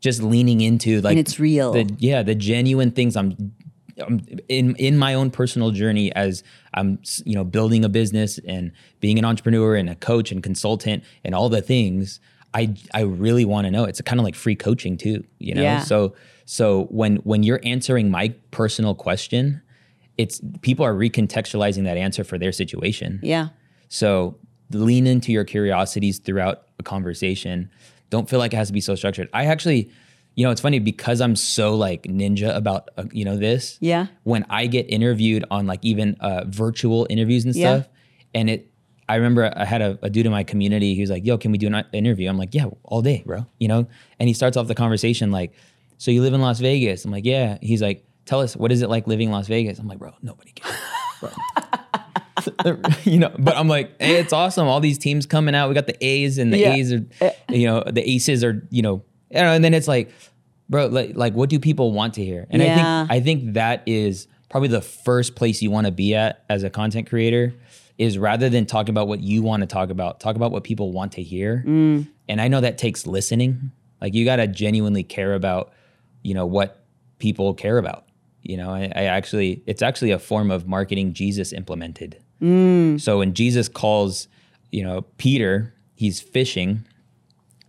just 0.00 0.22
leaning 0.22 0.60
into 0.60 1.00
like 1.00 1.16
it's 1.16 1.38
real. 1.38 1.72
the 1.72 1.88
yeah 1.98 2.22
the 2.22 2.34
genuine 2.34 2.90
things 2.90 3.16
i'm, 3.16 3.52
I'm 4.00 4.24
in 4.48 4.74
in 4.76 4.98
my 4.98 5.14
own 5.14 5.30
personal 5.30 5.70
journey 5.70 6.12
as 6.14 6.42
i'm 6.74 6.98
you 7.24 7.34
know 7.34 7.44
building 7.44 7.84
a 7.84 7.88
business 7.88 8.38
and 8.46 8.72
being 9.00 9.18
an 9.18 9.24
entrepreneur 9.24 9.76
and 9.76 9.88
a 9.88 9.94
coach 9.94 10.32
and 10.32 10.42
consultant 10.42 11.04
and 11.24 11.34
all 11.34 11.48
the 11.48 11.62
things 11.62 12.20
i 12.54 12.74
i 12.94 13.00
really 13.02 13.44
want 13.44 13.64
to 13.66 13.70
know 13.70 13.84
it's 13.84 14.00
kind 14.02 14.18
of 14.20 14.24
like 14.24 14.34
free 14.34 14.54
coaching 14.56 14.96
too 14.96 15.24
you 15.38 15.54
know 15.54 15.62
Yeah. 15.62 15.80
so 15.80 16.14
so 16.44 16.84
when 16.90 17.16
when 17.16 17.42
you're 17.42 17.60
answering 17.64 18.10
my 18.10 18.34
personal 18.50 18.94
question 18.94 19.62
it's 20.18 20.40
people 20.60 20.84
are 20.84 20.94
recontextualizing 20.94 21.84
that 21.84 21.96
answer 21.96 22.22
for 22.22 22.36
their 22.36 22.52
situation. 22.52 23.18
Yeah. 23.22 23.48
So 23.88 24.38
lean 24.70 25.06
into 25.06 25.32
your 25.32 25.44
curiosities 25.44 26.18
throughout 26.18 26.64
a 26.78 26.82
conversation. 26.82 27.70
Don't 28.10 28.28
feel 28.28 28.38
like 28.38 28.52
it 28.52 28.56
has 28.56 28.66
to 28.68 28.74
be 28.74 28.82
so 28.82 28.94
structured. 28.94 29.30
I 29.32 29.46
actually, 29.46 29.90
you 30.34 30.44
know, 30.44 30.50
it's 30.50 30.60
funny 30.60 30.80
because 30.80 31.22
I'm 31.22 31.34
so 31.34 31.74
like 31.74 32.02
ninja 32.04 32.54
about 32.54 32.90
uh, 32.98 33.04
you 33.12 33.24
know 33.24 33.38
this. 33.38 33.78
Yeah. 33.80 34.08
When 34.24 34.44
I 34.50 34.66
get 34.66 34.84
interviewed 34.90 35.44
on 35.50 35.66
like 35.66 35.80
even 35.82 36.16
uh, 36.20 36.44
virtual 36.46 37.06
interviews 37.08 37.46
and 37.46 37.54
Yeah. 37.54 37.76
stuff, 37.80 37.88
and 38.34 38.50
it, 38.50 38.70
I 39.12 39.16
remember 39.16 39.52
I 39.54 39.66
had 39.66 39.82
a, 39.82 39.98
a 40.00 40.08
dude 40.08 40.24
in 40.24 40.32
my 40.32 40.42
community. 40.42 40.94
He 40.94 41.02
was 41.02 41.10
like, 41.10 41.26
"Yo, 41.26 41.36
can 41.36 41.52
we 41.52 41.58
do 41.58 41.66
an 41.66 41.84
interview?" 41.92 42.30
I'm 42.30 42.38
like, 42.38 42.54
"Yeah, 42.54 42.66
all 42.82 43.02
day, 43.02 43.22
bro." 43.26 43.44
You 43.60 43.68
know, 43.68 43.86
and 44.18 44.26
he 44.26 44.32
starts 44.32 44.56
off 44.56 44.68
the 44.68 44.74
conversation 44.74 45.30
like, 45.30 45.52
"So 45.98 46.10
you 46.10 46.22
live 46.22 46.32
in 46.32 46.40
Las 46.40 46.60
Vegas?" 46.60 47.04
I'm 47.04 47.10
like, 47.10 47.26
"Yeah." 47.26 47.58
He's 47.60 47.82
like, 47.82 48.06
"Tell 48.24 48.40
us 48.40 48.56
what 48.56 48.72
is 48.72 48.80
it 48.80 48.88
like 48.88 49.06
living 49.06 49.26
in 49.28 49.32
Las 49.32 49.48
Vegas?" 49.48 49.78
I'm 49.78 49.86
like, 49.86 49.98
"Bro, 49.98 50.14
nobody 50.22 50.52
cares." 50.52 50.74
Bro. 51.20 51.30
you 53.04 53.18
know, 53.18 53.34
but 53.38 53.54
I'm 53.56 53.68
like, 53.68 54.00
hey, 54.00 54.16
it's 54.16 54.32
awesome. 54.32 54.66
All 54.66 54.80
these 54.80 54.96
teams 54.98 55.26
coming 55.26 55.54
out. 55.54 55.68
We 55.68 55.74
got 55.74 55.86
the 55.86 56.04
A's 56.04 56.38
and 56.38 56.50
the 56.52 56.58
Yeah. 56.58 56.72
A's 56.72 56.92
are, 56.92 57.04
you 57.50 57.66
know, 57.66 57.84
the 57.86 58.08
aces 58.08 58.42
are, 58.42 58.66
you 58.70 58.82
know, 58.82 59.04
know, 59.30 59.52
and 59.52 59.62
then 59.62 59.74
it's 59.74 59.86
like, 59.86 60.10
bro, 60.68 60.86
like, 60.86 61.12
like 61.14 61.34
what 61.34 61.50
do 61.50 61.60
people 61.60 61.92
want 61.92 62.14
to 62.14 62.24
hear? 62.24 62.46
And 62.50 62.60
Yeah. 62.62 62.72
I 62.72 62.74
think 62.74 63.10
I 63.10 63.20
think 63.20 63.54
that 63.54 63.82
is 63.86 64.26
probably 64.48 64.68
the 64.70 64.80
first 64.80 65.36
place 65.36 65.62
you 65.62 65.70
want 65.70 65.86
to 65.86 65.92
be 65.92 66.14
at 66.14 66.44
as 66.48 66.62
a 66.62 66.70
content 66.70 67.08
creator 67.08 67.54
is 68.02 68.18
rather 68.18 68.48
than 68.48 68.66
talking 68.66 68.90
about 68.90 69.06
what 69.06 69.20
you 69.20 69.42
want 69.42 69.60
to 69.60 69.66
talk 69.66 69.90
about, 69.90 70.18
talk 70.18 70.34
about 70.34 70.50
what 70.50 70.64
people 70.64 70.90
want 70.90 71.12
to 71.12 71.22
hear. 71.22 71.62
Mm. 71.64 72.08
And 72.28 72.40
I 72.40 72.48
know 72.48 72.60
that 72.60 72.76
takes 72.76 73.06
listening. 73.06 73.70
Like 74.00 74.12
you 74.12 74.24
got 74.24 74.36
to 74.36 74.48
genuinely 74.48 75.04
care 75.04 75.34
about, 75.34 75.72
you 76.22 76.34
know, 76.34 76.44
what 76.44 76.84
people 77.18 77.54
care 77.54 77.78
about. 77.78 78.06
You 78.42 78.56
know, 78.56 78.70
I, 78.70 78.90
I 78.96 79.04
actually, 79.04 79.62
it's 79.66 79.82
actually 79.82 80.10
a 80.10 80.18
form 80.18 80.50
of 80.50 80.66
marketing 80.66 81.12
Jesus 81.12 81.52
implemented. 81.52 82.20
So 82.98 83.18
when 83.18 83.34
Jesus 83.34 83.68
calls, 83.68 84.26
you 84.72 84.82
know, 84.82 85.02
Peter, 85.16 85.72
he's 85.94 86.20
fishing, 86.20 86.84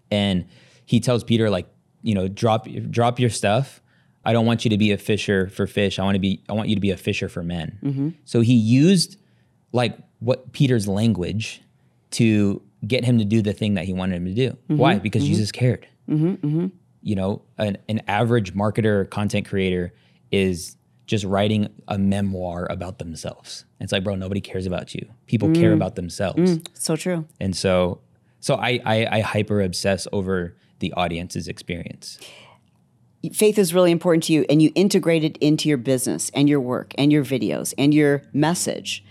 and 0.09 0.45
he 0.85 0.99
tells 0.99 1.23
Peter 1.23 1.51
like, 1.51 1.67
you 2.01 2.15
know, 2.15 2.27
drop 2.27 2.67
drop 2.89 3.19
your 3.19 3.29
stuff. 3.29 3.81
I 4.25 4.33
don't 4.33 4.47
want 4.47 4.65
you 4.65 4.69
to 4.71 4.77
be 4.79 4.91
a 4.91 4.97
fisher 4.97 5.47
for 5.49 5.67
fish. 5.67 5.99
I 5.99 6.03
want 6.03 6.15
to 6.15 6.19
be. 6.19 6.41
I 6.49 6.53
want 6.53 6.69
you 6.69 6.75
to 6.75 6.81
be 6.81 6.89
a 6.89 6.97
fisher 6.97 7.29
for 7.29 7.43
men. 7.43 7.77
So 8.25 8.41
he 8.41 8.55
used 8.55 9.17
like 9.73 9.95
what 10.23 10.53
Peter's 10.53 10.87
language 10.87 11.61
to 12.11 12.61
get 12.87 13.03
him 13.03 13.17
to 13.17 13.25
do 13.25 13.41
the 13.41 13.53
thing 13.53 13.73
that 13.73 13.85
he 13.85 13.93
wanted 13.93 14.15
him 14.15 14.25
to 14.25 14.33
do. 14.33 14.49
Mm-hmm. 14.51 14.77
Why? 14.77 14.99
Because 14.99 15.23
mm-hmm. 15.23 15.33
Jesus 15.33 15.51
cared. 15.51 15.87
Mm-hmm. 16.09 16.67
You 17.01 17.15
know, 17.15 17.41
an, 17.57 17.77
an 17.89 18.01
average 18.07 18.53
marketer, 18.53 19.09
content 19.09 19.47
creator 19.47 19.93
is 20.31 20.77
just 21.05 21.25
writing 21.25 21.67
a 21.87 21.97
memoir 21.97 22.67
about 22.69 22.99
themselves. 22.99 23.65
It's 23.79 23.91
like, 23.91 24.03
bro, 24.03 24.15
nobody 24.15 24.39
cares 24.39 24.65
about 24.65 24.95
you. 24.95 25.05
People 25.27 25.51
care 25.51 25.71
mm. 25.71 25.75
about 25.75 25.95
themselves. 25.95 26.39
Mm. 26.39 26.67
So 26.73 26.95
true. 26.95 27.27
And 27.41 27.53
so, 27.53 27.99
so 28.39 28.55
I, 28.55 28.79
I, 28.85 29.07
I 29.17 29.19
hyper 29.19 29.61
obsess 29.61 30.07
over 30.13 30.55
the 30.79 30.93
audience's 30.93 31.49
experience. 31.49 32.19
faith 33.33 33.57
is 33.57 33.73
really 33.73 33.91
important 33.91 34.23
to 34.23 34.33
you 34.33 34.45
and 34.49 34.61
you 34.61 34.71
integrate 34.75 35.25
it 35.25 35.37
into 35.37 35.67
your 35.67 35.77
business 35.77 36.31
and 36.33 36.47
your 36.47 36.61
work 36.61 36.93
and 36.97 37.11
your 37.11 37.25
videos 37.25 37.73
and 37.77 37.93
your 37.93 38.23
message. 38.31 39.03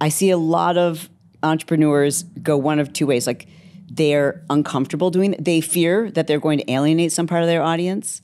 I 0.00 0.08
see 0.08 0.30
a 0.30 0.36
lot 0.36 0.76
of 0.76 1.08
entrepreneurs 1.42 2.22
go 2.42 2.56
one 2.56 2.78
of 2.78 2.92
two 2.92 3.06
ways. 3.06 3.26
Like 3.26 3.48
they're 3.88 4.44
uncomfortable 4.50 5.10
doing 5.10 5.34
it. 5.34 5.44
They 5.44 5.60
fear 5.60 6.10
that 6.10 6.26
they're 6.26 6.40
going 6.40 6.58
to 6.58 6.70
alienate 6.70 7.12
some 7.12 7.26
part 7.26 7.42
of 7.42 7.48
their 7.48 7.62
audience. 7.62 8.22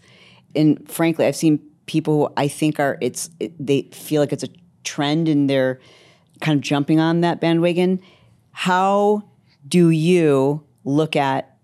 And 0.54 0.88
frankly, 0.90 1.26
I've 1.26 1.36
seen 1.36 1.60
people 1.86 2.28
who 2.28 2.34
I 2.36 2.48
think 2.48 2.78
are 2.78 2.98
it's 3.00 3.30
it, 3.40 3.54
they 3.64 3.82
feel 3.92 4.20
like 4.20 4.32
it's 4.32 4.44
a 4.44 4.48
trend 4.84 5.28
and 5.28 5.48
they're 5.48 5.80
kind 6.40 6.56
of 6.56 6.62
jumping 6.62 7.00
on 7.00 7.20
that 7.20 7.40
bandwagon. 7.40 8.00
How 8.50 9.22
do 9.66 9.90
you 9.90 10.64
look 10.84 11.16
at 11.16 11.56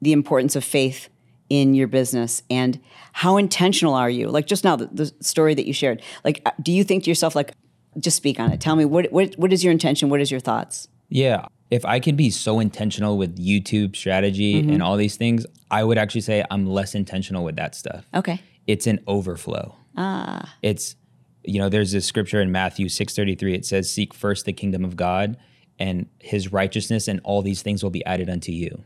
the 0.00 0.12
importance 0.12 0.56
of 0.56 0.64
faith 0.64 1.08
in 1.48 1.74
your 1.74 1.88
business 1.88 2.42
and 2.48 2.80
how 3.12 3.36
intentional 3.36 3.92
are 3.94 4.08
you 4.08 4.28
like 4.28 4.46
just 4.46 4.62
now 4.62 4.76
the, 4.76 4.86
the 4.92 5.12
story 5.20 5.52
that 5.52 5.66
you 5.66 5.72
shared 5.72 6.00
like 6.24 6.40
uh, 6.46 6.52
do 6.62 6.70
you 6.70 6.84
think 6.84 7.02
to 7.02 7.10
yourself 7.10 7.34
like 7.34 7.52
just 7.98 8.16
speak 8.16 8.38
on 8.38 8.52
it 8.52 8.60
tell 8.60 8.76
me 8.76 8.84
what, 8.84 9.10
what 9.12 9.34
what 9.36 9.52
is 9.52 9.64
your 9.64 9.72
intention 9.72 10.08
what 10.08 10.20
is 10.20 10.30
your 10.30 10.40
thoughts 10.40 10.88
Yeah. 11.10 11.46
If 11.70 11.84
I 11.84 12.00
could 12.00 12.16
be 12.16 12.30
so 12.30 12.58
intentional 12.58 13.16
with 13.18 13.38
YouTube 13.38 13.94
strategy 13.94 14.58
and 14.58 14.82
all 14.82 14.96
these 14.96 15.16
things, 15.16 15.46
I 15.70 15.84
would 15.84 15.98
actually 15.98 16.22
say 16.22 16.44
I'm 16.50 16.66
less 16.66 16.94
intentional 16.96 17.44
with 17.44 17.56
that 17.56 17.74
stuff. 17.74 18.06
okay 18.14 18.40
It's 18.66 18.86
an 18.86 19.00
overflow. 19.06 19.76
Ah. 19.96 20.54
It's 20.62 20.96
you 21.44 21.58
know, 21.58 21.68
there's 21.68 21.92
this 21.92 22.06
scripture 22.06 22.40
in 22.40 22.50
Matthew 22.50 22.86
6:33 22.86 23.54
it 23.54 23.66
says 23.66 23.90
seek 23.90 24.14
first 24.14 24.46
the 24.46 24.52
kingdom 24.52 24.84
of 24.84 24.96
God 24.96 25.36
and 25.78 26.06
his 26.18 26.52
righteousness 26.52 27.08
and 27.08 27.20
all 27.24 27.42
these 27.42 27.62
things 27.62 27.82
will 27.82 27.90
be 27.90 28.04
added 28.04 28.28
unto 28.28 28.52
you. 28.52 28.84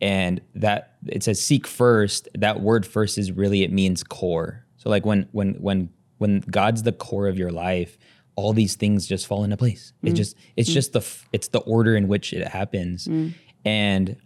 And 0.00 0.40
that 0.54 0.96
it 1.06 1.22
says 1.22 1.42
seek 1.42 1.66
first, 1.66 2.28
that 2.36 2.60
word 2.60 2.86
first 2.86 3.18
is 3.18 3.32
really 3.32 3.62
it 3.62 3.72
means 3.72 4.02
core. 4.02 4.64
So 4.76 4.90
like 4.90 5.06
when 5.06 5.28
when 5.32 5.54
when 5.54 5.90
when 6.18 6.40
God's 6.40 6.82
the 6.82 6.92
core 6.92 7.28
of 7.28 7.38
your 7.38 7.52
life, 7.52 7.96
all 8.38 8.52
these 8.52 8.76
things 8.76 9.04
just 9.04 9.26
fall 9.26 9.42
into 9.42 9.56
place. 9.56 9.92
It 10.04 10.10
mm. 10.10 10.14
just 10.14 10.36
it's 10.56 10.70
mm. 10.70 10.74
just 10.74 10.92
the 10.92 11.04
it's 11.32 11.48
the 11.48 11.58
order 11.58 11.96
in 11.96 12.06
which 12.06 12.32
it 12.32 12.46
happens. 12.46 13.08
Mm. 13.08 13.34
And 13.64 14.16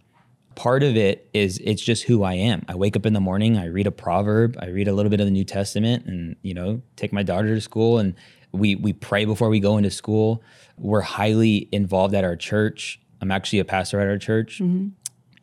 part 0.53 0.83
of 0.83 0.95
it 0.95 1.27
is 1.33 1.59
it's 1.63 1.81
just 1.81 2.03
who 2.03 2.21
I 2.21 2.35
am. 2.35 2.63
I 2.67 2.75
wake 2.75 2.95
up 2.95 3.07
in 3.07 3.13
the 3.13 3.19
morning, 3.19 3.57
I 3.57 3.65
read 3.65 3.87
a 3.87 3.91
proverb, 3.91 4.55
I 4.61 4.67
read 4.67 4.87
a 4.87 4.93
little 4.93 5.09
bit 5.09 5.19
of 5.19 5.25
the 5.25 5.31
New 5.31 5.43
Testament 5.43 6.05
and, 6.05 6.35
you 6.43 6.53
know, 6.53 6.83
take 6.95 7.11
my 7.11 7.23
daughter 7.23 7.55
to 7.55 7.59
school 7.59 7.97
and 7.97 8.13
we 8.51 8.75
we 8.75 8.93
pray 8.93 9.25
before 9.25 9.49
we 9.49 9.59
go 9.59 9.77
into 9.77 9.89
school. 9.89 10.43
We're 10.77 11.01
highly 11.01 11.67
involved 11.71 12.13
at 12.13 12.23
our 12.23 12.35
church. 12.35 13.01
I'm 13.19 13.31
actually 13.31 13.59
a 13.59 13.65
pastor 13.65 13.99
at 13.99 14.07
our 14.07 14.19
church. 14.19 14.59
Mm-hmm. 14.59 14.89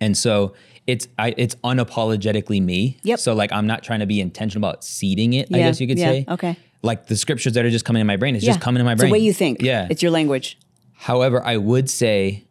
And 0.01 0.17
so 0.17 0.55
it's 0.87 1.09
I 1.19 1.35
it's 1.37 1.57
unapologetically 1.65 2.63
me. 2.63 2.99
Yep. 3.03 3.19
So 3.19 3.35
like 3.35 3.51
I'm 3.51 3.67
not 3.67 3.83
trying 3.83 3.99
to 3.99 4.07
be 4.07 4.21
intentional 4.21 4.69
about 4.69 4.85
seeding 4.85 5.33
it, 5.33 5.49
I 5.53 5.59
guess 5.59 5.81
you 5.81 5.89
could 5.89 5.99
yeah, 5.99 6.07
say. 6.07 6.25
okay. 6.29 6.57
Like 6.83 7.07
the 7.07 7.17
scriptures 7.17 7.53
that 7.55 7.65
are 7.65 7.71
just 7.71 7.85
coming 7.85 8.01
in 8.01 8.07
my 8.07 8.17
brain, 8.17 8.35
it's 8.37 8.45
just 8.45 8.61
coming 8.61 8.81
in 8.81 8.87
my 8.87 8.93
it's 8.93 9.01
brain. 9.01 9.11
the 9.11 9.13
way 9.13 9.19
you 9.19 9.33
think. 9.33 9.61
Yeah. 9.61 9.87
it's 9.91 10.03
your 10.03 10.11
language. 10.11 10.59
However, 10.95 11.45
I 11.45 11.57
would 11.57 11.91
say 11.91 12.47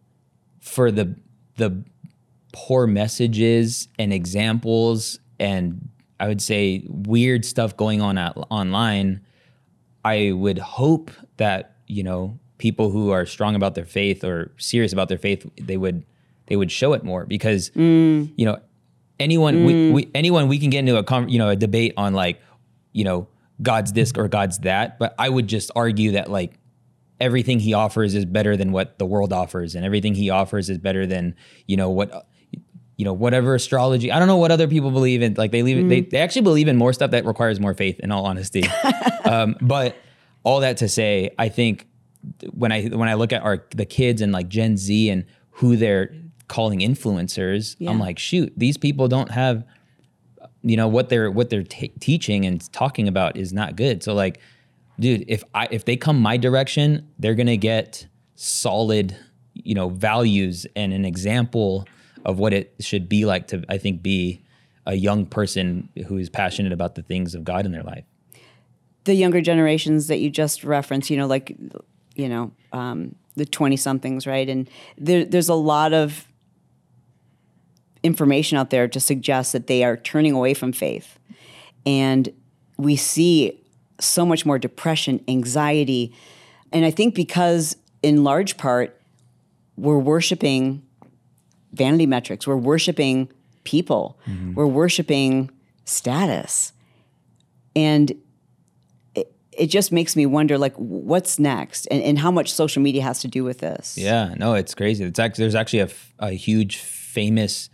for 0.59 0.91
the 0.91 1.15
the 1.57 1.83
poor 2.51 2.87
messages 2.87 3.87
and 3.97 4.13
examples 4.13 5.19
and 5.39 5.89
I 6.19 6.27
would 6.27 6.41
say 6.41 6.83
weird 6.87 7.45
stuff 7.45 7.77
going 7.77 8.01
on 8.01 8.17
at, 8.17 8.35
online, 8.49 9.21
I 10.03 10.31
would 10.33 10.57
hope 10.57 11.11
that, 11.37 11.77
you 11.87 12.03
know, 12.03 12.37
people 12.57 12.89
who 12.89 13.11
are 13.11 13.25
strong 13.25 13.55
about 13.55 13.75
their 13.75 13.85
faith 13.85 14.23
or 14.23 14.51
serious 14.57 14.91
about 14.91 15.09
their 15.09 15.17
faith, 15.17 15.49
they 15.57 15.77
would 15.77 16.05
they 16.47 16.55
would 16.55 16.71
show 16.71 16.93
it 16.93 17.03
more 17.03 17.25
because 17.25 17.69
mm. 17.71 18.31
you 18.35 18.45
know, 18.45 18.59
anyone 19.19 19.65
we, 19.65 19.73
mm. 19.73 19.93
we 19.93 20.11
anyone 20.13 20.47
we 20.47 20.59
can 20.59 20.69
get 20.69 20.79
into 20.79 20.97
a 20.97 21.03
con- 21.03 21.29
you 21.29 21.37
know, 21.37 21.49
a 21.49 21.55
debate 21.55 21.93
on 21.95 22.13
like, 22.13 22.41
you 22.91 23.03
know, 23.03 23.27
God's 23.61 23.93
this 23.93 24.11
or 24.15 24.27
God's 24.27 24.59
that, 24.59 24.99
but 24.99 25.13
I 25.19 25.29
would 25.29 25.47
just 25.47 25.71
argue 25.75 26.11
that 26.11 26.29
like 26.29 26.53
everything 27.19 27.59
he 27.59 27.73
offers 27.73 28.15
is 28.15 28.25
better 28.25 28.55
than 28.55 28.71
what 28.71 28.97
the 28.97 29.05
world 29.05 29.33
offers 29.33 29.75
and 29.75 29.83
everything 29.85 30.15
he 30.15 30.29
offers 30.29 30.69
is 30.69 30.77
better 30.77 31.05
than 31.05 31.35
you 31.67 31.75
know 31.75 31.89
what 31.89 32.27
you 32.95 33.03
know 33.03 33.11
whatever 33.11 33.55
astrology 33.55 34.09
i 34.09 34.17
don't 34.19 34.29
know 34.29 34.37
what 34.37 34.51
other 34.51 34.69
people 34.69 34.89
believe 34.89 35.21
in 35.21 35.33
like 35.33 35.51
they 35.51 35.61
leave 35.61 35.89
they, 35.89 35.99
they 35.99 36.17
actually 36.19 36.43
believe 36.43 36.69
in 36.69 36.77
more 36.77 36.93
stuff 36.93 37.11
that 37.11 37.25
requires 37.25 37.59
more 37.59 37.73
faith 37.73 37.99
in 37.99 38.09
all 38.11 38.25
honesty 38.25 38.63
um, 39.25 39.57
but 39.59 39.97
all 40.43 40.61
that 40.61 40.77
to 40.77 40.87
say 40.87 41.29
i 41.37 41.49
think 41.49 41.87
when 42.53 42.71
i 42.71 42.85
when 42.87 43.09
i 43.09 43.15
look 43.15 43.33
at 43.33 43.41
our 43.43 43.65
the 43.75 43.85
kids 43.85 44.21
and 44.21 44.31
like 44.31 44.47
gen 44.47 44.77
z 44.77 45.09
and 45.09 45.25
who 45.51 45.75
they're 45.75 46.13
calling 46.47 46.79
influencers 46.79 47.75
Yeah. 47.79 47.89
i'm 47.89 47.99
like 47.99 48.17
shoot 48.17 48.53
these 48.55 48.77
people 48.77 49.09
don't 49.09 49.31
have 49.31 49.65
you 50.61 50.75
know 50.77 50.87
what 50.87 51.09
they're 51.09 51.31
what 51.31 51.49
they're 51.49 51.63
ta 51.63 51.87
teaching 51.99 52.45
and 52.45 52.71
talking 52.73 53.07
about 53.07 53.37
is 53.37 53.53
not 53.53 53.75
good 53.75 54.03
so 54.03 54.13
like 54.13 54.39
dude 54.99 55.23
if 55.27 55.43
i 55.53 55.67
if 55.71 55.85
they 55.85 55.95
come 55.95 56.19
my 56.19 56.37
direction 56.37 57.07
they're 57.19 57.35
gonna 57.35 57.57
get 57.57 58.07
solid 58.35 59.15
you 59.53 59.73
know 59.73 59.89
values 59.89 60.65
and 60.75 60.93
an 60.93 61.05
example 61.05 61.87
of 62.25 62.39
what 62.39 62.53
it 62.53 62.73
should 62.79 63.07
be 63.07 63.25
like 63.25 63.47
to 63.47 63.63
i 63.69 63.77
think 63.77 64.01
be 64.01 64.43
a 64.85 64.95
young 64.95 65.25
person 65.25 65.87
who 66.07 66.17
is 66.17 66.29
passionate 66.29 66.71
about 66.71 66.95
the 66.95 67.03
things 67.03 67.35
of 67.35 67.43
god 67.43 67.65
in 67.65 67.71
their 67.71 67.83
life 67.83 68.03
the 69.09 69.15
younger 69.15 69.41
generations 69.41 70.07
that 70.07 70.19
you 70.19 70.29
just 70.29 70.63
referenced, 70.63 71.09
you 71.09 71.17
know, 71.17 71.27
like, 71.27 71.57
you 72.15 72.29
know, 72.29 72.51
um, 72.71 73.15
the 73.35 73.45
20 73.45 73.75
somethings, 73.75 74.27
right? 74.27 74.47
And 74.47 74.69
there, 74.97 75.25
there's 75.25 75.49
a 75.49 75.55
lot 75.55 75.93
of 75.93 76.27
information 78.03 78.57
out 78.57 78.69
there 78.69 78.87
to 78.87 78.99
suggest 78.99 79.53
that 79.53 79.67
they 79.67 79.83
are 79.83 79.97
turning 79.97 80.33
away 80.33 80.53
from 80.53 80.71
faith. 80.71 81.19
And 81.85 82.29
we 82.77 82.95
see 82.95 83.61
so 83.99 84.25
much 84.25 84.45
more 84.45 84.57
depression, 84.57 85.23
anxiety. 85.27 86.13
And 86.71 86.85
I 86.85 86.91
think 86.91 87.15
because, 87.15 87.75
in 88.01 88.23
large 88.23 88.57
part, 88.57 88.99
we're 89.75 89.99
worshiping 89.99 90.83
vanity 91.73 92.05
metrics, 92.05 92.47
we're 92.47 92.55
worshiping 92.55 93.29
people, 93.63 94.19
mm-hmm. 94.27 94.53
we're 94.53 94.65
worshiping 94.65 95.51
status. 95.85 96.73
And 97.75 98.13
it 99.59 99.67
just 99.67 99.91
makes 99.91 100.15
me 100.15 100.25
wonder 100.25 100.57
like 100.57 100.73
what's 100.75 101.37
next 101.37 101.85
and, 101.91 102.01
and 102.01 102.17
how 102.17 102.31
much 102.31 102.51
social 102.51 102.81
media 102.81 103.03
has 103.03 103.19
to 103.19 103.27
do 103.27 103.43
with 103.43 103.59
this. 103.59 103.97
Yeah, 103.97 104.33
no, 104.37 104.53
it's 104.53 104.73
crazy. 104.73 105.03
It's 105.03 105.19
actually 105.19 105.43
there's 105.43 105.55
actually 105.55 105.79
a, 105.79 105.89
a 106.19 106.31
huge 106.31 106.77
famous 106.77 107.69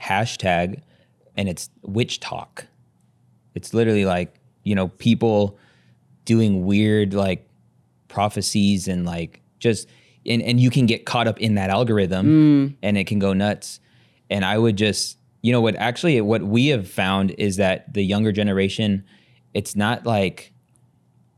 hashtag, 0.00 0.80
and 1.36 1.48
it's 1.48 1.70
WitchTok. 1.86 2.66
It's 3.54 3.74
literally 3.74 4.04
like 4.04 4.34
you 4.62 4.74
know 4.74 4.88
people 4.88 5.58
doing 6.24 6.64
weird 6.64 7.14
like 7.14 7.48
prophecies 8.08 8.88
and 8.88 9.04
like 9.04 9.40
just 9.58 9.88
and 10.26 10.42
and 10.42 10.60
you 10.60 10.70
can 10.70 10.86
get 10.86 11.04
caught 11.04 11.26
up 11.26 11.40
in 11.40 11.54
that 11.54 11.70
algorithm 11.70 12.26
mm. 12.26 12.76
and 12.82 12.98
it 12.98 13.06
can 13.06 13.18
go 13.18 13.32
nuts. 13.32 13.80
And 14.30 14.44
I 14.44 14.58
would 14.58 14.76
just 14.76 15.18
you 15.42 15.52
know 15.52 15.60
what 15.60 15.76
actually 15.76 16.20
what 16.20 16.42
we 16.42 16.68
have 16.68 16.88
found 16.88 17.32
is 17.32 17.56
that 17.56 17.92
the 17.92 18.02
younger 18.02 18.32
generation, 18.32 19.04
it's 19.52 19.76
not 19.76 20.06
like 20.06 20.52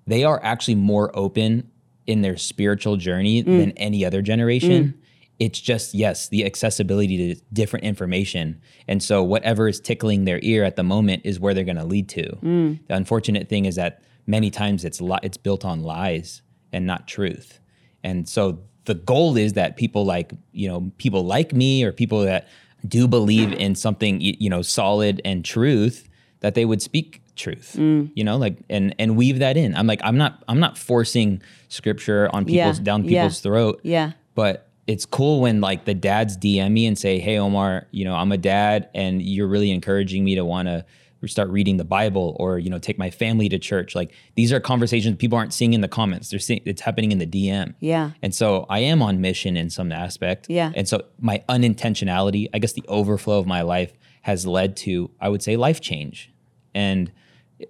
they 0.07 0.25
are 0.25 0.41
actually 0.43 0.77
more 0.77 1.11
open 1.17 1.71
in 2.07 2.23
their 2.23 2.37
spiritual 2.37 2.97
journey 2.97 3.43
mm. 3.43 3.59
than 3.59 3.73
any 3.73 4.05
other 4.05 4.23
generation. 4.23 4.85
Mm. 4.85 5.06
It's 5.39 5.61
just, 5.61 5.95
yes, 5.95 6.29
the 6.29 6.47
accessibility 6.47 7.35
to 7.35 7.41
different 7.53 7.85
information. 7.85 8.61
And 8.89 9.03
so 9.03 9.23
whatever 9.23 9.69
is 9.69 9.81
tickling 9.81 10.25
their 10.25 10.41
ear 10.43 10.65
at 10.65 10.77
the 10.77 10.83
moment 10.83 11.23
is 11.25 11.39
where 11.39 11.53
they're 11.53 11.65
going 11.65 11.77
to 11.77 11.85
lead 11.85 12.09
to. 12.11 12.25
Mm. 12.43 12.79
The 12.89 12.95
unfortunate 12.95 13.49
thing 13.49 13.67
is 13.67 13.75
that 13.77 14.03
many 14.27 14.51
times 14.51 14.85
it's 14.85 15.01
li- 15.01 15.19
it's 15.23 15.37
built 15.37 15.65
on 15.65 15.83
lies 15.83 16.43
and 16.73 16.87
not 16.87 17.07
truth. 17.07 17.61
And 18.03 18.29
so 18.29 18.61
the 18.87 18.95
goal 18.95 19.37
is 19.37 19.53
that 19.55 19.77
people 19.77 20.05
like, 20.05 20.33
you 20.53 20.69
know, 20.69 20.91
people 20.97 21.25
like 21.25 21.53
me 21.53 21.85
or 21.85 21.93
people 21.93 22.21
that 22.23 22.49
do 22.87 23.07
believe 23.07 23.53
in 23.53 23.75
something, 23.75 24.21
you 24.21 24.49
know, 24.49 24.63
solid 24.63 25.21
and 25.25 25.45
truth, 25.45 26.09
that 26.41 26.55
they 26.55 26.65
would 26.65 26.81
speak 26.81 27.21
truth, 27.35 27.75
mm. 27.77 28.11
you 28.15 28.23
know, 28.23 28.37
like, 28.37 28.59
and, 28.71 28.95
and 28.99 29.17
weave 29.17 29.41
that 29.41 29.57
in. 29.57 29.75
I'm 29.75 29.87
like, 29.87 30.01
I'm 30.05 30.17
not, 30.17 30.43
I'm 30.49 30.61
not 30.61 30.79
forcing 30.79 31.43
scripture 31.69 32.31
on 32.33 32.47
Yeah, 32.47 32.67
people's, 32.67 32.79
down 32.79 33.05
yeah, 33.05 33.23
people's 33.23 33.41
throat. 33.41 33.81
Yeah. 33.83 34.13
But 34.35 34.71
it's 34.87 35.05
cool 35.05 35.41
when 35.41 35.61
like 35.61 35.85
the 35.85 35.95
dads 35.95 36.37
DM 36.37 36.73
me 36.73 36.87
and 36.87 36.99
say, 36.99 37.19
Hey, 37.19 37.39
Omar, 37.39 37.87
you 37.91 38.05
know, 38.05 38.15
I'm 38.15 38.33
a 38.33 38.39
dad 38.39 38.89
and 38.95 39.21
you're 39.21 39.49
really 39.49 39.71
encouraging 39.71 40.25
me 40.25 40.35
to 40.37 40.45
want 40.45 40.69
to 40.69 40.85
start 41.27 41.49
reading 41.51 41.77
the 41.77 41.85
Bible 41.85 42.37
or, 42.39 42.59
you 42.59 42.71
know, 42.71 42.79
take 42.79 42.99
my 42.99 43.11
family 43.11 43.49
to 43.49 43.59
church. 43.59 43.95
Like 43.95 44.13
these 44.37 44.53
are 44.53 44.61
conversations 44.61 45.17
people 45.17 45.37
aren't 45.37 45.53
seeing 45.53 45.73
in 45.73 45.81
the 45.81 45.89
comments. 45.89 46.31
They're 46.31 46.39
seeing 46.39 46.61
it's 46.65 46.83
happening 46.83 47.11
in 47.11 47.19
the 47.19 47.27
DM. 47.27 47.75
Yeah. 47.81 48.13
And 48.23 48.35
so 48.35 48.67
I 48.69 48.81
am 48.81 49.03
on 49.03 49.21
mission 49.21 49.57
in 49.57 49.71
some 49.71 49.91
aspect. 49.91 50.47
Yeah. 50.49 50.73
And 50.75 50.89
so 50.89 51.03
my 51.19 51.43
unintentionality, 51.49 52.49
I 52.55 52.59
guess 52.59 52.75
the 52.75 52.85
overflow 52.89 53.39
of 53.39 53.47
my 53.47 53.63
life 53.63 53.93
has 54.23 54.47
led 54.47 54.77
to, 54.79 55.11
I 55.21 55.29
would 55.29 55.43
say, 55.43 55.57
life 55.57 55.81
change. 55.81 56.33
And 56.75 57.11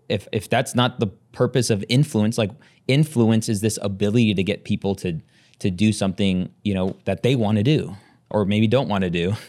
if 0.08 0.26
if 0.32 0.50
that's 0.50 0.74
not 0.74 1.00
the 1.00 1.06
purpose 1.32 1.70
of 1.70 1.84
influence, 1.88 2.38
like 2.38 2.50
influence 2.88 3.48
is 3.48 3.60
this 3.60 3.78
ability 3.82 4.34
to 4.34 4.42
get 4.42 4.64
people 4.64 4.94
to 4.96 5.20
to 5.60 5.70
do 5.70 5.92
something, 5.92 6.52
you 6.62 6.74
know, 6.74 6.96
that 7.04 7.22
they 7.22 7.34
want 7.36 7.58
to 7.58 7.64
do 7.64 7.96
or 8.30 8.44
maybe 8.44 8.66
don't 8.66 8.88
want 8.88 9.02
to 9.02 9.10
do. 9.10 9.34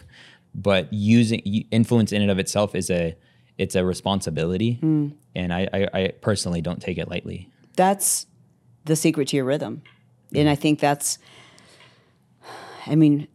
But 0.54 0.92
using 0.92 1.40
influence 1.70 2.10
in 2.10 2.20
and 2.20 2.30
of 2.32 2.38
itself 2.40 2.74
is 2.74 2.90
a 2.90 3.14
it's 3.58 3.76
a 3.76 3.84
responsibility. 3.84 4.74
Hmm. 4.74 5.08
And 5.34 5.52
I, 5.52 5.68
I, 5.72 5.88
I 5.92 6.08
personally 6.20 6.62
don't 6.62 6.80
take 6.80 6.98
it 6.98 7.08
lightly. 7.08 7.48
that's 7.76 8.26
the 8.86 8.96
secret 8.96 9.28
to 9.28 9.36
your 9.36 9.44
rhythm. 9.44 9.82
And 10.34 10.48
I 10.48 10.56
think 10.56 10.80
that's, 10.80 11.18
I 12.86 12.96
mean, 12.96 13.28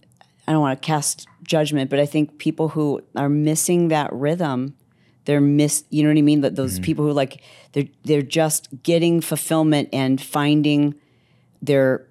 I 0.47 0.51
don't 0.51 0.61
want 0.61 0.81
to 0.81 0.85
cast 0.85 1.27
judgment, 1.43 1.89
but 1.89 1.99
I 1.99 2.05
think 2.05 2.37
people 2.37 2.69
who 2.69 3.01
are 3.15 3.29
missing 3.29 3.87
that 3.87 4.11
rhythm, 4.11 4.75
they're 5.25 5.41
miss, 5.41 5.85
you 5.89 6.03
know 6.03 6.09
what 6.09 6.17
I 6.17 6.21
mean? 6.21 6.41
That 6.41 6.55
those 6.55 6.77
hmm. 6.77 6.83
people 6.83 7.05
who 7.05 7.13
like, 7.13 7.41
they're, 7.71 7.87
they're 8.03 8.21
just 8.21 8.67
getting 8.83 9.21
fulfillment 9.21 9.89
and 9.93 10.21
finding 10.21 10.95
their, 11.61 12.05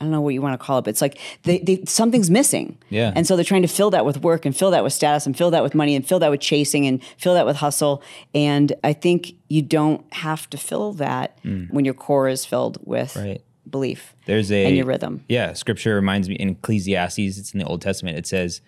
I 0.00 0.04
don't 0.04 0.12
know 0.12 0.22
what 0.22 0.32
you 0.32 0.40
want 0.40 0.58
to 0.58 0.64
call 0.64 0.78
it, 0.78 0.82
but 0.82 0.90
it's 0.90 1.02
like 1.02 1.18
they, 1.42 1.58
they 1.58 1.84
something's 1.84 2.30
missing. 2.30 2.78
Yeah. 2.88 3.12
And 3.14 3.26
so 3.26 3.36
they're 3.36 3.44
trying 3.44 3.62
to 3.62 3.68
fill 3.68 3.90
that 3.90 4.06
with 4.06 4.22
work 4.22 4.46
and 4.46 4.56
fill 4.56 4.70
that 4.70 4.82
with 4.82 4.94
status 4.94 5.26
and 5.26 5.36
fill 5.36 5.50
that 5.50 5.62
with 5.62 5.74
money 5.74 5.94
and 5.94 6.06
fill 6.06 6.18
that 6.20 6.30
with 6.30 6.40
chasing 6.40 6.86
and 6.86 7.04
fill 7.18 7.34
that 7.34 7.44
with 7.44 7.56
hustle. 7.56 8.02
And 8.34 8.72
I 8.82 8.94
think 8.94 9.34
you 9.48 9.60
don't 9.60 10.10
have 10.14 10.48
to 10.50 10.56
fill 10.56 10.94
that 10.94 11.42
mm. 11.42 11.70
when 11.70 11.84
your 11.84 11.92
core 11.92 12.28
is 12.28 12.46
filled 12.46 12.78
with 12.82 13.14
Right. 13.14 13.42
belief 13.68 14.14
There's 14.24 14.50
a 14.50 14.64
and 14.64 14.74
your 14.74 14.86
rhythm. 14.86 15.24
Yeah, 15.28 15.52
scripture 15.52 15.94
reminds 15.94 16.30
me 16.30 16.36
in 16.36 16.50
Ecclesiastes, 16.50 17.18
it's 17.18 17.52
in 17.52 17.58
the 17.58 17.66
Old 17.66 17.82
Testament, 17.82 18.16
it 18.16 18.26
says 18.26 18.62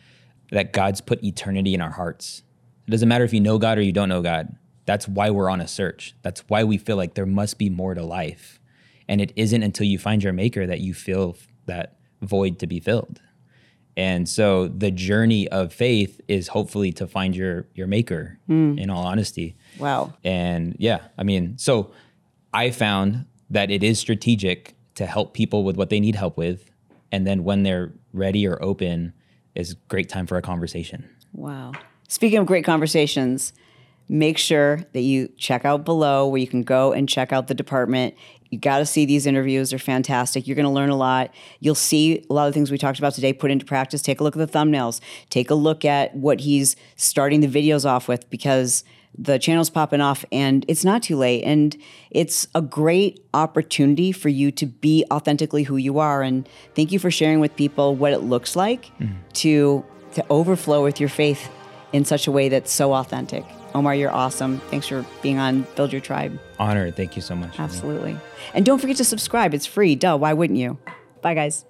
that 0.50 0.74
God's 0.74 1.00
put 1.00 1.24
eternity 1.24 1.72
in 1.72 1.80
our 1.80 1.92
hearts. 1.92 2.42
It 2.86 2.90
doesn't 2.90 3.08
matter 3.08 3.24
if 3.24 3.32
you 3.32 3.40
know 3.40 3.58
God 3.58 3.78
or 3.78 3.82
you 3.82 3.92
don't 3.92 4.10
know 4.10 4.20
God. 4.20 4.54
That's 4.84 5.08
why 5.08 5.30
we're 5.30 5.48
on 5.48 5.60
a 5.60 5.68
search. 5.68 6.14
That's 6.22 6.40
why 6.48 6.64
we 6.64 6.76
feel 6.76 6.96
like 6.96 7.14
there 7.14 7.24
must 7.24 7.56
be 7.56 7.70
more 7.70 7.94
to 7.94 8.02
life. 8.02 8.60
And 9.08 9.20
it 9.20 9.32
isn't 9.36 9.62
until 9.62 9.86
you 9.86 9.98
find 9.98 10.22
your 10.22 10.32
maker 10.32 10.66
that 10.66 10.80
you 10.80 10.94
feel 10.94 11.36
that 11.66 11.96
void 12.20 12.58
to 12.60 12.66
be 12.66 12.80
filled. 12.80 13.20
And 13.96 14.28
so 14.28 14.68
the 14.68 14.90
journey 14.90 15.48
of 15.48 15.72
faith 15.72 16.20
is 16.26 16.48
hopefully 16.48 16.92
to 16.92 17.06
find 17.06 17.36
your 17.36 17.66
your 17.74 17.86
maker 17.86 18.38
hmm. 18.46 18.78
in 18.78 18.88
all 18.88 19.04
honesty. 19.04 19.56
Wow. 19.78 20.14
And 20.24 20.76
yeah, 20.78 21.00
I 21.18 21.24
mean, 21.24 21.58
so 21.58 21.92
I 22.54 22.70
found 22.70 23.26
that 23.50 23.70
it 23.70 23.82
is 23.82 23.98
strategic 23.98 24.74
to 24.94 25.06
help 25.06 25.34
people 25.34 25.64
with 25.64 25.76
what 25.76 25.90
they 25.90 26.00
need 26.00 26.14
help 26.14 26.36
with. 26.36 26.70
And 27.10 27.26
then 27.26 27.44
when 27.44 27.64
they're 27.64 27.92
ready 28.12 28.46
or 28.46 28.62
open, 28.62 29.12
is 29.54 29.74
great 29.88 30.08
time 30.08 30.26
for 30.26 30.36
a 30.36 30.42
conversation. 30.42 31.08
Wow. 31.32 31.72
Speaking 32.08 32.38
of 32.38 32.46
great 32.46 32.64
conversations, 32.64 33.52
make 34.08 34.38
sure 34.38 34.84
that 34.92 35.00
you 35.00 35.28
check 35.36 35.64
out 35.64 35.84
below 35.84 36.28
where 36.28 36.40
you 36.40 36.46
can 36.46 36.62
go 36.62 36.92
and 36.92 37.08
check 37.08 37.32
out 37.32 37.48
the 37.48 37.54
department. 37.54 38.14
You 38.52 38.58
got 38.58 38.78
to 38.78 38.86
see 38.86 39.06
these 39.06 39.26
interviews. 39.26 39.70
They're 39.70 39.78
fantastic. 39.78 40.46
You're 40.46 40.56
going 40.56 40.66
to 40.66 40.70
learn 40.70 40.90
a 40.90 40.96
lot. 40.96 41.32
You'll 41.60 41.74
see 41.74 42.22
a 42.28 42.34
lot 42.34 42.46
of 42.46 42.52
the 42.52 42.54
things 42.54 42.70
we 42.70 42.76
talked 42.76 42.98
about 42.98 43.14
today 43.14 43.32
put 43.32 43.50
into 43.50 43.64
practice. 43.64 44.02
Take 44.02 44.20
a 44.20 44.24
look 44.24 44.36
at 44.36 44.52
the 44.52 44.58
thumbnails. 44.58 45.00
Take 45.30 45.48
a 45.48 45.54
look 45.54 45.86
at 45.86 46.14
what 46.14 46.40
he's 46.40 46.76
starting 46.96 47.40
the 47.40 47.48
videos 47.48 47.86
off 47.86 48.08
with 48.08 48.28
because 48.28 48.84
the 49.16 49.38
channel's 49.38 49.70
popping 49.70 50.02
off 50.02 50.26
and 50.30 50.66
it's 50.68 50.84
not 50.84 51.02
too 51.02 51.16
late. 51.16 51.44
And 51.44 51.74
it's 52.10 52.46
a 52.54 52.60
great 52.60 53.24
opportunity 53.32 54.12
for 54.12 54.28
you 54.28 54.50
to 54.52 54.66
be 54.66 55.06
authentically 55.10 55.62
who 55.62 55.78
you 55.78 55.98
are. 55.98 56.20
And 56.20 56.46
thank 56.74 56.92
you 56.92 56.98
for 56.98 57.10
sharing 57.10 57.40
with 57.40 57.56
people 57.56 57.94
what 57.94 58.12
it 58.12 58.20
looks 58.20 58.54
like 58.54 58.86
mm-hmm. 58.98 59.14
to 59.32 59.84
to 60.12 60.22
overflow 60.28 60.84
with 60.84 61.00
your 61.00 61.08
faith 61.08 61.48
in 61.94 62.04
such 62.04 62.26
a 62.26 62.30
way 62.30 62.50
that's 62.50 62.70
so 62.70 62.92
authentic. 62.92 63.46
Omar, 63.74 63.94
you're 63.94 64.10
awesome. 64.12 64.58
Thanks 64.70 64.86
for 64.88 65.04
being 65.22 65.38
on 65.38 65.66
Build 65.76 65.92
Your 65.92 66.00
Tribe. 66.00 66.38
Honored. 66.58 66.96
Thank 66.96 67.16
you 67.16 67.22
so 67.22 67.34
much. 67.34 67.58
Absolutely. 67.58 68.16
And 68.54 68.64
don't 68.64 68.78
forget 68.78 68.96
to 68.96 69.04
subscribe. 69.04 69.54
It's 69.54 69.66
free. 69.66 69.94
Duh. 69.94 70.16
Why 70.16 70.32
wouldn't 70.32 70.58
you? 70.58 70.78
Bye, 71.22 71.34
guys. 71.34 71.64